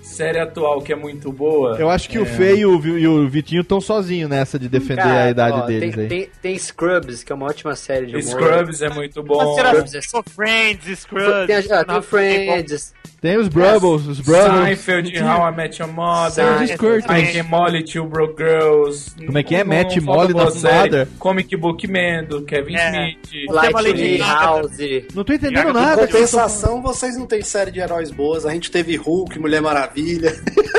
[0.02, 1.76] série atual que é muito boa.
[1.78, 5.02] Eu acho que o Fê e o, e o Vitinho estão sozinhos nessa de defender
[5.02, 6.08] Cara, a idade ó, deles tem, aí.
[6.08, 8.24] Tem, tem Scrubs, que é uma ótima série de humor.
[8.24, 9.56] Scrubs é muito bom.
[9.56, 10.00] Scrubs é-
[10.30, 11.46] Friends, Scrubs.
[11.46, 12.94] Tem, ah, tem Friends.
[13.22, 14.64] Tem os Brubbles, os Brubbles.
[14.64, 16.32] Seinfeld, How I Met Your Mother,
[16.66, 19.14] Seinfeld, Rick and Molly, Two Broke Girls.
[19.24, 19.62] Como é que é?
[19.62, 20.46] Matt Molly da.
[20.46, 21.08] Mother?
[21.20, 22.88] Comic Book Man, do Kevin É.
[22.90, 23.48] Smith.
[23.48, 24.76] Light Lady House.
[25.14, 26.02] Não tô entendendo nada.
[26.02, 28.44] Em compensação, vocês não têm série de heróis boas.
[28.44, 30.32] A gente teve Hulk, Mulher Maravilha.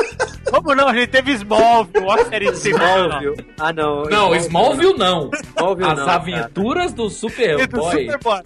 [0.50, 0.88] Como não?
[0.88, 3.34] A gente teve Smallville, a série de Smallville.
[3.58, 4.02] Ah, não.
[4.04, 5.30] Não, Smallville não.
[5.56, 8.04] Smallville As aventuras do do Superboy.
[8.04, 8.42] Superboy.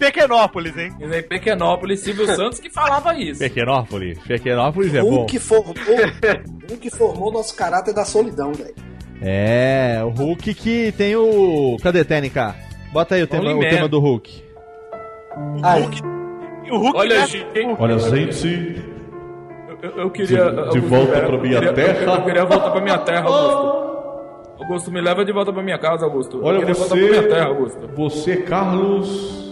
[0.00, 0.92] Pequenópolis, hein?
[1.00, 3.38] Em Pequenópolis, Silvio Santos que falava isso.
[3.38, 4.18] Pequenópolis.
[4.20, 5.10] Pequenópolis é bom.
[5.10, 5.74] Hulk formou,
[6.70, 8.74] Hulk formou o nosso caráter da solidão, velho.
[9.22, 11.76] É, o Hulk que tem o.
[11.82, 12.54] Cadê, Técnica?
[12.92, 14.42] Bota aí o, tema, o tema do Hulk.
[15.62, 15.88] Ai,
[16.66, 17.26] E o Hulk Olha, né?
[17.26, 17.46] gente,
[17.78, 18.82] Olha, gente,
[19.82, 20.44] eu, eu queria.
[20.46, 21.98] De- de Augusto, volta eu pra minha queria- terra.
[22.02, 23.80] Eu, eu queria voltar pra minha terra, Augusto.
[24.62, 26.40] Augusto, me leva de volta pra minha casa, Augusto.
[26.42, 27.88] olha eu queria voltar você, pra minha terra, Augusto.
[27.94, 29.49] você, Carlos,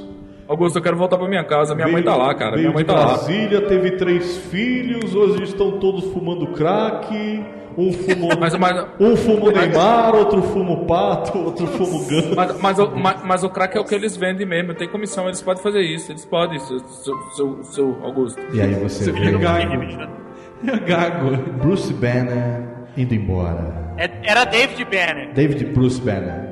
[0.49, 1.75] Augusto, eu quero voltar pra minha casa.
[1.75, 2.53] Minha mãe tá lá, cara.
[2.53, 3.07] veio Minha mãe tá lá.
[3.07, 7.45] Brasília, teve três filhos, hoje estão todos fumando crack,
[7.77, 12.35] um fumou, Mas, mas, um fumo Neymar, outro fumo Pato, outro fumo Gans.
[12.35, 14.73] mas, mas, o- mas, mas o crack é o que eles vendem mesmo.
[14.75, 16.11] Tem comissão, eles podem fazer isso.
[16.11, 18.41] Eles podem, seu, seu, seu, seu Augusto.
[18.53, 21.37] E aí você vê o É gago.
[21.61, 22.62] Bruce Banner
[22.97, 23.95] indo embora.
[23.99, 25.33] É- Era David Banner.
[25.35, 26.49] David Bruce Banner.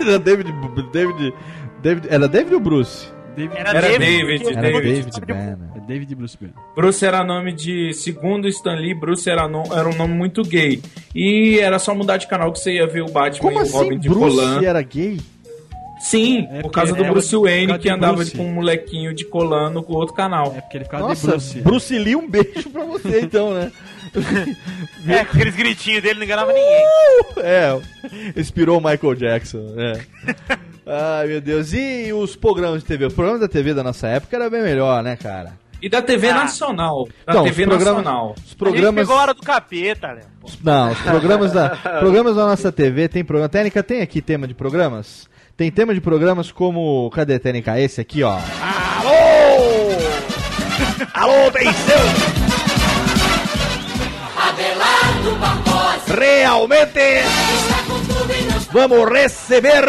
[0.00, 0.50] era David,
[0.92, 1.34] David,
[1.82, 2.06] David.
[2.10, 3.06] Era David ou Bruce?
[3.36, 3.98] David, Era, Era David.
[4.00, 4.82] David, Era David.
[5.04, 5.58] David Banner.
[5.76, 6.54] é David Bruce Banner.
[6.74, 7.92] Bruce era nome de.
[7.94, 10.82] Segundo Stan Lee, Bruce era, no- era um nome muito gay.
[11.14, 13.62] E era só mudar de canal que você ia ver o Batman Como e o
[13.62, 14.62] assim Robin de Bruce Colan.
[14.64, 15.20] era gay?
[16.00, 18.34] Sim, É por causa do é Bruce Wayne que de andava Bruce.
[18.34, 20.54] com um molequinho de colando com outro canal.
[20.56, 21.60] É porque ele ficava de Nossa, Bruce.
[21.60, 23.70] Bruce Lee, um beijo pra você então, né?
[25.06, 26.86] É, com aqueles gritinhos dele não enganava ninguém.
[27.44, 27.78] É,
[28.34, 30.00] inspirou o Michael Jackson, né?
[30.92, 31.72] Ai, meu Deus.
[31.72, 33.06] E os programas de TV?
[33.06, 35.52] Os programas da TV da nossa época era bem melhor, né, cara?
[35.80, 36.34] E da TV Ah.
[36.34, 37.08] Nacional.
[37.26, 38.34] Da Não, TV os programas- Nacional.
[38.36, 38.94] Os A gente programas...
[39.02, 40.20] pegou a hora do capeta, né?
[40.62, 41.68] Não, os programas da,
[42.00, 43.48] programas da nossa TV tem programa.
[43.48, 45.28] Técnica tem aqui tema de programas?
[45.56, 47.08] Tem tema de programas como.
[47.14, 47.78] Cadê, Técnica?
[47.80, 48.32] Esse aqui, ó.
[48.60, 49.10] Alô!
[51.14, 51.96] Alô, atenção!
[54.36, 58.20] Abelardo Barbosa Realmente está com tudo
[58.74, 59.82] não vamos receber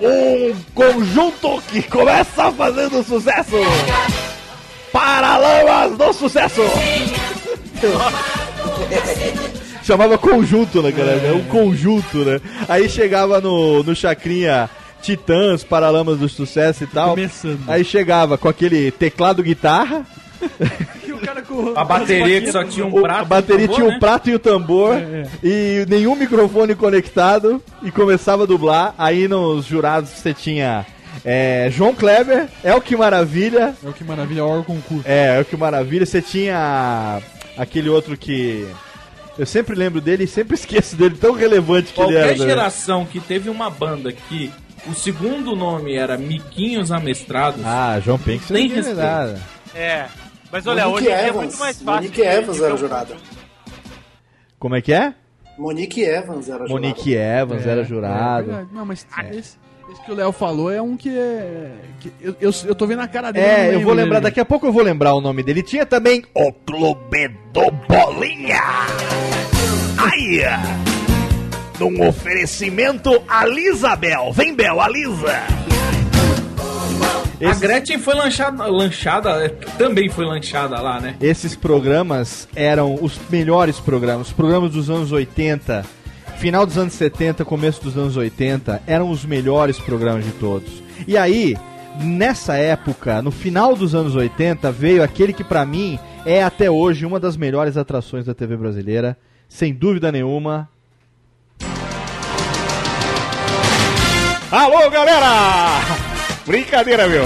[0.00, 3.56] um conjunto que começa fazendo sucesso!
[4.92, 6.62] Paralamas do Sucesso!
[9.82, 12.38] Chamava conjunto naquela época, era um conjunto, né?
[12.68, 14.68] Aí chegava no, no Chacrinha
[15.00, 17.10] Titãs, Paralamas do Sucesso e tal.
[17.10, 17.60] Começando.
[17.66, 20.04] Aí chegava com aquele teclado guitarra,
[21.06, 21.72] E o cara com...
[21.76, 23.20] A bateria que só tinha um o- prato.
[23.20, 23.98] a bateria tambor, tinha um né?
[23.98, 28.94] prato e o tambor, É, e nenhum microfone conectado, e começava a dublar.
[28.98, 30.86] Aí nos jurados você tinha
[31.24, 35.04] é, João Kleber, El Que Maravilha, É o que maravilha, órgão concurso.
[35.08, 37.20] é, El Que Maravilha, você tinha
[37.56, 38.66] aquele outro que...
[39.38, 42.38] Eu sempre lembro dele e sempre esqueço dele, tão relevante que ele Qualquer era.
[42.38, 42.46] né?
[42.46, 44.50] geração que teve uma banda que
[44.86, 47.60] o segundo nome era Miquinhos Amestrados.
[47.64, 48.96] Ah, João Nem ninguém respeito.
[48.96, 49.40] nada.
[49.74, 50.06] É.
[50.50, 51.36] Mas olha, Monique hoje é Evans.
[51.44, 51.92] muito mais fácil.
[51.94, 53.16] Monique de- Evans de era jurada.
[54.58, 55.14] Como é que é?
[55.58, 58.46] Monique Evans era Monique Evans É, era É jurado.
[58.46, 58.68] verdade.
[58.72, 59.56] não, mas esse,
[59.90, 61.70] esse que o Léo falou é um que é.
[62.00, 63.44] que eu, eu, eu tô vendo a cara dele.
[63.46, 64.30] É, eu vou lembrar, dele.
[64.30, 65.62] daqui a pouco eu vou lembrar o nome dele.
[65.62, 68.60] Tinha também o Clube do Bolinha.
[69.98, 70.40] Aí,
[71.80, 74.32] num oferecimento a Lisabel.
[74.32, 75.42] Vem, Bel, a Lisa.
[77.44, 81.14] A Gretchen foi lanchada, lanchada, é, também foi lanchada lá, né?
[81.20, 84.28] Esses programas eram os melhores programas.
[84.28, 85.84] Os programas dos anos 80,
[86.38, 90.82] final dos anos 70, começo dos anos 80, eram os melhores programas de todos.
[91.06, 91.56] E aí,
[92.00, 95.96] nessa época, no final dos anos 80, veio aquele que pra mim
[96.26, 99.16] é até hoje uma das melhores atrações da TV brasileira,
[99.48, 100.68] sem dúvida nenhuma.
[104.50, 106.07] Alô, galera!
[106.48, 107.24] Brincadeira, meu.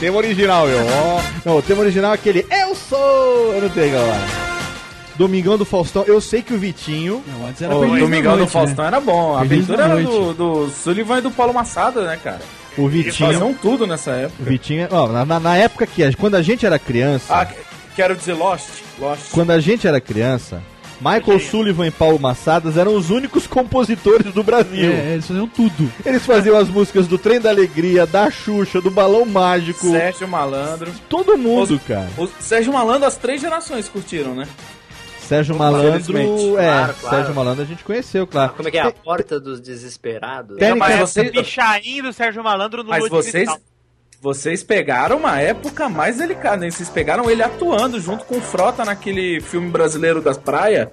[0.00, 0.78] Tema original, meu.
[0.80, 3.52] Ó, Não, o tema original é aquele Eu sou.
[3.54, 4.18] Eu não tenho, galera.
[5.14, 6.02] Domingão do Faustão.
[6.06, 7.22] Eu sei que o Vitinho.
[7.60, 8.88] era o Feliz da Domingão do Noite, Faustão né?
[8.88, 9.36] era bom.
[9.36, 12.40] A Feliz aventura era do, do Sullivan e do Paulo Massada, né, cara?
[12.78, 13.30] O Eles Vitinho.
[13.30, 14.42] faziam tudo nessa O época.
[14.42, 14.88] Vitinho.
[14.90, 16.02] Ó, na, na- na época que.
[16.02, 17.26] a- Quando a gente era criança.
[17.28, 17.54] Ah, que-
[17.94, 18.70] quero dizer Lost.
[18.98, 19.30] Lost.
[19.32, 20.62] Quando a gente era criança.
[21.02, 24.92] Michael Sullivan e Paulo Massadas eram os únicos compositores do Brasil.
[24.92, 25.92] É, eles faziam tudo.
[26.06, 29.90] Eles faziam as músicas do Trem da Alegria, da Xuxa, do Balão Mágico.
[29.90, 30.92] Sérgio Malandro.
[31.08, 32.08] Todo mundo, cara.
[32.16, 34.46] O Sérgio Malandro, as três gerações curtiram, né?
[35.20, 36.18] Sérgio Malandro,
[36.58, 37.16] é, Claro, claro.
[37.16, 38.52] Sérgio Malandro a gente conheceu, claro.
[38.54, 38.82] Como é que é?
[38.82, 40.58] A Porta dos Desesperados?
[40.58, 41.24] Tem- Mas você...
[41.24, 43.48] você- Pichain do Sérgio Malandro no Mas vocês.
[44.22, 46.70] Vocês pegaram uma época mais delicada, né?
[46.70, 50.86] Vocês pegaram ele atuando junto com o Frota naquele filme brasileiro das praias.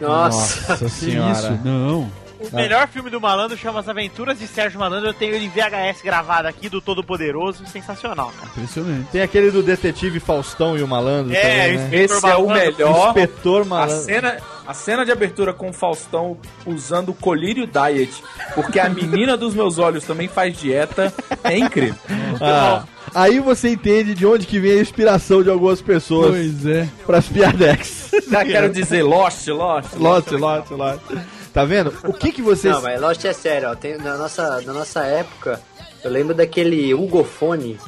[0.00, 0.76] Nossa.
[0.84, 1.30] Que senhora.
[1.30, 1.60] isso?
[1.64, 2.10] Não.
[2.40, 5.08] O melhor filme do Malandro chama As Aventuras de Sérgio Malandro.
[5.10, 7.66] Eu tenho ele em VHS gravado aqui do Todo Poderoso.
[7.66, 8.50] Sensacional, cara.
[8.56, 9.08] Impressionante.
[9.12, 11.40] Tem aquele do detetive Faustão e o Malandro É,
[11.74, 11.88] também, né?
[12.04, 13.08] Esse é o melhor.
[13.08, 14.04] Inspetor A Malandro.
[14.04, 14.36] cena,
[14.66, 18.22] a cena de abertura com o Faustão usando o colírio diet,
[18.54, 21.12] porque a menina dos meus olhos também faz dieta,
[21.44, 21.94] é incrível.
[22.40, 22.84] Ah,
[23.14, 26.88] aí você entende de onde que vem a inspiração de algumas pessoas Pois é.
[27.06, 28.10] pras piadex.
[28.30, 29.94] Já quero dizer Lost, Lost.
[29.96, 31.18] Lote, lote, lote.
[31.52, 31.92] Tá vendo?
[32.04, 32.72] O que que vocês...
[32.74, 33.74] Não, mas Lost é sério, ó.
[33.74, 35.60] Tem, na, nossa, na nossa época,
[36.04, 37.78] eu lembro daquele Ugofone.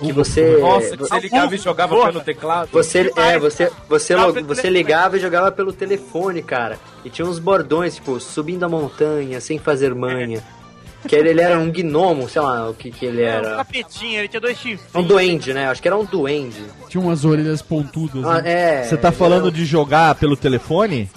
[0.00, 0.58] Que você.
[0.58, 2.12] Nossa, que vo- você ligava e jogava Porra.
[2.12, 2.68] pelo teclado.
[2.72, 6.78] Você, é, você, você, você ligava e jogava pelo telefone, cara.
[7.04, 10.42] E tinha uns bordões, tipo, subindo a montanha, sem fazer manha.
[11.06, 13.56] Que ele, ele era um gnomo, sei lá o que, que ele Um era.
[13.58, 14.88] capetinho, ele tinha dois chifres.
[14.94, 15.68] Um duende, né?
[15.68, 16.62] Acho que era um duende.
[16.88, 18.24] Tinha umas orelhas pontudas.
[18.24, 18.80] Ah, né?
[18.80, 18.82] é.
[18.84, 21.08] Você tá falando era de jogar pelo telefone?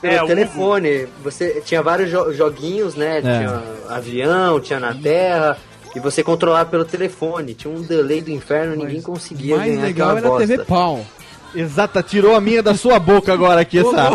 [0.00, 1.06] Pelo É, o telefone.
[1.22, 3.20] Você tinha vários jo- joguinhos, né?
[3.20, 5.56] Tinha avião, tinha na terra.
[5.94, 7.52] E você controlava pelo telefone.
[7.54, 10.46] Tinha um delay do inferno, ninguém conseguia mais ganhar legal aquela era bosta.
[10.46, 11.04] TV Pau.
[11.52, 14.14] Exata, tirou a minha da sua boca agora aqui, essa.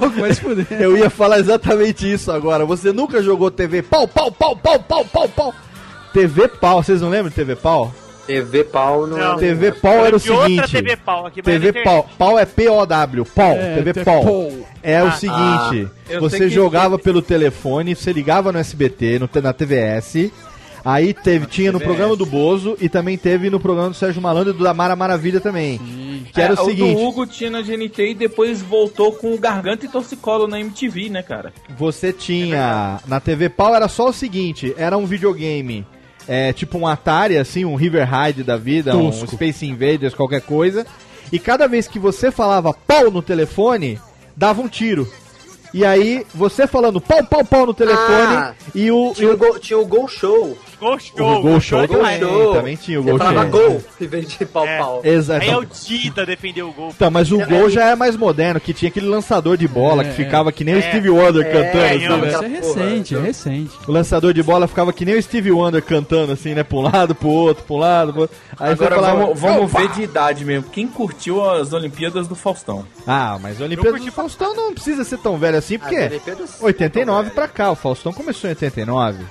[0.79, 2.65] Eu ia falar exatamente isso agora.
[2.65, 5.53] Você nunca jogou TV pau, pau, pau, pau, pau, pau, pau.
[6.13, 7.93] TV pau, vocês não lembram de TV pau?
[8.27, 9.37] TV pau não, Não.
[9.37, 10.71] TV pau era o E outra seguinte.
[10.71, 14.23] TV pau aqui, é TV na pau, pau é P-O-W, pau, É, TV pau.
[14.23, 14.51] pau.
[14.83, 19.19] É o Ah, seguinte, eu você sei que- jogava pelo telefone, você ligava no SBT,
[19.19, 20.31] no, na TVS,
[20.83, 24.53] aí teve, tinha no programa do Bozo e também teve no programa do Sérgio Malandro
[24.53, 25.79] e do Damara Maravilha também.
[26.31, 29.37] Que era É, o seguinte, do Hugo tinha na GNT e depois voltou com o
[29.39, 31.53] Garganta e Torcicolo na MTV, né, cara?
[31.77, 35.85] você tinha, na TV pau era só o seguinte, era um videogame,
[36.27, 39.11] é, tipo um Atari, assim, um River Raid da vida, um.
[39.11, 40.85] Space Invaders, qualquer coisa,
[41.31, 43.99] e cada vez que você falava pau no telefone,
[44.35, 45.07] dava um tiro.
[45.73, 49.11] E aí, você falando pau, pau, pau no telefone, Ah, e o...
[49.13, 50.57] Tinha o, Go, tinha o Gol Show.
[50.79, 51.37] Gol Show.
[51.37, 52.53] O Gol Show Gol também, Show.
[52.53, 53.69] também tinha o Gol falava Show.
[53.69, 54.65] Gol em vez de pau,
[55.03, 55.09] É.
[55.09, 55.41] Exato.
[55.43, 56.89] Aí é o Dida defendeu o gol.
[56.95, 60.05] Então, mas o Gol já é mais moderno, que tinha aquele lançador de bola É,
[60.09, 60.81] que ficava que nem o é.
[60.81, 61.77] Stevie Wonder É, cantando.
[61.83, 62.27] é, assim, não, né?
[62.29, 63.71] Isso é recente, é recente.
[63.87, 66.63] O lançador de bola ficava que nem o Stevie Wonder cantando, assim, né?
[66.63, 68.11] Pra um lado, pro outro, um lado.
[68.13, 68.21] Pro...
[68.21, 68.35] outro.
[68.59, 70.69] Aí Agora você falava, vamos, vamos ver de idade mesmo.
[70.69, 72.85] Quem curtiu as Olimpíadas do Faustão?
[73.07, 76.11] Ah, mas a Olimpíada curti do Faustão não precisa ser tão velho assim, porque As
[76.11, 79.23] Olimpíadas- 89 pra cá, o Faustão começou em 89.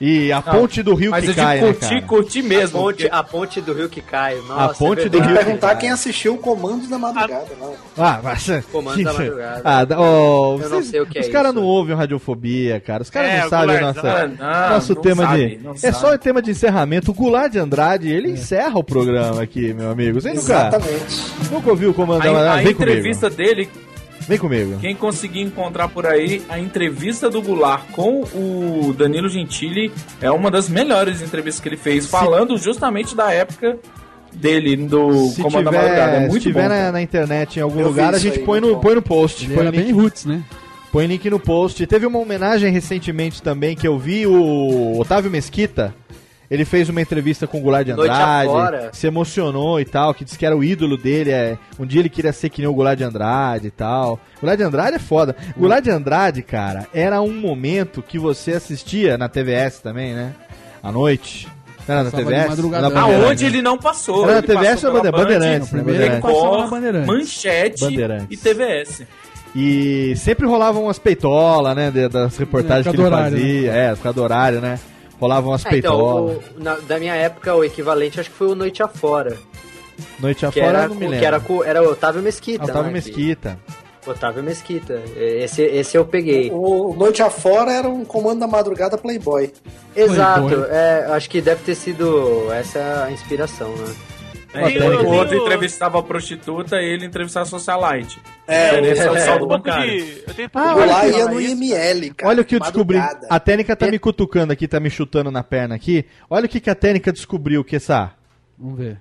[0.00, 2.06] E a ponte do rio Mas que eu cai, de né, curtir, cara?
[2.06, 2.78] curtir mesmo.
[2.78, 4.36] a, ponte, porque- a ponte do rio que cai.
[4.48, 7.74] Nossa, ponte é do Tem que rio perguntar quem assistiu Comandos da Madrugada, não.
[7.98, 8.46] Ah, mas...
[8.72, 9.60] Comando da madrugada.
[9.62, 12.80] Ah, da- ó, Eu não vocês- sei o que é Os caras não ouvem radiofobia,
[12.80, 13.02] cara.
[13.02, 15.62] Os caras É, não o sabem a Goulart, nossa, não, nosso não tema sabe, de.
[15.64, 15.96] não É sabe.
[15.98, 17.10] só o tema de encerramento.
[17.10, 20.18] O Goulart de Andrade, ele encerra o programa aqui, meu amigo.
[20.18, 21.32] Você nunca, Exatamente.
[21.52, 22.62] nunca ouviu o comando da A, a Madrugada?
[22.62, 23.48] Vem entrevista comigo.
[23.54, 23.68] dele,
[24.28, 24.78] Vem comigo.
[24.80, 29.90] quem conseguir encontrar por aí, a entrevista do Goulart com o Danilo Gentili
[30.20, 33.78] é uma das melhores entrevistas que ele fez, falando justamente da época
[34.32, 36.00] dele, do Se Comando da Madrugada.
[36.00, 36.68] É tiver, se muito tiver bom.
[36.68, 38.82] na, na internet em algum Eu lugar, a gente aí, põe muito no, bom.
[38.82, 39.44] põe no post.
[39.44, 40.42] Ele Põe era link bem roots, né?
[40.92, 41.86] Põe link no post.
[41.86, 45.94] Teve uma homenagem recentemente também que eu vi o Otávio Mesquita.
[46.50, 48.50] Ele fez uma entrevista com o Goulart de Andrade,
[48.92, 51.30] se emocionou e tal, que disse que era o ídolo dele.
[51.30, 54.18] É, um dia ele queria ser que nem o Goulart de Andrade e tal.
[54.40, 55.36] Goulart de Andrade é foda.
[55.56, 60.32] Goulart de Andrade, cara, era um momento que você assistia na TVS também, né?
[60.82, 61.46] À noite.
[61.86, 62.58] Era na TVS?
[62.96, 64.24] Aonde ele não passou.
[64.24, 65.72] Era na TVS passou ou pela Bande- Band, Bandeirantes?
[65.72, 65.82] né?
[65.82, 67.06] primeiro ele na Record, Bandeirantes.
[67.06, 68.26] Manchete Bandeirantes.
[68.30, 69.02] e TVS.
[69.54, 71.90] E sempre rolavam umas peitolas, né?
[71.90, 73.72] de- Das reportagens É, que ele horário, fazia.
[73.72, 74.78] É, por causa do horário, né?
[75.20, 76.36] Rolavam umas É, então, peitolas.
[76.56, 79.36] o- na- da minha época, o equivalente acho que foi o Noite Afora.
[80.18, 81.18] Noite Que afora, era, eu não me com- lembro.
[81.18, 82.64] que era, era o Otávio Mesquita.
[82.64, 83.58] Otávio né, Mesquita.
[84.02, 85.02] que- Otávio Mesquita.
[85.14, 86.50] Esse, esse eu peguei.
[86.50, 89.52] O Noite Afora era um comando da madrugada Playboy.
[89.94, 90.66] Exato, Playboy.
[90.70, 93.94] é, acho que deve ter sido essa a inspiração, né?
[94.52, 98.18] É, enquanto o outro entrevistava a prostituta, ele entrevistava a socialite.
[98.48, 99.90] É, Esse é é, um pouco bancário.
[100.04, 100.22] de.
[100.26, 101.52] Eu tenho Ah, lá ia no isso.
[101.62, 102.30] IML, cara.
[102.30, 102.96] Olha o que eu descobri.
[102.98, 103.26] madrugada.
[103.30, 106.04] A técnica tá me cutucando aqui, tá me chutando na perna aqui.
[106.28, 108.10] Olha o que, que a técnica descobriu, que essa.
[108.58, 109.00] Vamos ver.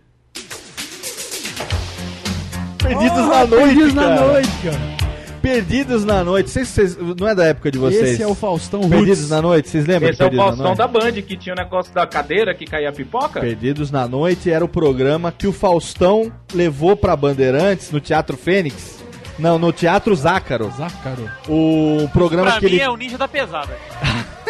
[2.81, 4.15] Perdidos Oh, na noite, Perdidos cara.
[4.15, 4.98] na noite, cara.
[5.41, 6.49] Perdidos na noite.
[6.49, 8.11] Vocês, vocês- não é da época de vocês.
[8.11, 9.29] Esse é o Faustão Perdidos Roots.
[9.29, 10.09] na noite, vocês lembram?
[10.09, 10.87] Esse de é o Perdidos Faustão da?
[10.87, 13.39] Band, que tinha o negócio da cadeira que caía a pipoca.
[13.39, 18.99] Perdidos na noite era o programa que o Faustão levou pra Bandeirantes no Teatro Fênix.
[19.37, 20.69] Não, no Teatro Zácaro.
[20.77, 21.29] Zácaro.
[21.47, 23.69] O programa Pra que mim ele é o ninja da pesada.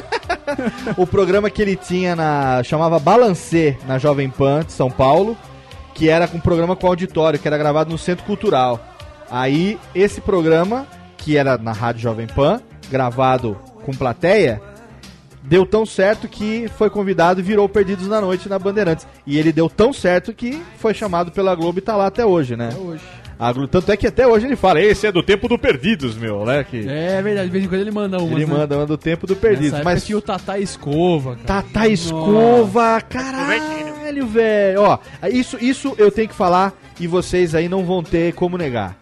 [0.97, 2.63] o programa que ele tinha na.
[2.63, 5.37] chamava Balancê, na Jovem Pan de São Paulo,
[5.93, 8.79] que era um programa com auditório, que era gravado no Centro Cultural.
[9.31, 10.87] Aí, esse programa,
[11.17, 14.61] que era na Rádio Jovem Pan, gravado com plateia,
[15.43, 19.07] deu tão certo que foi convidado e virou Perdidos na Noite na Bandeirantes.
[19.25, 22.55] E ele deu tão certo que foi chamado pela Globo e tá lá até hoje,
[22.55, 22.69] né?
[22.69, 23.03] Até hoje.
[23.39, 26.17] A Globo, tanto é que até hoje ele fala, esse é do tempo do Perdidos,
[26.17, 26.65] meu, né?
[26.69, 28.33] Que É verdade, de vez em quando ele manda uma.
[28.33, 29.79] ele manda, manda do tempo do Perdidos.
[29.81, 31.63] Mas tinha o Tata Escova, cara.
[31.63, 34.81] Tata Escova, caralho, velho.
[34.81, 34.97] Ó,
[35.31, 38.97] isso, isso eu tenho que falar e vocês aí não vão ter como negar.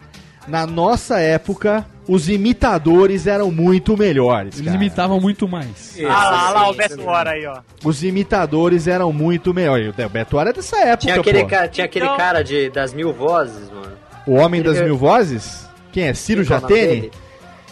[0.48, 4.76] Na nossa época, os imitadores eram muito melhores, Eles cara.
[4.76, 5.96] imitavam muito mais.
[6.08, 7.58] ah lá, lá o Beto Hora aí, ó.
[7.84, 9.88] Os imitadores eram muito melhores.
[9.90, 11.46] O Beto era dessa época, Tinha aquele, pô.
[11.48, 13.92] cara, tinha aquele Então- cara de, das mil vozes, mano.
[14.26, 15.66] O Homem das Ele- Mil Vozes?
[15.92, 16.14] Quem é?
[16.14, 17.10] Ciro é nome Jatene?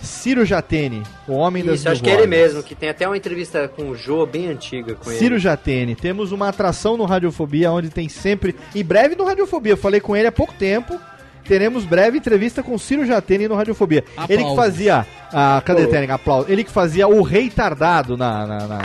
[0.02, 3.06] Ciro Jatene, o Homem das Isso, Mil acho que é ele mesmo, que tem até
[3.08, 5.40] uma entrevista com o Jô bem antiga com Ciro ele.
[5.40, 8.54] Jatene, temos uma atração no Radiofobia, onde tem sempre.
[8.74, 10.98] Em breve no Radiofobia, eu falei com ele há pouco tempo.
[11.46, 14.04] Teremos breve entrevista com Ciro Jatene no Radiofobia.
[14.16, 14.30] Aplausos.
[14.30, 15.06] Ele que fazia.
[15.32, 15.90] A, cadê Pô.
[15.90, 16.14] técnica?
[16.14, 16.50] Aplausos.
[16.50, 18.78] Ele que fazia o Rei Tardado na, na, na,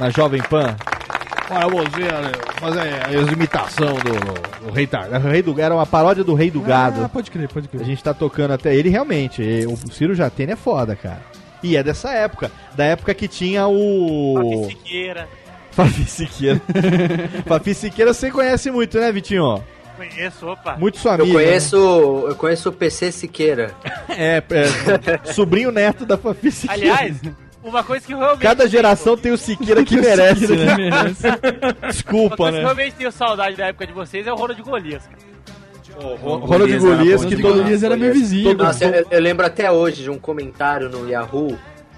[0.00, 0.76] na Jovem Pan.
[1.50, 5.26] Olha, você fazer a imitação do, do Rei Tardado.
[5.26, 7.08] O Rei do, era uma paródia do Rei do Ah, Gado.
[7.10, 7.84] pode crer, pode A crer.
[7.84, 9.42] gente tá tocando até ele, realmente.
[9.42, 11.20] e O Ciro Jatene é foda, cara.
[11.62, 12.50] E é dessa época.
[12.74, 14.34] Da época que tinha o.
[14.34, 15.28] Papi Siqueira.
[15.70, 16.60] Fafi Siqueira.
[17.46, 19.62] Fafi Siqueira você conhece muito, né, Vitinho?
[19.96, 20.76] Conheço, opa.
[20.76, 21.38] Muito sua Eu amiga.
[21.38, 21.76] conheço,
[22.28, 23.74] eu conheço o PC Siqueira.
[23.84, 24.04] né?
[24.16, 26.94] É, é, sobrinho neto da Fafi Siqueira.
[26.94, 27.20] Aliás,
[27.62, 28.42] uma coisa que eu realmente.
[28.42, 30.74] Cada geração tem o Siqueira que merece, Siqueira né?
[30.76, 31.26] que merece.
[31.26, 32.60] Uma Desculpa, coisa que eu né?
[32.74, 35.34] realmente tenho saudade da época de vocês é o Rolo de Golias, cara.
[36.20, 38.44] Rola de Golias, Ronald que todo Golias era meu vizinho.
[38.50, 41.56] todo- Nossa, eu, eu lembro até hoje de um comentário no Yahoo,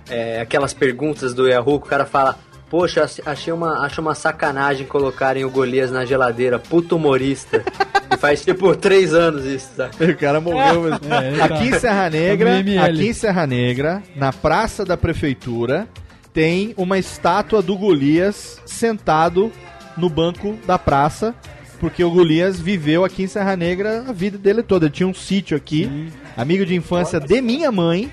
[0.09, 2.39] é, aquelas perguntas do Yahoo que o cara fala.
[2.69, 7.63] Poxa, ach- achei uma, acho uma sacanagem colocarem o Golias na geladeira, puto humorista.
[8.13, 9.91] e faz tipo três anos isso, tá?
[10.01, 10.99] O cara morreu mesmo.
[11.15, 15.87] É, tá- aqui em Serra Negra, aqui em Serra Negra, na praça da prefeitura,
[16.33, 19.51] tem uma estátua do Golias sentado
[19.97, 21.35] no banco da praça,
[21.79, 24.87] porque o Golias viveu aqui em Serra Negra a vida dele toda.
[24.87, 28.11] Ele tinha um sítio aqui, amigo de infância de minha mãe.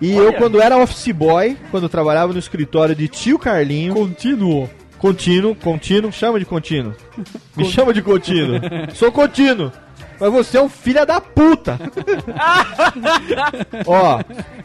[0.00, 3.94] E eu, quando era office boy, quando trabalhava no escritório de tio Carlinho.
[3.94, 4.68] Contínuo.
[4.98, 6.94] Contínuo, contínuo, chama de contínuo.
[7.56, 8.60] Me chama de contínuo.
[8.94, 9.70] Sou contínuo.
[10.18, 11.78] Mas você é um filho da puta.
[13.86, 14.20] Ó,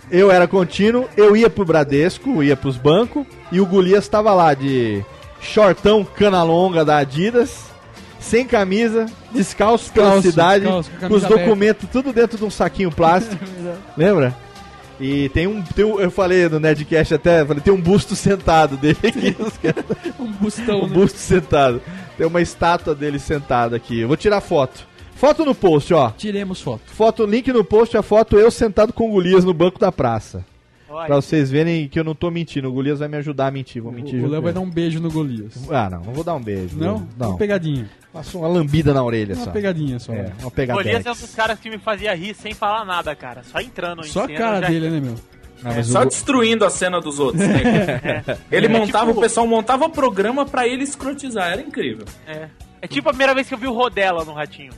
[0.10, 4.54] eu era contínuo, eu ia pro Bradesco, ia pros bancos, e o Golias tava lá
[4.54, 5.04] de
[5.42, 7.66] shortão cana longa da Adidas,
[8.20, 12.92] sem camisa, descalço pela Descalço, cidade, descalço, com os documentos tudo dentro de um saquinho
[12.92, 13.44] plástico.
[13.98, 14.34] Lembra?
[15.02, 16.00] E tem um, tem um.
[16.00, 19.36] Eu falei no Nerdcast até, falei, tem um busto sentado dele aqui.
[20.20, 20.94] Um bustão, um né?
[20.94, 21.82] busto sentado.
[22.16, 24.02] Tem uma estátua dele sentada aqui.
[24.02, 24.88] Eu vou tirar foto.
[25.16, 26.12] Foto no post, ó.
[26.12, 26.82] Tiremos foto.
[26.86, 30.46] Foto, link no post, a foto eu sentado com o Golias no banco da praça.
[31.06, 32.68] Pra vocês verem que eu não tô mentindo.
[32.70, 33.82] O Golias vai me ajudar a mentir.
[33.82, 35.54] Vou mentir O Léo com vai dar um beijo no Golias.
[35.72, 36.02] Ah, não.
[36.02, 36.78] Não vou dar um beijo.
[36.78, 37.08] Não?
[37.18, 37.30] Não.
[37.30, 37.90] Uma pegadinha.
[38.14, 39.52] Faço uma lambida na orelha Uma só.
[39.52, 40.14] pegadinha só.
[40.14, 40.84] É, uma o pegadinha.
[40.84, 43.42] Golias é um dos caras que me fazia rir sem falar nada, cara.
[43.44, 45.16] Só entrando em Só a cena, cara já- dele, né, meu?
[45.64, 47.46] Não, É, só o- destruindo a cena dos outros.
[47.48, 48.24] né?
[48.52, 52.04] Ele É, montava, tipo- o pessoal montava programa pra ele escrotizar, era incrível.
[52.28, 52.48] É.
[52.82, 54.72] É tipo a primeira vez que eu vi o Rodela no Ratinho.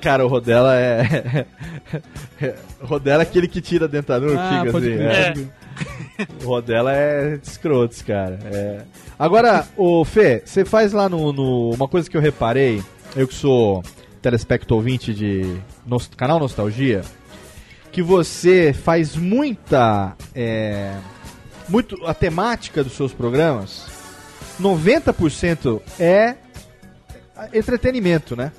[0.00, 1.44] Cara, o Rodela é.
[2.80, 4.92] o Rodela é aquele que tira a dentadura, Ah, fica assim.
[4.92, 5.34] é.
[6.44, 8.38] O Rodela é escrotos, cara.
[8.44, 8.82] É.
[9.18, 12.82] Agora, o Fê, você faz lá no, no- Uma coisa que eu reparei,
[13.16, 13.82] eu que sou
[14.20, 15.56] telespecto ouvinte de
[15.86, 17.02] nos- canal Nostalgia,
[17.90, 20.14] que você faz muita.
[20.34, 20.94] é,
[21.68, 23.86] muito a temática dos seus programas,
[24.60, 26.34] 90% é
[27.54, 28.52] entretenimento, né?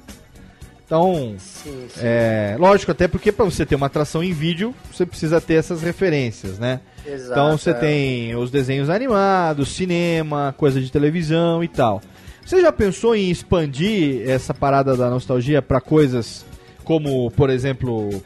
[0.91, 2.01] Então, Sim, sim.
[2.03, 5.81] é, lógico, até porque para você ter uma atração em vídeo, você precisa ter essas
[5.81, 6.81] referências, né?
[7.05, 7.73] Exato, então você é.
[7.73, 12.01] tem os desenhos animados, cinema, coisa de televisão e tal.
[12.45, 16.45] Você já pensou em expandir essa parada da nostalgia para coisas
[16.83, 18.21] como, por exemplo,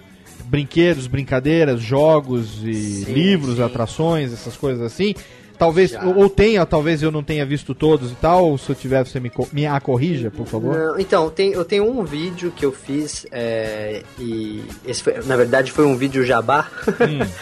[0.46, 5.14] brinquedos, brincadeiras, jogos e Sim, livros, atrações, essas coisas assim?
[5.58, 6.04] Talvez, Já.
[6.04, 9.20] ou tenha, talvez eu não tenha visto todos e tal, ou se eu tiver, você
[9.20, 10.76] me, me a corrija, por favor.
[10.78, 15.36] Não, então, tem, eu tenho um vídeo que eu fiz é, e esse foi- na
[15.38, 16.68] verdade foi um vídeo jabá.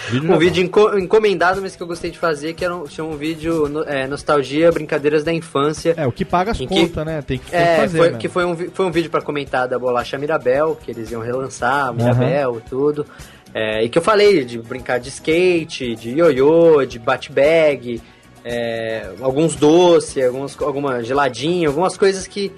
[0.10, 0.38] vídeo um jabá.
[0.38, 3.68] vídeo enco- encomendado, mas que eu gostei de fazer, que era um, tinha um vídeo
[3.68, 5.94] no- é, nostalgia, brincadeiras da infância.
[5.98, 7.22] É, o que paga as contas, né?
[7.22, 8.18] Tem que, É, fazer, foi, né?
[8.18, 11.94] que foi um, foi um vídeo pra comentar da bolacha Mirabel, que eles iam relançar,
[11.94, 13.06] Mirabel e tudo.
[13.54, 18.02] É, e que eu falei de brincar de skate, de ioiô, de bat-bag,
[18.44, 22.52] é, alguns doces, algumas, alguma geladinha, algumas coisas que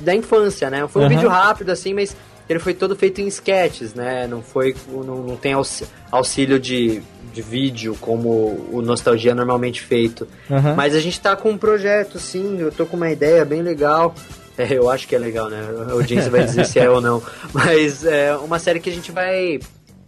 [0.00, 0.86] da infância, né?
[0.88, 1.14] Foi um Aham.
[1.14, 2.16] vídeo rápido assim, mas
[2.48, 4.26] ele foi todo feito em sketches, né?
[4.26, 7.00] Não foi não, não tem aux- auxílio de,
[7.32, 8.28] de vídeo como
[8.72, 10.26] o Nostalgia é normalmente feito.
[10.50, 10.74] Aham.
[10.74, 14.14] Mas a gente tá com um projeto, sim, eu tô com uma ideia bem legal.
[14.56, 15.58] É, eu acho que é legal, né?
[15.88, 17.20] A audiência vai dizer se é ou não.
[17.52, 19.58] Mas é uma série que a gente vai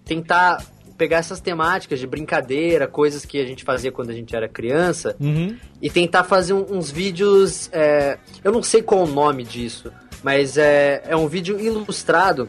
[0.07, 0.65] tentar
[0.97, 5.15] pegar essas temáticas de brincadeira, coisas que a gente fazia quando a gente era criança,
[5.21, 5.55] Uhum.
[5.83, 7.69] e tentar fazer um- uns vídeos.
[7.71, 9.93] é, eu não sei qual o nome disso,
[10.23, 12.49] mas é, é um vídeo ilustrado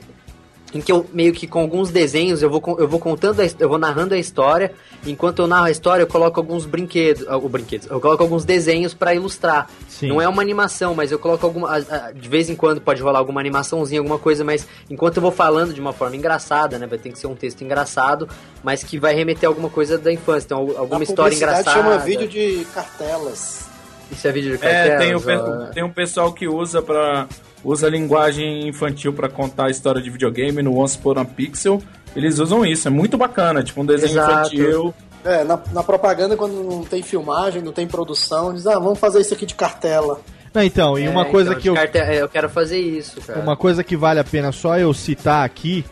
[0.78, 3.68] em que eu meio que com alguns desenhos eu vou, eu vou contando, a eu
[3.68, 4.74] vou narrando a história.
[5.06, 8.44] Enquanto eu narro a história, eu coloco alguns brinquedos, ah, o brinquedos, eu coloco alguns
[8.46, 9.70] desenhos pra ilustrar.
[9.88, 10.08] Sim.
[10.10, 11.78] Não é uma animação, mas eu coloco alguma, a-
[12.08, 15.32] a- de vez em quando pode rolar alguma animaçãozinha, alguma coisa, mas enquanto eu vou
[15.32, 18.28] falando de uma forma engraçada, né, vai ter que ser um texto engraçado,
[18.64, 21.72] mas que vai remeter a alguma coisa da infância, então al- alguma A história engraçada.
[21.72, 23.67] chama vídeo de cartelas.
[24.12, 25.00] Isso é vídeo de É, cartelas?
[25.04, 25.66] tem o, pe- ó.
[25.74, 27.28] tem um pessoal que usa para
[27.64, 31.82] usa linguagem infantil pra contar a história de videogame no Once Upon a Pixel.
[32.16, 34.56] Eles usam isso, é muito bacana, tipo um desenho Exato.
[34.56, 34.94] infantil.
[35.26, 39.20] É, na, na propaganda, quando não tem filmagem, não tem produção, diz, ah, vamos fazer
[39.20, 40.22] isso aqui de cartela.
[40.54, 43.20] Não, então, e É, uma coisa então, que eu, carte- é, eu quero fazer isso,
[43.22, 43.40] cara.
[43.42, 45.84] Uma coisa que vale a pena só eu citar aqui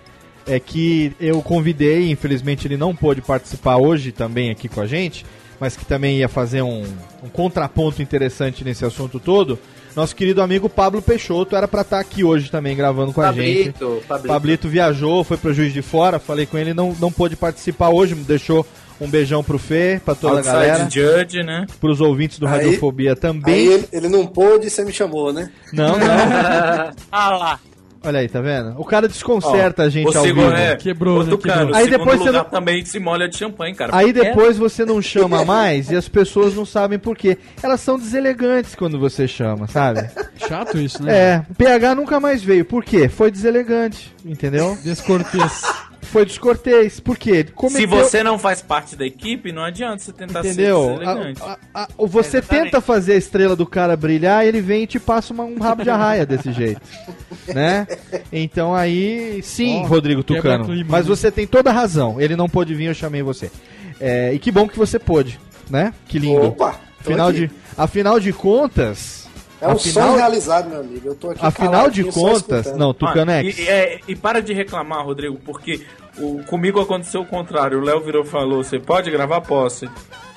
[0.47, 5.25] é que eu convidei, infelizmente ele não pôde participar hoje também aqui com a gente,
[5.59, 6.83] mas que também ia fazer um,
[7.23, 9.57] um contraponto interessante nesse assunto todo.
[9.95, 13.71] Nosso querido amigo Pablo Peixoto era pra estar aqui hoje também gravando com a gente.
[13.71, 14.27] Pablito, Pablito.
[14.27, 18.13] Pablito viajou, foi pro Juiz de Fora, falei com ele, não, não pôde participar hoje,
[18.13, 18.65] me deixou
[18.99, 21.65] um beijão pro Fê, pra toda Outside a galera, Judge, né?
[21.79, 23.65] pros ouvintes do Aí- Radiofobia Aí também.
[23.67, 25.49] ele, ele não pôde e você me chamou, né?
[25.71, 26.05] Não, não.
[27.11, 27.59] Ah lá.
[28.05, 28.75] Olha aí, tá vendo?
[28.77, 30.41] O cara desconcerta a gente ao vivo.
[30.41, 31.37] é, Quebrou, né?
[31.37, 31.71] Quebrou.
[31.71, 33.95] o Aí depois você não- também se molha de champanhe, cara.
[33.95, 37.37] Aí depois você não chama mais e as pessoas não sabem por quê.
[37.63, 40.09] Elas são deselegantes quando você chama, sabe?
[40.37, 41.15] Chato isso, né?
[41.17, 42.63] É, o PH nunca mais veio.
[42.65, 43.09] Por quê?
[43.09, 44.77] Foi deselegante, entendeu?
[44.83, 45.63] Descortês.
[46.05, 46.99] Foi descortês.
[46.99, 47.45] Por quê?
[47.45, 50.97] Se Cometeu- você não faz parte da equipe, não adianta você tentar Entendeu?
[50.97, 51.41] ser elegante.
[51.41, 54.99] A- a- a- você tenta fazer a estrela do cara brilhar ele vem e te
[54.99, 56.81] passa uma- um rabo de arraia desse jeito.
[57.53, 57.85] Né?
[58.31, 60.65] Então aí, sim, Ó, Rodrigo Tucano.
[60.65, 62.19] clima, Mas você tem toda a razão.
[62.19, 63.51] Ele não pôde vir, eu chamei você.
[63.99, 65.93] É, e que bom que você pôde, né?
[66.07, 66.41] Que lindo.
[66.47, 67.47] Opa, Afinal aqui.
[67.47, 69.24] de, afinal de contas.
[69.61, 71.07] É um afinal, sonho realizado, meu amigo.
[71.07, 72.75] Eu tô aqui afinal de contas.
[72.75, 73.57] Não, Tucano Ah, X.
[73.59, 75.81] e, é, e para de reclamar, Rodrigo, porque
[76.17, 77.79] o, comigo aconteceu o contrário.
[77.79, 79.41] O Léo virou e falou: Você pode gravar?
[79.41, 79.87] Posso.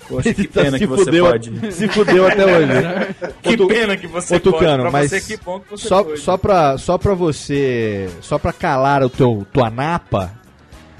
[0.09, 1.73] Poxa, que Tá, pena se que você fudeu, pode.
[1.73, 2.73] Se fudeu até hoje.
[3.43, 4.81] Que Tu- pena que você Ô, Tucano, pode.
[4.83, 6.21] Pra mas você, que bom que você só, pode.
[6.21, 8.09] só, pra, só pra você.
[8.21, 10.33] Só pra calar o teu tua napa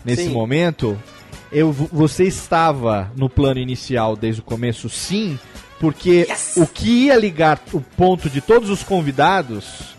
[0.05, 0.31] nesse Sim.
[0.31, 0.99] momento,
[1.53, 5.39] eu, você estava no plano inicial desde o começo, sim,
[5.79, 6.27] porque
[6.57, 9.97] o que ia ligar o ponto de todos os convidados,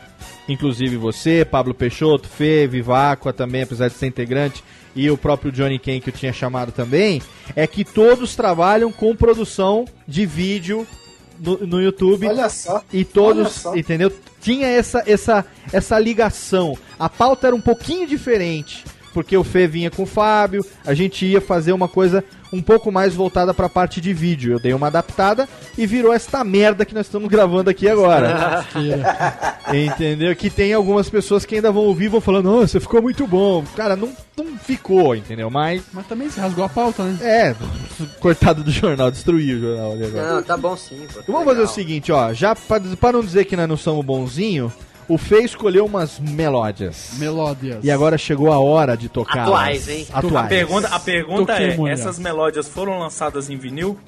[0.48, 4.64] inclusive você, Pablo Peixoto, Fê, Viváqua também, apesar de ser integrante,
[4.96, 7.22] e o próprio Johnny Ken que eu tinha chamado também,
[7.56, 10.86] é que todos trabalham com produção de vídeo
[11.40, 12.28] no, no YouTube.
[12.28, 12.84] Olha só.
[12.92, 13.76] E todos, só.
[13.76, 14.12] entendeu?
[14.42, 16.78] Tinha essa, essa, essa ligação.
[16.98, 18.84] A pauta era um pouquinho diferente,
[19.14, 22.92] porque o Fê vinha com o Fábio, a gente ia fazer uma coisa um pouco
[22.92, 24.54] mais voltada pra parte de vídeo.
[24.54, 28.66] Eu dei uma adaptada e virou esta merda que nós estamos gravando aqui agora.
[29.72, 30.36] Entendeu?
[30.36, 33.64] Que tem algumas pessoas que ainda vão ouvir e vão falando, nossa, ficou muito bom.
[33.76, 35.50] Cara, não, não ficou, entendeu?
[35.50, 35.84] Mas.
[35.94, 37.18] Mas também se rasgou a pauta, né?
[37.22, 37.56] É,
[38.20, 40.34] cortado do jornal, destruiu o jornal ali agora.
[40.34, 41.32] Não, tá bom sim, pô.
[41.32, 42.34] Vamos fazer o seguinte, ó.
[42.34, 44.74] Já pra, pra não dizer que nós não somos bonzinho,
[45.10, 47.12] o Fê escolheu umas melódias.
[47.18, 47.84] Melódias.
[47.84, 49.42] E agora chegou a hora de tocar.
[49.44, 50.08] Atuais, hein?
[50.14, 50.48] A Atuais.
[50.48, 51.94] pergunta, a pergunta Toquei é: mulher.
[51.94, 54.00] essas melódias foram lançadas em vinil?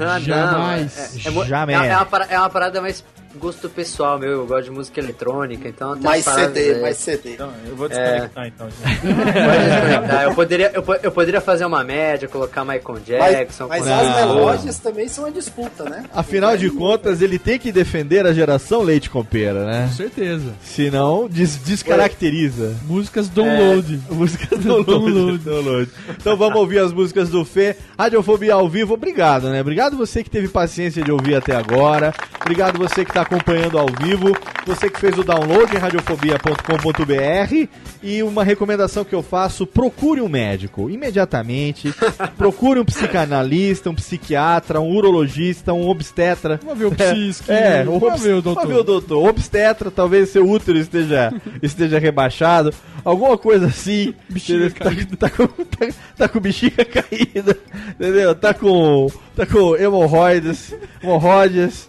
[0.00, 1.24] Ah, não, Jamais.
[1.24, 1.82] É, é, mo- Jamais.
[1.86, 3.04] é- é uma é uma parada mais
[3.38, 4.30] gosto pessoal meu.
[4.30, 6.80] Eu gosto de música eletrônica, então Mais CD, aí.
[6.80, 7.34] mais CD.
[7.34, 8.68] Então, eu vou desconectar então.
[8.70, 8.82] gente.
[9.02, 10.22] Pode desconectar.
[10.22, 13.68] eu, poderia, eu, eu poderia fazer uma média, colocar Michael Jackson.
[13.68, 16.04] Mas, mas as melódias também são uma disputa, né?
[16.12, 19.86] Afinal de contas, ele tem que defender a geração leite com pera, né?
[19.88, 20.52] Com certeza.
[20.62, 22.76] Senão, des descaracteriza.
[22.84, 24.00] Músicas download.
[24.10, 25.90] Música download, download.
[26.10, 27.76] Então vamos ouvir as músicas do Fê.
[27.98, 29.60] Radiofobia ao vivo, obrigado, né?
[29.60, 32.12] Obrigado você que teve paciência de ouvir até agora.
[32.40, 34.36] Obrigado você que está acompanhando ao vivo.
[34.66, 37.68] Você que fez o download em radiofobia.com.br.
[38.02, 41.92] E uma recomendação que eu faço: procure um médico imediatamente.
[42.36, 46.60] procure um psicanalista, um psiquiatra, um urologista, um obstetra.
[46.62, 47.50] Vamos ver o psique.
[47.50, 48.60] É, Vamos obs- ver o doutor.
[48.62, 49.28] Vamos ver o doutor.
[49.28, 51.32] Obstetra, talvez seu útero esteja,
[51.62, 52.72] esteja rebaixado.
[53.04, 54.14] Alguma coisa assim.
[54.28, 57.56] Bexiga tá, tá com, tá, tá com bexiga caída.
[57.90, 58.34] Entendeu?
[58.34, 59.08] Tá com.
[59.34, 60.74] Tá com hemorroides.
[61.02, 61.88] Hemorroides.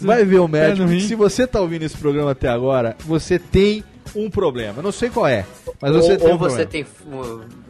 [0.00, 0.88] Vai ver o médico.
[1.00, 3.82] Se você tá ouvindo esse programa até agora, você tem
[4.16, 4.74] um problema.
[4.78, 5.44] Eu não sei qual é,
[5.80, 6.70] mas você ou tem ou um você problema.
[6.70, 6.86] tem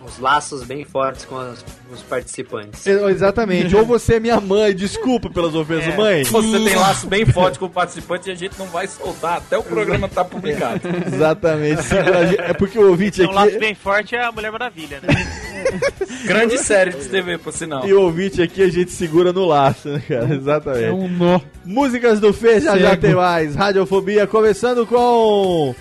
[0.07, 2.87] uns laços bem fortes com os, os participantes.
[2.87, 3.75] É, Exatamente.
[3.75, 6.25] ou você é minha mãe, desculpa pelas ofensas, É, mãe.
[6.25, 9.59] Se você tem laço bem forte com o participante, a gente não vai soltar até
[9.59, 10.81] o programa estar publicado.
[11.13, 11.83] Exatamente.
[11.83, 13.59] Segura a gente- É porque o ouvinte Um laço aqui.
[13.59, 15.09] bem forte é a Mulher Maravilha, né?
[16.25, 17.87] Grande série de TV, por sinal.
[17.87, 20.35] E o ouvinte aqui a gente segura no laço, né, cara?
[20.35, 20.85] Exatamente.
[20.85, 21.41] É um nó.
[21.65, 23.55] Músicas do Fê já já tem mais.
[23.57, 25.75] Radiofobia começando com.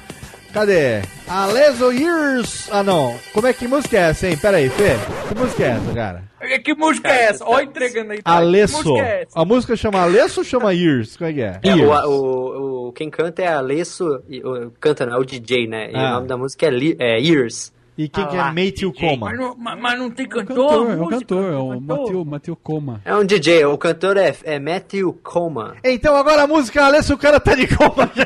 [0.56, 1.02] Cadê?
[1.27, 2.69] Aleso Years.
[2.72, 3.14] Ah, não.
[3.34, 4.38] Como é que música é essa, hein?
[4.38, 4.95] Pera aí, Fê.
[5.27, 6.23] Que música é essa, cara?
[6.64, 7.44] Que música é essa?
[7.45, 8.22] Olha entregando aí.
[8.22, 8.32] tá?
[8.32, 8.77] Que Alesso.
[8.77, 9.38] música é essa?
[9.40, 11.18] A música chama Alesso ou chama Years?
[11.18, 11.60] Como é que é?
[11.61, 12.06] É, o, Years.
[12.06, 15.91] o, o- quem canta é Alesso, e, o, canta não, é o DJ, né?
[15.91, 16.11] E Ah.
[16.11, 17.73] o nome da música é, Li- é Years.
[17.98, 19.27] E quem Ah que é Matthew Coma?
[19.32, 20.56] Mas não, mas- mas não tem cantor?
[20.56, 21.19] Cantor, é o música?
[21.19, 21.98] cantor, é o Cantor?
[21.99, 23.02] Mateu, Mateu Coma.
[23.03, 25.76] É um DJ, o cantor é, é Matthew Coma.
[25.84, 28.26] Então agora a música Alesso, o cara tá de coma já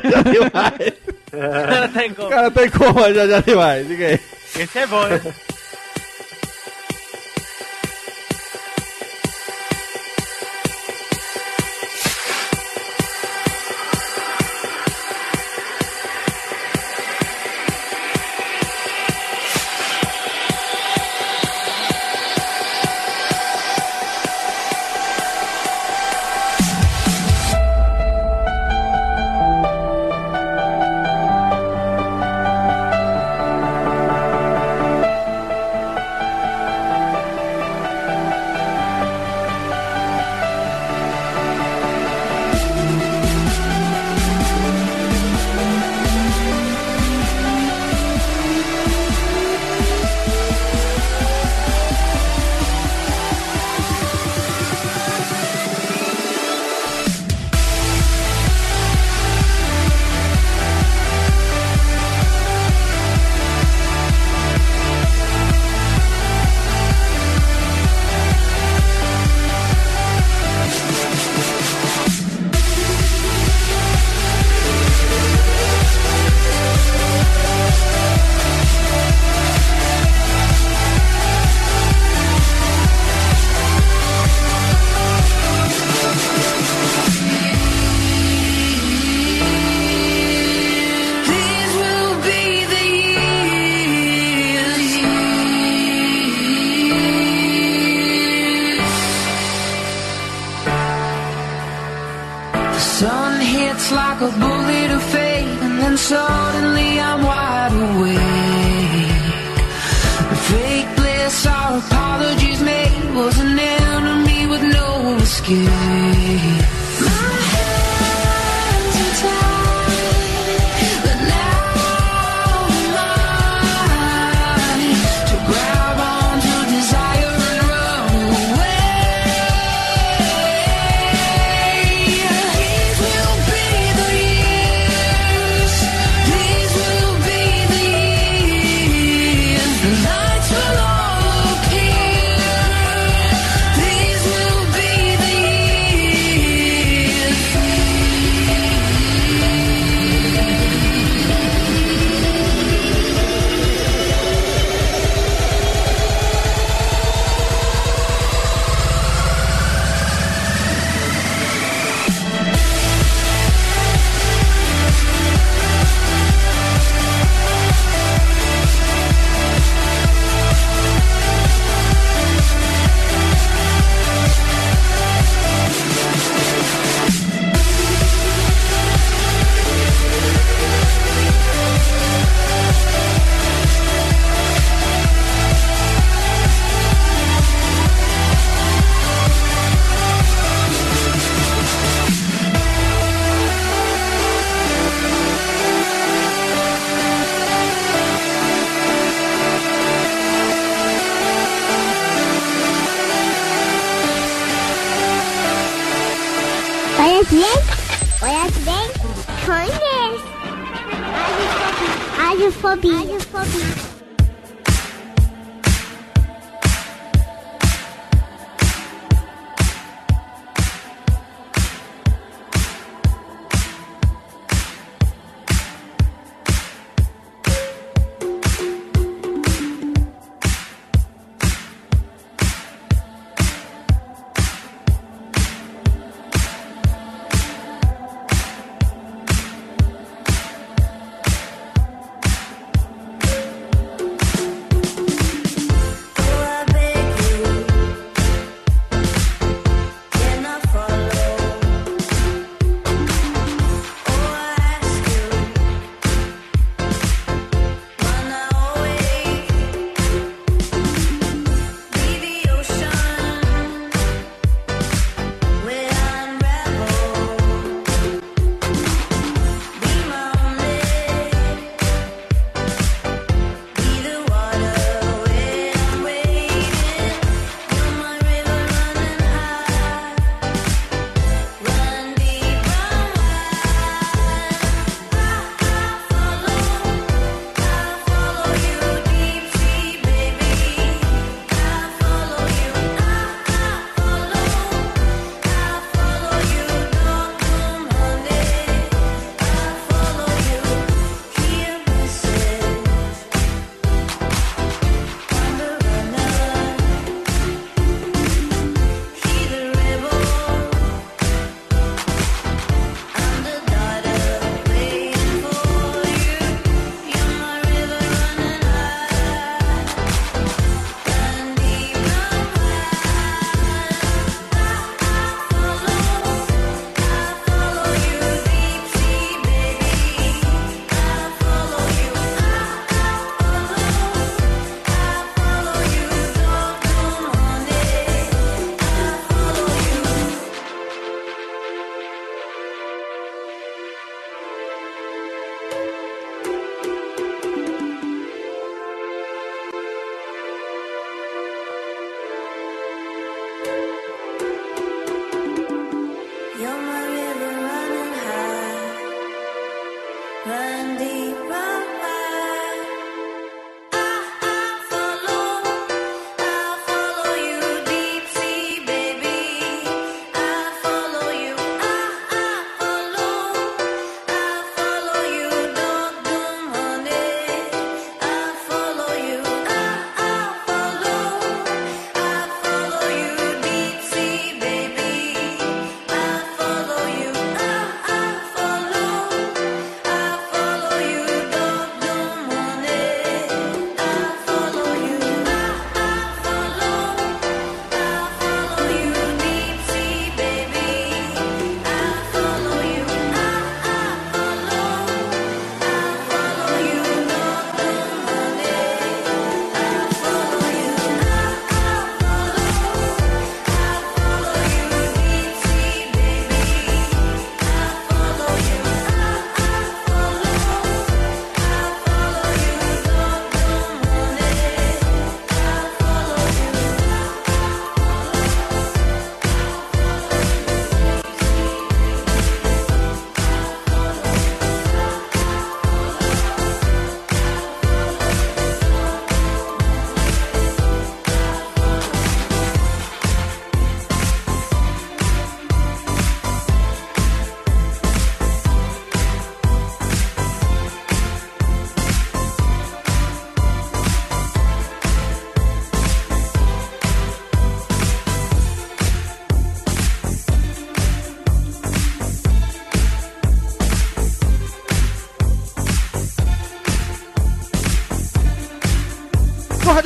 [1.38, 1.92] já demais.
[1.92, 2.28] Tá em o gol.
[2.28, 3.86] cara tá em coma já já demais.
[3.88, 4.20] Diga aí.
[4.58, 5.20] Esse é bom, hein?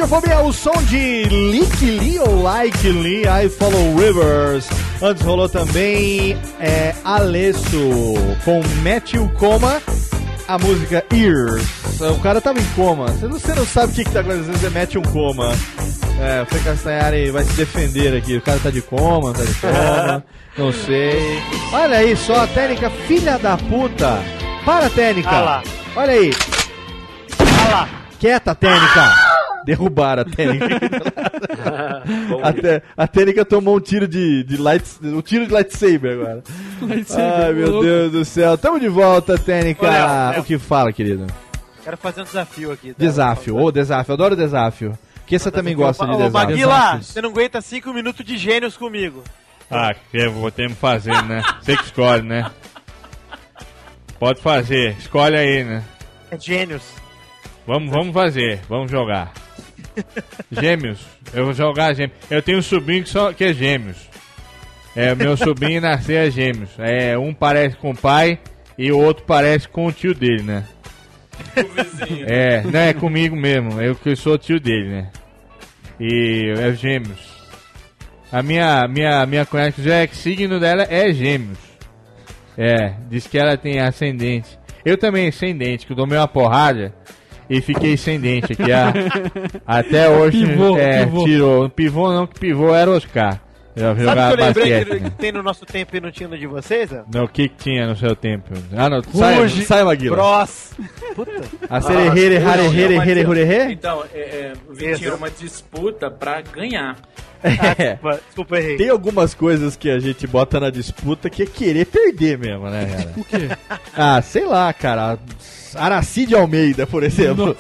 [0.05, 4.69] No Radiofobia, o som de Lick Lee ou Like Lee, I Follow Rivers.
[5.01, 8.15] Antes rolou também é, Alesso
[8.45, 9.81] com Matthew Coma,
[10.47, 11.65] a música Ears.
[12.01, 13.07] O cara tava em coma.
[13.07, 15.53] Você não, você não sabe o que, que tá acontecendo, você mete um coma.
[16.21, 18.37] É, o Fê Castanhari vai se defender aqui.
[18.37, 20.25] O cara tá de coma, tá de coma,
[20.59, 21.43] não sei.
[21.73, 24.23] Olha aí só, a técnica filha da puta.
[24.67, 25.31] Para, técnica.
[25.31, 25.63] Ah.
[25.97, 26.31] Olha aí.
[27.41, 27.89] Olha lá.
[28.21, 29.24] Quieta, técnica.
[29.65, 30.67] Derrubaram a Tênica.
[32.97, 36.43] a, a Tênica tomou um tiro de, de light, um tiro de lightsaber agora.
[36.83, 37.85] Lightsaber, Ai, meu louco.
[37.87, 38.59] Deus do céu.
[38.59, 39.87] Tamo de volta, Tênica.
[39.87, 40.41] Ô, Léo, Léo.
[40.41, 41.27] O que fala, querido?
[41.83, 42.89] Quero fazer um desafio aqui.
[42.89, 42.95] tá?
[42.99, 44.99] Desafio, ô desafio, eu adoro desafio.
[45.27, 46.33] Que você também gosta de Ô, desafio.
[46.33, 49.23] Maguila, você não aguenta 5 minutos de gênios comigo.
[49.71, 51.43] Ah, que eu vou ter que fazer, né?
[51.61, 52.51] Você que escolhe, né?
[54.19, 55.83] Pode fazer, escolhe aí, né?
[56.31, 56.83] É gênios.
[57.67, 59.33] Vamos, vamos fazer, vamos jogar.
[60.51, 61.01] Gêmeos,
[61.33, 62.17] eu vou jogar gêmeos.
[62.31, 63.97] Eu tenho um sobrinho que, só, que é gêmeos.
[64.97, 66.71] É, meu sobrinho nasceu é gêmeos.
[66.79, 68.39] É, um parece com o pai
[68.79, 70.65] e o outro parece com o tio dele, né?
[72.27, 75.11] É, não é comigo mesmo, eu que sou tio dele, né?
[75.99, 77.35] E é gêmeos.
[78.31, 81.59] A minha, minha, minha cunhada que já é que signo dela é gêmeos.
[82.57, 84.59] É, diz que ela tem ascendente.
[84.85, 86.95] Eu também ascendente, que eu tomei uma porrada
[87.49, 88.73] e fiquei sem dente aqui.
[88.73, 88.93] ah.
[89.67, 91.25] até hoje Pivô, é, pivô.
[91.25, 91.69] tirou.
[91.69, 93.41] Pivô não, que pivô era Oscar.
[93.77, 94.87] Eu Sabe o que eu lembrei basquete.
[94.87, 95.11] que, né?
[95.11, 96.93] que tem no nosso tempo e não tinha no de vocês?
[96.93, 97.03] ó?
[97.13, 98.55] Não, o que, que tinha no seu tempo?
[98.77, 100.17] Ah, não, sai, sai Maguila.
[100.17, 100.71] Bros.
[101.17, 101.33] Puta.
[101.69, 103.73] A sererê, harerê, hererê, hererê?
[103.73, 106.97] Então, é, é, Vitinho, é uma disputa pra ganhar.
[107.43, 107.51] É.
[107.95, 108.77] Desculpa, desculpa, errei.
[108.77, 112.87] Tem algumas coisas que a gente bota na disputa que é querer perder mesmo, né,
[112.87, 113.13] cara?
[113.17, 113.49] O quê?
[113.95, 115.19] Ah, sei lá, cara.
[115.75, 117.55] Aracide Almeida, por exemplo.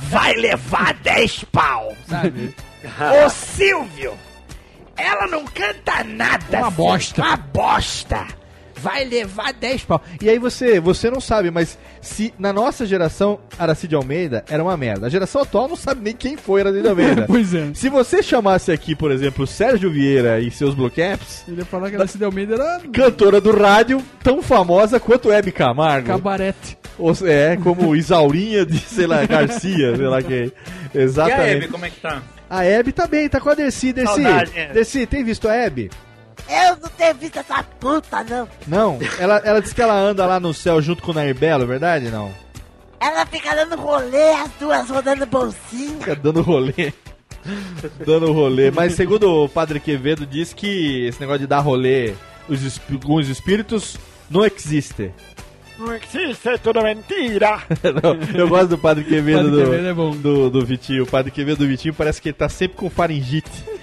[0.00, 1.94] Vai levar 10 pau.
[2.06, 2.54] Sabe?
[3.24, 4.12] Ô Silvio,
[5.00, 6.58] ela não canta nada.
[6.58, 6.84] Uma filho.
[6.86, 7.22] bosta.
[7.22, 8.26] Uma bosta.
[8.82, 10.00] Vai levar 10 pau.
[10.22, 14.74] E aí você, você não sabe, mas se na nossa geração Aracide Almeida era uma
[14.74, 15.06] merda.
[15.06, 17.26] A geração atual não sabe nem quem foi Aracide Almeida.
[17.28, 17.72] Pois é.
[17.74, 21.90] Se você chamasse aqui, por exemplo, Sérgio Vieira e seus Blue Caps, Ele ia falar
[21.90, 26.06] que deu Almeida era cantora do rádio, tão famosa quanto Hebe Camargo.
[26.06, 26.78] cabarete.
[26.98, 30.52] Ou, é, como Isaurinha de, sei lá, Garcia, sei lá quem.
[30.94, 31.64] E a Exatamente.
[31.64, 32.22] Hebe, como é que tá?
[32.50, 33.92] A Hebe tá bem, tá com a Dercy.
[33.92, 34.72] Dercy, Saudade, é.
[34.72, 35.88] Dercy, tem visto a Hebe?
[36.48, 38.48] Eu não tenho visto essa puta, não.
[38.66, 38.98] Não.
[39.20, 41.66] Ela, ela disse que ela anda lá no céu junto com o Nair Belo, é
[41.66, 42.10] verdade?
[42.10, 42.34] Não.
[42.98, 45.98] Ela fica dando rolê, as duas rodando bolsinha.
[46.00, 46.92] Fica dando rolê.
[48.04, 48.70] dando rolê.
[48.72, 52.14] Mas segundo o Padre Quevedo, diz que esse negócio de dar rolê
[52.48, 53.96] os com os espíritos
[54.28, 55.12] não existe.
[55.80, 57.62] Não existe, é tudo mentira.
[58.02, 61.04] Não, eu gosto do Padre Quevedo, Padre do, Quevedo é do, do Vitinho.
[61.04, 63.50] O Padre Quevedo do Vitinho parece que ele tá sempre com faringite.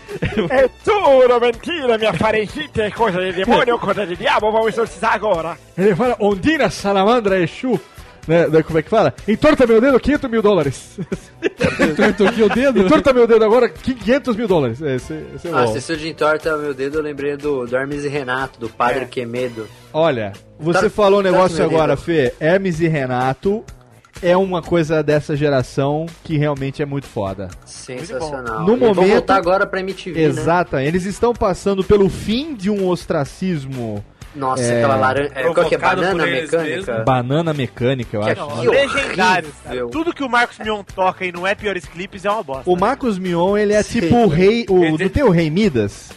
[0.49, 5.57] É tudo mentira, minha faringite é coisa de demônio, coisa de diabo, vamos exorcizar agora.
[5.78, 7.80] Ele fala, Ondina, Salamandra, Exu.
[8.28, 9.14] Né, né, como é que fala?
[9.28, 10.99] Entorta meu dedo, 500 mil dólares.
[11.91, 12.80] Entortou aqui o dedo?
[12.82, 14.82] Entorta meu dedo agora, 500 mil dólares.
[14.82, 18.08] Esse, esse é Ah, se de entorta meu dedo, eu lembrei do, do Hermes e
[18.10, 19.06] Renato, do Padre É.
[19.06, 19.68] Quemedo.
[19.94, 22.04] Olha, você Tá- falou um tá negócio agora, dedo.
[22.04, 22.34] Fê.
[22.40, 23.64] Hermes e Renato
[24.22, 27.49] é uma coisa dessa geração que realmente é muito foda.
[27.66, 28.66] Sensacional.
[28.66, 30.26] No E vão momento- voltar agora pra MTV, né?
[30.26, 34.04] Exata, eles estão passando pelo fim de um ostracismo.
[34.38, 34.77] Nossa, É.
[34.77, 35.31] aquela laranja.
[35.35, 35.77] É, qual que é?
[35.77, 37.03] Banana mecânica?
[37.03, 38.43] Banana mecânica, eu Que acho.
[38.43, 38.72] aqui, ó.
[38.72, 39.49] Legendário.
[39.91, 42.69] Tudo que o Marcos Mion toca e não é piores clipes é uma bosta.
[42.69, 44.01] O Marcos Mion, ele é Sim.
[44.01, 44.65] tipo o rei.
[44.69, 46.09] O, não tem o rei Midas?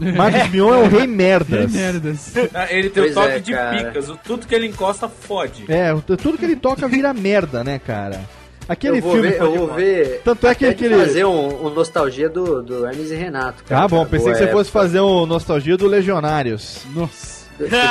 [0.00, 1.70] Marcos Mion é o rei merdas.
[1.70, 2.32] Que merdas.
[2.54, 3.84] Ah, Ele tem Pois o toque é, de cara.
[3.84, 4.08] picas.
[4.10, 5.64] O, tudo que ele encosta fode.
[5.68, 8.20] É, tudo que ele toca vira merda, né, cara?
[8.68, 9.28] Aquele eu vou filme.
[9.28, 10.20] ver, eu vou ver.
[10.24, 13.62] Tanto é que aquele- fazer um, um nostalgia do, do Hermes e Renato.
[13.64, 14.82] cara, Ah, bom, pensei boa que você fosse época.
[14.82, 16.80] fazer um nostalgia do Legionários.
[16.94, 17.45] Nossa.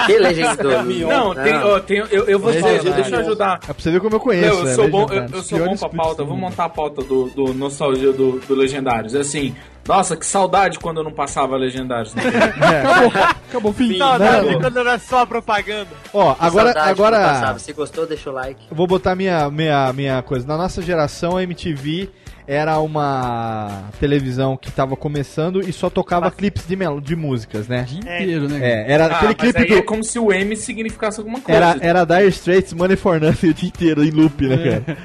[0.05, 0.69] Que legenda do
[1.07, 2.95] Não, tem, ó, tem- eu, eu vou dizer, Legionários.
[2.95, 3.59] deixa eu ajudar.
[3.63, 4.49] É pra você ver como eu conheço.
[4.49, 6.23] Léo, eu né, sou bom, eu, eu sou bom pra pauta.
[6.23, 9.15] Vou montar a pauta do, do nostalgia do, do Legendários.
[9.15, 9.55] É assim,
[9.87, 12.13] nossa, que saudade quando eu não passava Legendários.
[12.15, 12.23] Né?
[12.83, 13.97] Acabou, acabou o fim.
[13.97, 14.61] Saudade Não.
[14.61, 15.89] quando era só propaganda.
[16.13, 17.59] Ó, agora, Saudade agora.
[17.59, 18.61] Se gostou, deixa o like.
[18.69, 20.47] eu vou botar minha, minha, minha coisa.
[20.47, 22.09] Na nossa geração, a MTV
[22.47, 27.81] era uma televisão que tava começando e só tocava clipes de, mel de músicas, né?
[27.81, 28.59] O dia inteiro, né?
[28.61, 29.75] É, era Ah, aquele mas clipe aí do.
[29.77, 31.57] é como se o M significasse alguma coisa.
[31.57, 34.97] Era, era Dire Straits, Money for Nothing o dia inteiro, em loop, né, cara?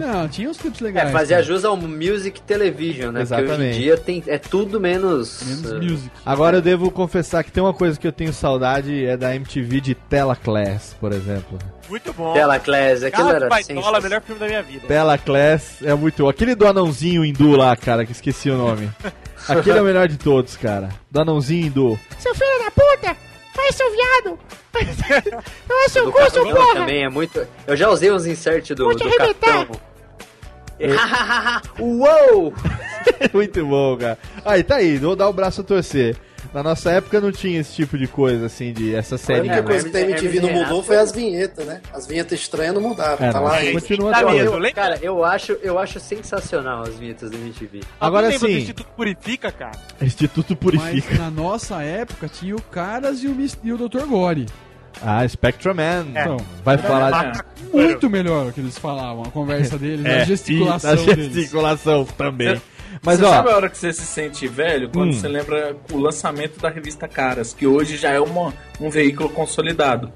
[0.00, 1.10] Não, tinha uns clipes É, legais.
[1.12, 1.46] fazia cara.
[1.46, 3.20] jus ao Music Television, né?
[3.24, 3.76] Porque hoje Exatamente.
[3.76, 5.42] em dia tem, é tudo menos.
[5.46, 6.10] Menos uh, music.
[6.24, 9.80] Agora eu devo confessar que tem uma coisa que eu tenho saudade, é da MTV
[9.80, 11.58] de Tela Class, por exemplo.
[11.92, 12.32] Muito bom.
[12.32, 14.88] Tela Class, aquilo Gato era Baitola, melhor filme da minha vida.
[14.88, 16.26] Tela Class é muito.
[16.26, 18.90] Aquele do anãozinho hindu lá, cara, que esqueci o nome.
[19.46, 20.88] Aquele é o melhor de todos, cara.
[21.10, 22.00] Do anãozinho hindu.
[22.18, 23.14] Seu filho da puta!
[23.54, 24.38] Vai, seu viado!
[25.68, 26.76] Não é seu cu, seu porra!
[26.76, 27.46] também é muito.
[27.66, 29.66] Eu já usei uns inserts do, Vou te do arrebentar.
[29.66, 29.80] Capitão.
[31.78, 32.54] Uou!
[33.34, 34.18] muito bom, cara.
[34.46, 36.16] Aí, tá aí, vou dar o braço a torcer.
[36.52, 39.40] Na nossa época não tinha esse tipo de coisa, assim, de essa A série.
[39.40, 41.80] única coisa que a MTV não mudou foi as vinhetas, né?
[41.94, 43.14] As vinhetas estranhas não mudaram.
[43.24, 43.80] É, tá não, lá ainda.
[43.80, 47.80] continua Tá mesmo, cara, eu acho, eu acho sensacional as vinhetas da MTV.
[47.98, 48.60] Agora Alguém lembra do sim.
[48.60, 49.78] Instituto Purifica, cara?
[50.02, 51.14] Instituto Mas Purifica.
[51.16, 54.04] na nossa época tinha o Caras e o, e o Dr.
[54.06, 54.46] Gore.
[55.00, 56.06] Ah, Spectrum Man.
[56.10, 60.90] Então, Vai falar Muito melhor o que eles falavam, a conversa deles, É, a gesticulação
[60.94, 61.32] e a deles.
[61.32, 62.60] gesticulação também.
[63.04, 64.88] Mas você ó, sabe a hora que você se sente velho?
[64.88, 65.12] Quando Hum.
[65.12, 70.12] você lembra o lançamento da revista Caras, que hoje já é uma, um veículo consolidado.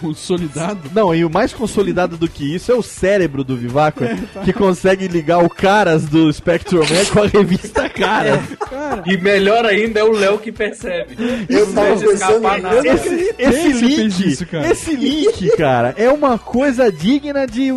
[0.00, 0.90] Consolidado?
[0.92, 4.40] Não, e o mais consolidado do que isso é o cérebro do Vivaco, É, tá.
[4.42, 8.40] que consegue ligar o Caras do Spectrum Man com a revista Caras.
[8.58, 11.16] Cara, E melhor ainda é o Léo que percebe.
[11.48, 12.88] Eu Não pensando escapar nada.
[12.88, 14.66] Esse, esse link, isso, cara?
[14.70, 17.72] esse link, cara, é uma coisa digna de.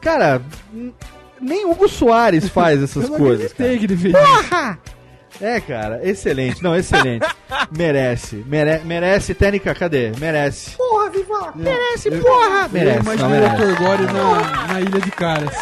[0.00, 0.42] Cara,
[1.40, 3.52] nem Hugo Soares faz essas eu coisas.
[3.52, 4.78] acreditei que ele fez Porra!
[5.40, 6.62] É, cara, excelente.
[6.62, 7.26] Não, excelente.
[7.74, 8.44] merece.
[8.46, 10.12] Mere merece, Técnica, cadê?
[10.18, 10.76] Merece.
[10.76, 11.52] Porra, Viva!
[11.54, 12.64] Merece, porra!
[12.64, 13.56] Eu Merece, não, imaginei o merece.
[13.56, 13.78] Dr.
[13.82, 15.54] Gore na, na Ilha de Caras.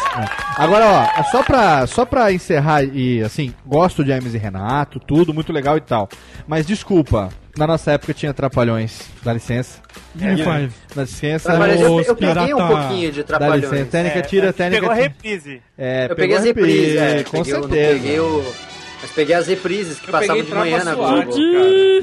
[0.57, 5.33] Agora, ó, só pra, só pra encerrar e, assim, gosto de Hermes e Renato, tudo,
[5.33, 6.09] muito legal e tal.
[6.45, 7.29] Mas desculpa,
[7.59, 9.79] na nossa época tinha Trapalhões, dá licença.
[10.17, 10.71] Five.
[10.95, 11.57] Dá licença.
[11.57, 13.63] Mas eu, eu peguei um pouquinho de Dá Trapalhões.
[13.71, 13.85] licença.
[13.91, 15.61] Técnica É, tira, é, técnica Pegou a reprise.
[15.77, 17.93] É, Eu peguei as reprises, é, com peguei certeza.
[17.99, 18.53] peguei o...
[19.01, 21.31] Mas peguei as reprises que Eu passavam de manhã na Globo.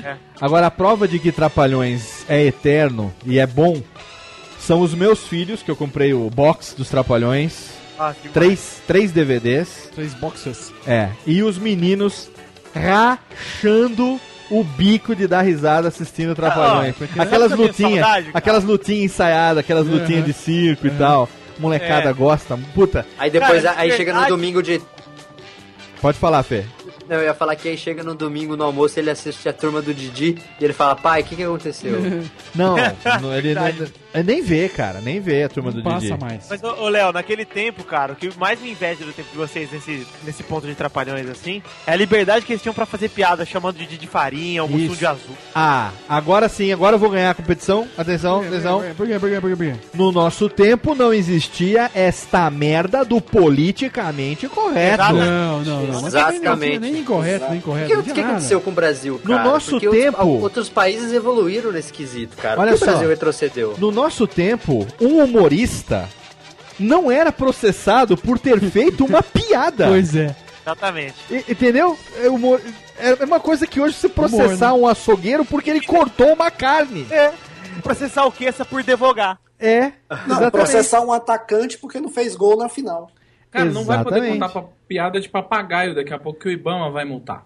[0.03, 0.19] cara.
[0.41, 3.83] Agora, a prova de que Trapalhões é eterno e é bom
[4.59, 7.71] são os meus filhos, que eu comprei o box dos Trapalhões.
[7.99, 9.91] Ah, que Três, três DVDs.
[9.95, 10.73] Três boxers.
[10.87, 11.09] É.
[11.27, 12.31] E os meninos
[12.75, 14.21] rachando
[14.51, 16.95] o bico de dar risada assistindo Trapalhões.
[17.19, 19.95] Ah, aquelas lutinhas, aquelas lutinhas ensaiadas, aquelas Uhum.
[19.99, 21.29] lutinhas de circo e tal.
[21.59, 22.13] Molecada É.
[22.13, 22.59] gosta.
[22.75, 24.81] Puta, Aí depois, Cara, aí chega no domingo de...
[26.01, 26.65] pode falar, Fê.
[27.09, 29.81] Não, eu ia falar que aí chega no domingo no almoço, ele assiste a turma
[29.81, 32.01] do Didi e ele fala, pai, o que que aconteceu?
[32.55, 32.75] Não,
[33.23, 33.93] não, ele, Verdade.
[34.21, 36.19] Ele nem vê, cara, nem vê a turma Não do passa Didi.
[36.21, 36.47] mais.
[36.49, 39.37] Mas, ô, ô, Léo, naquele tempo, cara, o que mais me inveja do tempo de
[39.37, 43.09] vocês nesse, nesse ponto de trapalhões assim é a liberdade que eles tinham pra fazer
[43.09, 45.35] piada, chamando de de farinha, o Mussum de azul.
[45.55, 47.87] Ah, agora sim, agora eu vou ganhar a competição.
[47.97, 48.81] Atenção, atenção.
[48.97, 49.75] Por quê, por quê, por quê, por quê?
[49.95, 55.03] No nosso tempo não existia esta merda do politicamente correto.
[55.13, 56.03] Não, não, não.
[56.03, 56.79] Mas Exatamente.
[56.79, 57.87] nem incorreto, nem incorreto.
[57.89, 58.33] que, o que nada.
[58.35, 59.45] aconteceu com o Brasil, No cara?
[59.49, 62.61] nosso Porque tempo- Outros, outros países evoluíram nesse quesito, cara.
[62.61, 62.91] Olha Por que só.
[62.91, 63.75] o Brasil retrocedeu?
[63.79, 66.09] No nosso tempo, um humorista
[66.79, 69.89] não era processado por ter feito uma piada.
[69.89, 70.35] Pois é.
[70.63, 71.15] Exatamente.
[71.31, 71.99] E- entendeu?
[72.23, 72.61] É, humor-
[72.99, 77.07] é uma coisa que hoje se processar Humor, um açougueiro porque ele cortou uma carne.
[77.11, 77.33] É.
[77.83, 78.47] Processar o que?
[78.47, 79.39] Essa por devogar.
[79.59, 80.51] É, Não, exatamente.
[80.51, 83.11] processar um atacante porque não fez gol na final.
[83.51, 84.53] Cara, não vai poder Exatamente.
[84.55, 87.43] contar piada de papagaio daqui a pouco que o Ibama vai multar.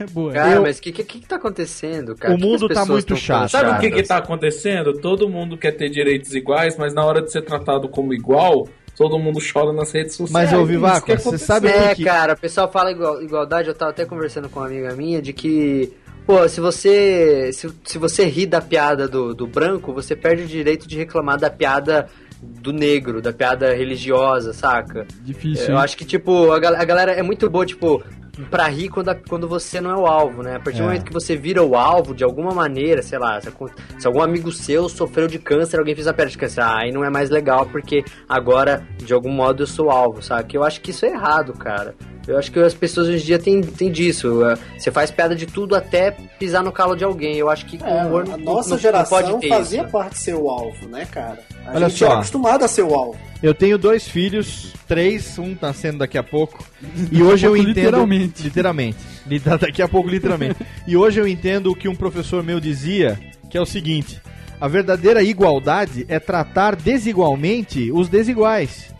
[0.00, 0.32] É boa.
[0.32, 2.32] Cara, Eu- mas o que, que, que tá acontecendo, cara?
[2.34, 3.50] O Que que mundo as tá muito chato.
[3.50, 4.92] Sabe o que que tá acontecendo?
[5.00, 9.18] Todo mundo quer ter direitos iguais, mas na hora de ser tratado como igual, todo
[9.18, 10.50] mundo chora nas redes sociais.
[10.50, 11.46] Mas, ô, Isso Vivaco, que você aconteceu.
[11.46, 14.66] sabe É, que- cara, o pessoal fala igual, igualdade, eu tava até conversando com uma
[14.66, 15.92] amiga minha de que,
[16.26, 20.46] pô, se você se, se você ri da piada do, do branco, você perde o
[20.46, 22.08] direito de reclamar da piada
[22.40, 25.06] do negro, da piada religiosa, saca?
[25.20, 25.66] Difícil.
[25.70, 25.82] Eu hein?
[25.82, 28.02] acho que, tipo, a, a galera é muito boa, tipo,
[28.50, 30.56] pra rir quando, a- quando você não é o alvo, né?
[30.56, 30.82] A partir É.
[30.82, 33.50] do momento que você vira o alvo, de alguma maneira, sei lá, se,
[33.98, 36.92] se algum amigo seu sofreu de câncer, alguém fez a piada de câncer, ah, aí
[36.92, 40.54] não é mais legal, porque agora, de algum modo, eu sou alvo, sabe?
[40.54, 41.94] Eu acho que isso é errado, cara.
[42.26, 44.42] Eu acho que as pessoas hoje em dia têm, têm disso.
[44.44, 47.36] uh, Você faz piada de tudo até pisar no calo de alguém.
[47.36, 49.90] Eu acho que É, humor a não- nossa não- não geração pode ter fazia isso.
[49.90, 51.40] parte de ser o alvo, né, cara?
[51.66, 52.06] A Olha gente só.
[52.06, 53.18] é acostumado a ser o alvo.
[53.42, 56.64] Eu tenho dois filhos, três, um tá sendo daqui a pouco.
[57.10, 57.68] E hoje eu entendo.
[57.74, 58.42] literalmente.
[58.44, 58.98] Literalmente.
[59.26, 60.56] Li- Daqui a pouco, literalmente.
[60.86, 63.18] E hoje eu entendo o que um professor meu dizia,
[63.50, 64.20] que é o seguinte:
[64.60, 68.92] a verdadeira igualdade é tratar desigualmente os desiguais.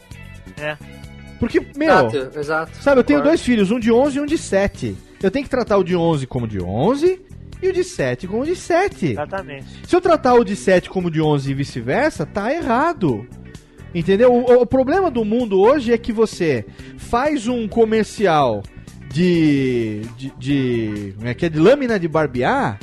[0.61, 0.77] É.
[1.39, 2.77] Porque, meu, Exato, exato.
[2.83, 4.97] sabe, eu tenho dois filhos, um de 11 e um de 7.
[5.23, 7.21] Eu tenho que tratar o de 11 como de 11
[7.61, 9.07] e o de 7 como de 7.
[9.13, 9.67] Exatamente.
[9.87, 13.27] Se eu tratar o de 7 como de 11 e vice-versa, tá errado.
[13.95, 14.33] Entendeu?
[14.33, 16.65] O, o problema do mundo hoje é que você
[16.99, 18.63] faz um comercial
[19.11, 20.03] de.
[20.17, 20.33] de.
[20.39, 21.49] de, como é que é?
[21.49, 22.79] de lâmina de barbear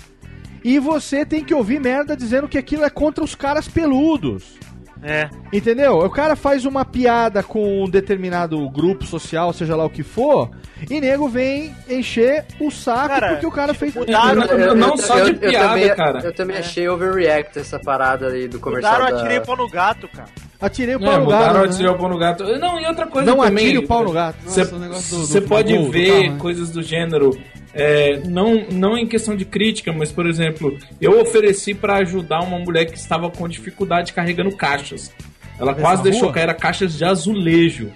[0.63, 4.57] e você tem que ouvir merda dizendo que aquilo é contra os caras peludos.
[5.01, 5.29] É.
[5.53, 5.93] Entendeu?
[5.99, 10.51] O cara faz uma piada com um determinado grupo social, seja lá o que for,
[10.89, 13.95] e nego vem encher o saco Cara, porque o cara fez.
[13.95, 16.19] mudaram- Eu- eu- não eu- só eu- de eu piada, também, cara.
[16.19, 18.93] Eu também achei overreact essa parada aí do comercial.
[18.95, 20.27] Mudaram, da- atirei pau no gato, cara.
[20.61, 21.71] Atirei o É, pau no mudaram gato.
[21.71, 21.77] né?
[21.77, 22.43] tirar o pau no gato.
[22.59, 23.65] Não, e outra coisa Não também.
[23.65, 24.37] atire o pau no gato.
[24.45, 26.37] Você do- do pode do ver carro, né?
[26.39, 27.37] coisas do gênero.
[27.73, 32.57] é, não, não em questão de crítica, mas, por exemplo, eu ofereci pra ajudar uma
[32.59, 35.13] mulher que estava com dificuldade carregando caixas.
[35.59, 36.33] Ela Nessa quase deixou rua?
[36.33, 37.89] cair caixas de azulejo.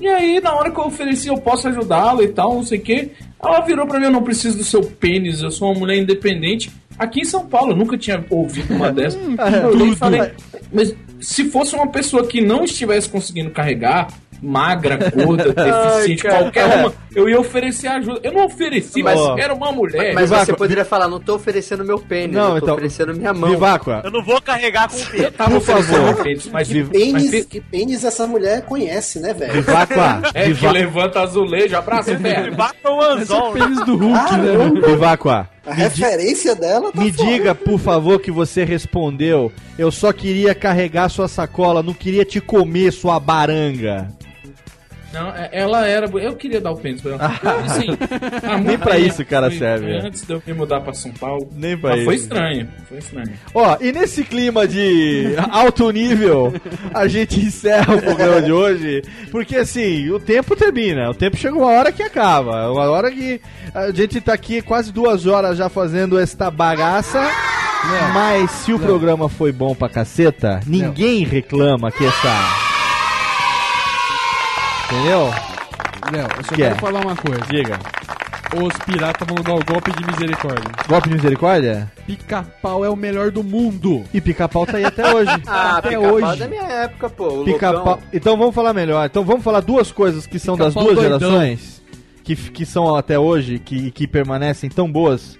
[0.00, 2.82] E aí, na hora que eu ofereci, eu posso ajudá-la e tal, não sei o
[2.82, 3.10] quê.
[3.42, 6.70] Ela virou pra mim, eu não preciso do seu pênis, eu sou uma mulher independente.
[6.98, 9.20] Aqui em São Paulo, eu nunca tinha ouvido uma dessas.
[9.62, 10.32] eu olhei e falei,
[10.72, 14.08] mas se fosse uma pessoa que não estivesse conseguindo carregar,
[14.42, 16.38] magra, gorda, deficiente, cara.
[16.38, 18.20] qualquer uma, eu ia oferecer ajuda.
[18.22, 19.36] Eu não ofereci, mas Ó.
[19.38, 20.14] era uma mulher.
[20.14, 20.46] Mas Vivaco.
[20.46, 23.50] você poderia falar, não tô oferecendo meu pênis, Não, eu tô então- oferecendo minha mão.
[23.50, 25.32] Viváqua, Eu não vou carregar com o peso.
[25.32, 26.24] por favor.
[26.52, 29.52] Mas, Que mas, pênis, que pênis essa mulher conhece, né, velho?
[29.54, 32.54] Viváqua, é que levanta azulejo, abraço, velho.
[32.54, 33.50] Bata o Esse é anzol.
[33.50, 34.56] o pênis do Hulk, né?
[34.56, 34.86] velho?
[34.86, 37.28] Viváqua, A referência dela tá me foda.
[37.30, 39.52] diga, por favor, que você respondeu.
[39.78, 44.08] Eu só queria carregar sua sacola, não queria te comer, sua baranga.
[45.12, 46.06] Não, é- ela era.
[46.06, 47.26] Eu queria dar o pênis pra ela.
[47.64, 47.86] Assim,
[48.46, 49.90] há Nem pra isso o cara serve.
[49.96, 51.48] Antes de eu me mudar pra São Paulo.
[51.56, 52.24] Nem pra Mas foi isso.
[52.24, 52.68] estranho.
[52.88, 53.32] Foi estranho.
[53.54, 56.52] Ó, e nesse clima de alto nível,
[56.92, 61.56] a gente encerra o programa de hoje, porque assim, o tempo termina, o tempo chega
[61.56, 63.40] uma hora que acaba, uma hora que
[63.74, 67.26] a gente tá aqui quase duas horas já fazendo esta bagaça,
[68.12, 72.67] mas se o programa foi bom pra caceta, ninguém reclama que essa...
[74.90, 75.30] Entendeu?
[76.12, 76.78] Léo, eu só Que quero é?
[76.78, 77.40] falar uma coisa.
[77.50, 77.78] Diga.
[78.56, 80.70] Os piratas vão dar o golpe de misericórdia.
[80.88, 81.92] Golpe de misericórdia?
[82.06, 84.04] Pica-pau é o melhor do mundo.
[84.14, 85.30] E pica-pau tá aí até hoje.
[85.46, 86.38] Ah, Até pica-pau hoje.
[86.38, 87.42] da minha época, pô.
[87.42, 88.00] O Pica-pau.
[88.12, 89.04] Então vamos falar melhor.
[89.04, 91.18] Então vamos falar duas coisas que são das Pica-pau duas doidão.
[91.30, 91.82] gerações
[92.24, 95.38] que, que são até hoje, que, que permanecem tão boas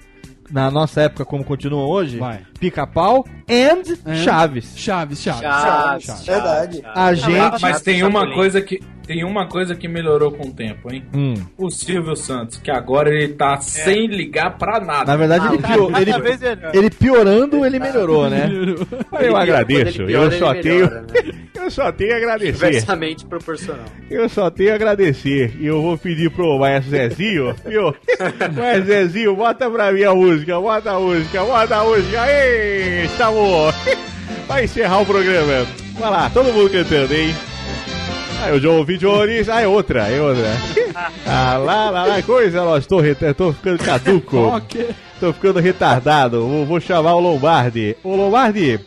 [0.51, 2.19] na nossa época como continuam hoje.
[2.19, 2.41] Vai.
[2.59, 3.69] Pica-pau and
[4.07, 4.73] And Chaves.
[4.77, 5.41] Chaves, Chaves.
[5.41, 6.27] Chaves, Chaves.
[6.27, 6.83] Verdade.
[6.95, 7.61] A gente.
[7.63, 8.81] Mas tem uma coisa que.
[9.07, 11.03] Tem uma coisa que melhorou com o tempo, hein?
[11.15, 11.33] Hum.
[11.57, 15.07] O Silvio Santos, que agora ele tá sem ligar pra nada.
[15.11, 16.13] Na verdade, ele, pior, ele,
[16.75, 18.51] ele piorando, ele melhorou, né?
[19.19, 20.85] Eu agradeço, piora, eu só tenho.
[20.85, 21.33] melhora, né?
[21.59, 22.67] Eu só tenho a agradecer.
[22.69, 23.85] Inversamente proporcional.
[24.09, 25.55] Eu só tenho a agradecer.
[25.59, 27.95] E eu vou pedir pro Maestro Zezinho, viu?
[28.57, 32.27] Maestro Zezinho, bota pra mim a música, bota a música, bota a música.
[32.49, 33.73] Ei, chamou!
[34.49, 35.67] Vai encerrar o programa.
[35.99, 37.35] Vai lá, todo mundo cantando, hein?
[38.41, 39.49] Ah, eu já ouvi Jones.
[39.49, 40.45] Ah, é outra, é outra.
[41.25, 42.97] Ah, lá, lá, lá, coisa, nós tô,
[43.37, 44.61] tô ficando caduco.
[45.21, 46.41] Tô ficando retardado.
[46.47, 47.97] Vou, vou chamar o Lombardi.
[48.03, 48.81] Ô Lombardi!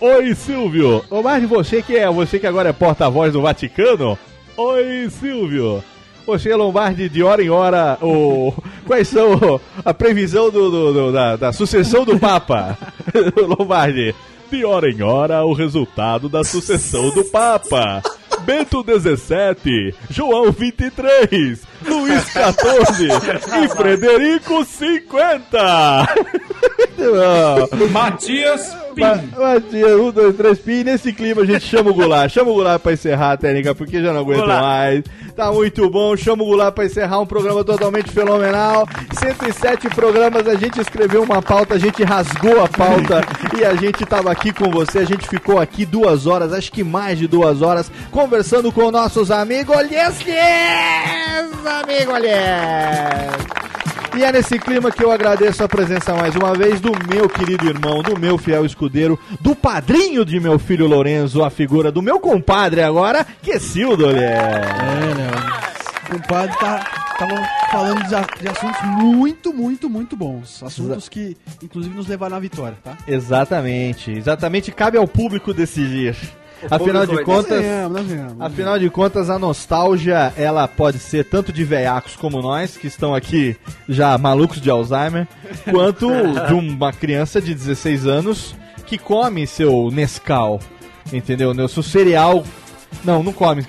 [0.00, 1.04] Oi, Silvio!
[1.10, 2.08] Lombardi, você que é.
[2.10, 4.18] Você que agora é porta-voz do Vaticano?
[4.56, 5.82] Oi, Silvio!
[6.26, 8.52] Você, Lombardi, de hora em hora, o...
[8.86, 12.78] quais são a previsão do, do- do- da, da sucessão do Papa?
[13.58, 14.14] Lombardi,
[14.50, 18.02] de hora em hora, o resultado da sucessão do Papa.
[18.44, 23.08] Bento 17, João 23, Luiz 14
[23.64, 26.08] e Frederico 50.
[27.90, 29.02] Matias Pim.
[29.02, 30.82] Ma- Matias, um, dois, três, pi.
[30.84, 32.30] Nesse clima a gente chama o Goulart.
[32.30, 34.62] Chama o Goulart pra encerrar a técnica, porque já não aguento Goulart.
[34.62, 35.04] mais.
[35.36, 36.16] Tá muito bom.
[36.16, 38.86] Chama o Goulart pra encerrar um programa totalmente fenomenal.
[39.12, 43.22] 107 programas, a gente escreveu uma pauta, a gente rasgou a pauta
[43.58, 44.98] e a gente tava aqui com você.
[44.98, 49.30] A gente ficou aqui duas horas, acho que mais de duas horas, conversando com nossos
[49.30, 49.76] amigos.
[49.90, 53.60] Yes, yes, amigo, yes.
[54.16, 57.66] E é nesse clima que eu agradeço a presença mais uma vez do meu querido
[57.68, 62.18] irmão, do meu fiel escudeiro, do padrinho de meu filho Lorenzo, a figura do meu
[62.18, 64.18] compadre agora, Quessildo, olha.
[64.18, 65.70] É, Léo.
[66.08, 66.84] O compadre tá,
[67.16, 67.36] tava
[67.70, 70.60] falando de, de assuntos muito, muito, muito bons.
[70.60, 72.98] Assuntos que, inclusive, nos levaram à vitória, tá?
[73.06, 76.16] Exatamente, exatamente, cabe ao público decidir.
[76.68, 77.64] Afinal de contas.
[78.38, 83.14] Afinal de contas, a nostalgia, ela pode ser tanto de veiacos como nós, que estão
[83.14, 83.56] aqui
[83.88, 85.26] já malucos de Alzheimer,
[85.70, 86.08] quanto
[86.46, 88.54] de uma criança de 16 anos
[88.86, 90.60] que come seu Nescau,
[91.12, 91.50] entendeu?
[91.50, 92.44] O seu cereal...
[93.04, 93.64] Não, não come,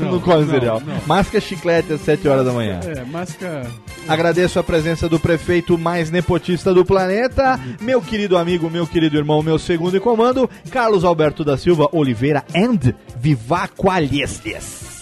[0.00, 0.82] não, Não, come não, cereal.
[0.84, 0.94] não.
[1.06, 2.80] Masca chiclete às 7 horas da manhã.
[2.84, 3.66] É, masca.
[4.06, 9.42] Agradeço a presença do prefeito mais nepotista do planeta, meu querido amigo, meu querido irmão,
[9.42, 14.93] meu segundo em comando, Carlos Alberto da Silva Oliveira and Vivaqualhestes.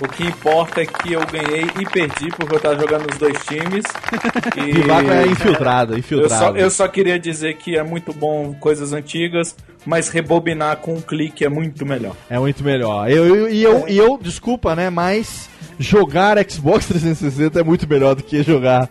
[0.00, 3.36] O que importa é que eu ganhei e perdi porque eu tava jogando nos dois
[3.44, 3.84] times.
[4.56, 4.72] E...
[4.72, 6.44] Vivaco é infiltrado, Eu infiltrado.
[6.44, 9.54] só, eu só queria dizer que é muito bom coisas antigas,
[9.84, 12.14] mas rebobinar com um clique é muito melhor.
[12.28, 13.10] É muito melhor.
[13.10, 15.48] Eu, eu- e eu, e eu, desculpa, né, mas
[15.80, 18.88] jogar Xbox 360 é muito melhor do que jogar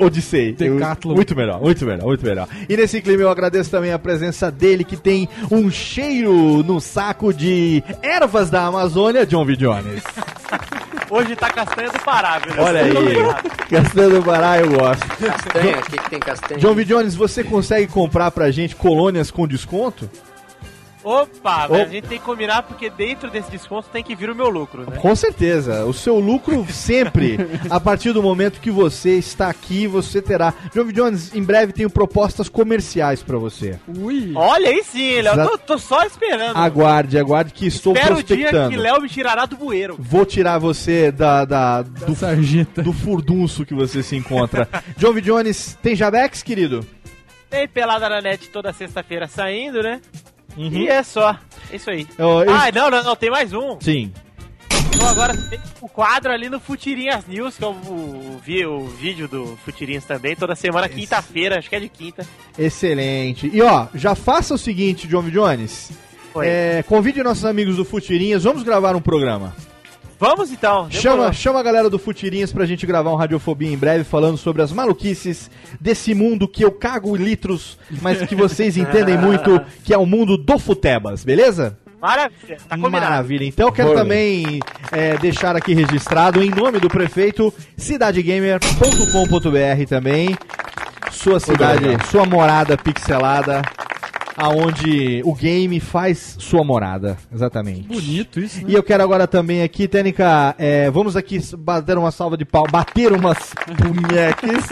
[0.00, 0.52] Odyssey.
[0.52, 1.14] Decathlon.
[1.14, 2.48] muito melhor, muito melhor, muito melhor.
[2.68, 7.32] E nesse clima eu agradeço também a presença dele, que tem um cheiro no saco
[7.32, 9.56] de ervas da Amazônia, John V.
[9.56, 10.02] Jones.
[11.08, 12.60] Hoje tá castanha do Pará, viu?
[12.60, 12.90] Olha aí.
[13.70, 15.06] Castanha do Pará eu gosto.
[15.06, 16.58] Castanha, o que, que tem castanha?
[16.58, 16.84] John V.
[16.84, 20.10] Jones, você consegue comprar pra gente colônias com desconto?
[21.06, 21.68] Opa, Opa.
[21.70, 24.48] mas a gente tem que combinar porque dentro desse desconto tem que vir o meu
[24.48, 24.96] lucro, né?
[24.96, 25.84] Com certeza.
[25.84, 27.38] O seu lucro sempre,
[27.70, 30.52] a partir do momento que você está aqui, você terá.
[30.72, 30.92] V.
[30.92, 33.78] Jones, em breve tenho propostas comerciais pra você.
[33.98, 34.32] Ui.
[34.34, 35.34] Olha aí sim, Léo.
[35.34, 36.56] Exa- Tô, tô só esperando.
[36.56, 38.70] Aguarde, aguarde que estou Espero o dia prospectando.
[38.70, 39.96] que Léo me tirará do bueiro.
[39.98, 44.68] Vou tirar você da, da- do, do furdunço que você se encontra.
[44.98, 45.20] V.
[45.20, 46.84] Jones, tem Jabex, querido?
[47.48, 50.00] Tem pelada na net toda sexta-feira saindo, né?
[50.56, 50.68] Uhum.
[50.72, 51.36] E é só.
[51.70, 52.06] É isso aí.
[52.18, 53.78] Ó, eu- Ah, não, não, não, tem mais um.
[53.80, 54.12] Sim.
[54.94, 59.28] Então agora tem o quadro ali no Futirinhas News, que é o, vi- o vídeo
[59.28, 62.26] do Futirinhas também, toda semana, quinta-feira, acho que é de quinta.
[62.58, 63.50] Excelente.
[63.52, 65.28] E ó, já faça o seguinte, John.
[65.28, 65.90] Jones.
[66.42, 69.54] É, convide nossos amigos do Futirinhas, vamos gravar um programa.
[70.18, 70.90] Vamos então.
[70.90, 71.32] Chama, demorou.
[71.32, 74.72] chama a galera do Futirinhas pra gente gravar um Radiofobia em breve falando sobre as
[74.72, 79.98] maluquices desse mundo que eu cago em litros, mas que vocês entendem muito, que é
[79.98, 81.78] o mundo do Futebas, beleza?
[82.00, 83.10] Maravilha, tá combinado.
[83.10, 83.44] Maravilha.
[83.44, 84.00] Então eu quero Bora.
[84.00, 84.60] também
[84.92, 90.36] é, deixar aqui registrado, em nome do prefeito, cidadegamer.com.br também.
[91.10, 93.62] Sua cidade, sua morada pixelada,
[94.36, 97.16] aonde o game faz sua morada.
[97.32, 97.88] Exatamente.
[97.88, 98.64] Bonito isso, né?
[98.68, 102.66] E eu quero agora também aqui, Tênica, é, vamos aqui bater uma salva de pau,
[102.70, 104.66] bater umas punheques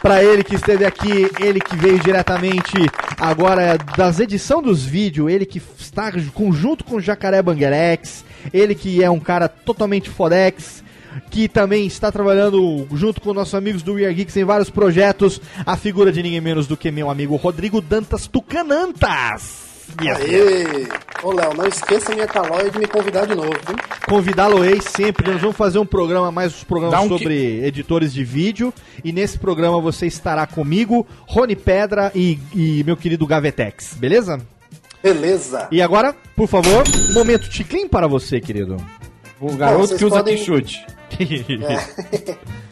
[0.00, 2.76] pra ele que esteve aqui, ele que veio diretamente
[3.18, 6.10] agora das edição dos vídeos, ele que está
[6.50, 10.81] junto com o Jacaré Banguerex, ele que é um cara totalmente fodex,
[11.30, 15.40] que também está trabalhando junto com nossos amigos do We Are Geeks em vários projetos,
[15.64, 19.72] a figura de ninguém menos do que meu amigo Rodrigo Dantas Tucanantas.
[19.98, 20.88] Aê!
[21.22, 23.76] Ô, Léo, não esqueça minha calóia de me convidar de novo, viu?
[24.08, 25.30] Convidá-lo-ei sempre.
[25.30, 28.72] Nós vamos fazer um programa, mais os programas um sobre editores de vídeo.
[29.04, 34.40] E nesse programa você estará comigo, Rony Pedra e, e meu querido Gavetex, beleza?
[35.02, 35.68] Beleza.
[35.70, 38.76] E agora, por favor, momento ticlin para você, querido.
[39.42, 40.86] O garoto vocês que usa podem- chute.
[41.18, 42.36] É.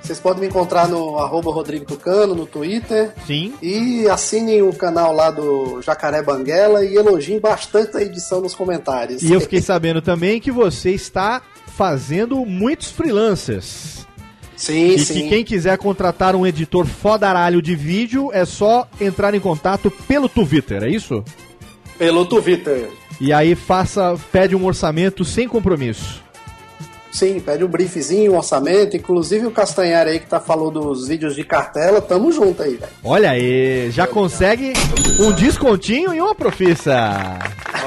[0.00, 3.12] Vocês podem me encontrar no arroba Rodrigo Tucano, no Twitter.
[3.26, 3.52] Sim.
[3.60, 9.22] E assinem o canal lá do Jacaré Banguela e elogiem bastante a edição nos comentários.
[9.22, 11.42] E eu fiquei sabendo também que você está
[11.76, 14.06] fazendo muitos freelancers.
[14.56, 15.12] Sim, e sim.
[15.14, 20.26] que quem quiser contratar um editor fodaralho de vídeo é só entrar em contato pelo
[20.26, 21.22] Twitter, é isso?
[21.98, 22.88] Pelo Twitter.
[23.20, 26.22] E aí faça, pede um orçamento sem compromisso.
[27.10, 28.96] Sim, pede um briefzinho, um orçamento.
[28.96, 32.92] Inclusive o Castanhari aí que tá falando dos vídeos de cartela, tamo junto aí, velho.
[33.02, 34.72] Olha aí, já consegue
[35.18, 37.38] um descontinho e uma profissa.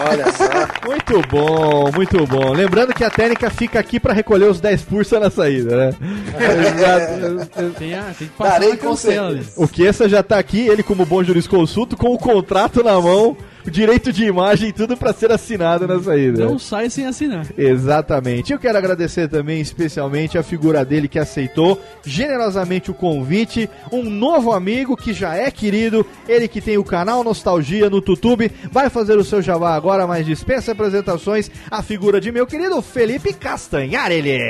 [0.09, 0.51] Olha só.
[0.85, 2.51] Muito bom, muito bom.
[2.53, 5.93] Lembrando que a técnica fica aqui para recolher os 10% na saída, né?
[7.77, 9.53] Tem, a, tem que passar Darei na com cancela certeza.
[9.55, 13.37] O Kessa já tá aqui, ele como bom jurisconsulto, com o contrato na mão, o
[13.69, 16.45] direito de imagem e tudo para ser assinado na saída.
[16.45, 17.45] Não sai sem assinar.
[17.57, 18.53] Exatamente.
[18.53, 24.51] Eu quero agradecer também especialmente a figura dele que aceitou generosamente o convite, um novo
[24.51, 29.17] amigo que já é querido, ele que tem o canal Nostalgia no YouTube, vai fazer
[29.17, 34.41] o seu jabá agora, mas dispensa apresentações, a figura de meu querido Felipe Castanhareles.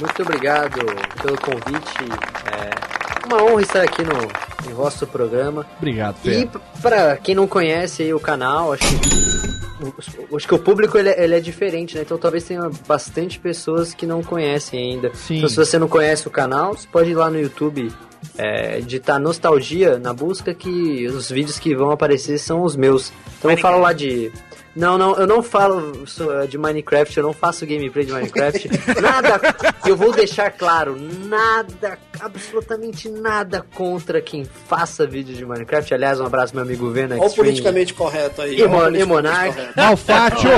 [0.00, 0.80] Muito obrigado
[1.22, 2.04] pelo convite.
[2.50, 5.66] É uma honra estar aqui no, em vosso programa.
[5.78, 6.46] Obrigado, E Fê.
[6.46, 10.96] p- pra quem não conhece aí o canal, acho que, o- acho que o público
[10.98, 12.02] ele, é- ele é diferente, né?
[12.02, 15.10] Então talvez tenha bastante pessoas que não conhecem ainda.
[15.14, 15.36] Sim.
[15.38, 17.92] Então se você não conhece o canal, você pode ir lá no YouTube,
[18.38, 23.12] é, digitar Nostalgia na busca que os vídeos que vão aparecer são os meus.
[23.38, 24.32] Então eu falo lá de...
[24.76, 28.68] Não, não, eu não falo so- de Minecraft, eu não faço gameplay de Minecraft.
[29.00, 29.40] nada,
[29.86, 30.96] eu vou deixar claro,
[31.26, 35.94] nada, absolutamente nada contra quem faça vídeo de Minecraft.
[35.94, 37.16] Aliás, um abraço meu amigo Vena.
[37.16, 38.58] Olha o politicamente correto aí.
[38.58, 39.56] E, olha o Mo- e Monark.
[39.76, 40.50] Malfátio!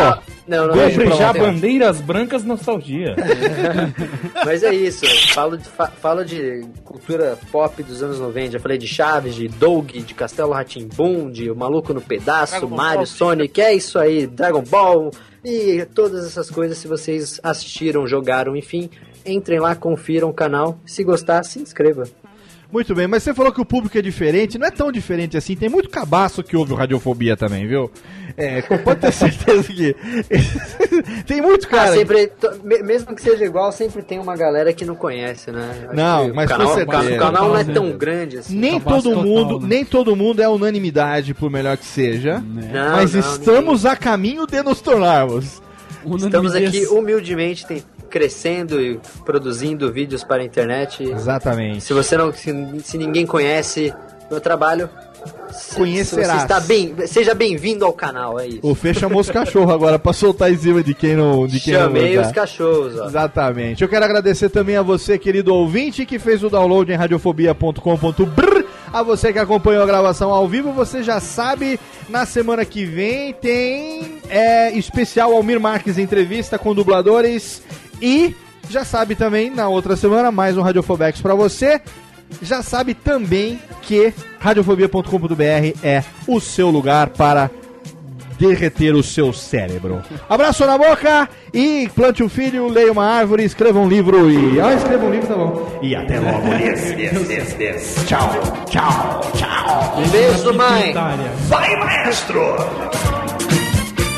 [0.46, 1.52] Não, não, Beijo não, já não, não.
[1.52, 3.16] bandeiras brancas nostalgia.
[4.46, 8.52] Mas é isso, falo de, fa- falo de cultura pop dos anos 90.
[8.52, 13.06] Já falei de Chaves, de Doug, de Castelo Ratimbum, de O Maluco no Pedaço, Mario,
[13.08, 15.10] Sonic, é isso aí, Dragon Ball
[15.44, 16.78] e todas essas coisas.
[16.78, 18.90] Se vocês assistiram, jogaram, enfim,
[19.24, 20.78] entrem lá, confiram o canal.
[20.84, 22.04] Se gostar, se inscreva.
[22.72, 25.54] Muito bem, mas você falou que o público é diferente, não é tão diferente assim,
[25.54, 27.90] tem muito cabaço que ouve o Radiofobia também, viu?
[28.36, 29.94] É, pode ter certeza que.
[31.26, 31.90] tem muito cara.
[31.90, 32.30] Ah, sempre,
[32.82, 35.86] mesmo que seja igual, sempre tem uma galera que não conhece, né?
[35.86, 37.14] Acho Não, mas o com canal, certeza.
[37.14, 38.58] o canal não é tão grande assim.
[38.58, 42.40] Nem todo mundo, nem todo mundo é unanimidade, por melhor que seja.
[42.44, 45.62] Não, mas não, estamos a caminho de nos tornarmos.
[46.18, 51.02] Estamos aqui humildemente tem- crescendo e produzindo vídeos para a internet.
[51.02, 51.82] Exatamente.
[51.82, 52.52] Se você não, se,
[52.82, 53.92] se ninguém conhece
[54.30, 54.88] meu trabalho,
[55.48, 58.60] você está bem, seja bem-vindo ao canal, é isso.
[58.62, 61.46] O Fê chamou os cachorros agora pra soltar em cima de quem não.
[61.46, 63.06] De quem Chamei não os cachorros, ó.
[63.06, 63.82] Exatamente.
[63.82, 68.66] Eu quero agradecer também a você, querido ouvinte, que fez o download em radiofobia.com.br.
[68.92, 71.78] A você que acompanhou a gravação ao vivo, você já sabe,
[72.08, 77.62] na semana que vem tem é, especial Almir Marques entrevista com dubladores
[78.00, 78.34] e
[78.68, 81.80] já sabe também, na outra semana, mais um Radiofobex pra você.
[82.42, 87.48] Já sabe também que radiofobia.com.br é o seu lugar para
[88.38, 90.02] derreter o seu cérebro.
[90.28, 94.60] Abraço na boca e plante um filho, leia uma árvore, escreva um livro e.
[94.60, 95.78] Ah, escreva um livro, tá bom.
[95.80, 96.46] E até logo.
[96.58, 98.04] Yes, yes, yes, yes.
[98.06, 98.30] Tchau,
[98.68, 99.98] tchau, tchau.
[99.98, 100.92] Um beijo, mãe.
[101.48, 102.40] Vai, maestro!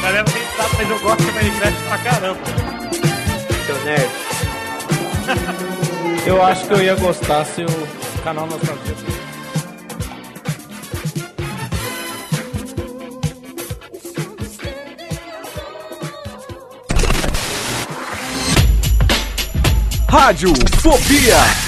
[0.03, 0.25] Galera,
[0.79, 3.08] mas eu gosto de Minecraft pra caramba.
[3.89, 4.11] Nerd.
[6.27, 8.95] Eu acho que eu ia gostar se o canal Nostalgia.
[20.07, 20.53] Rádio
[20.83, 21.68] Fobia.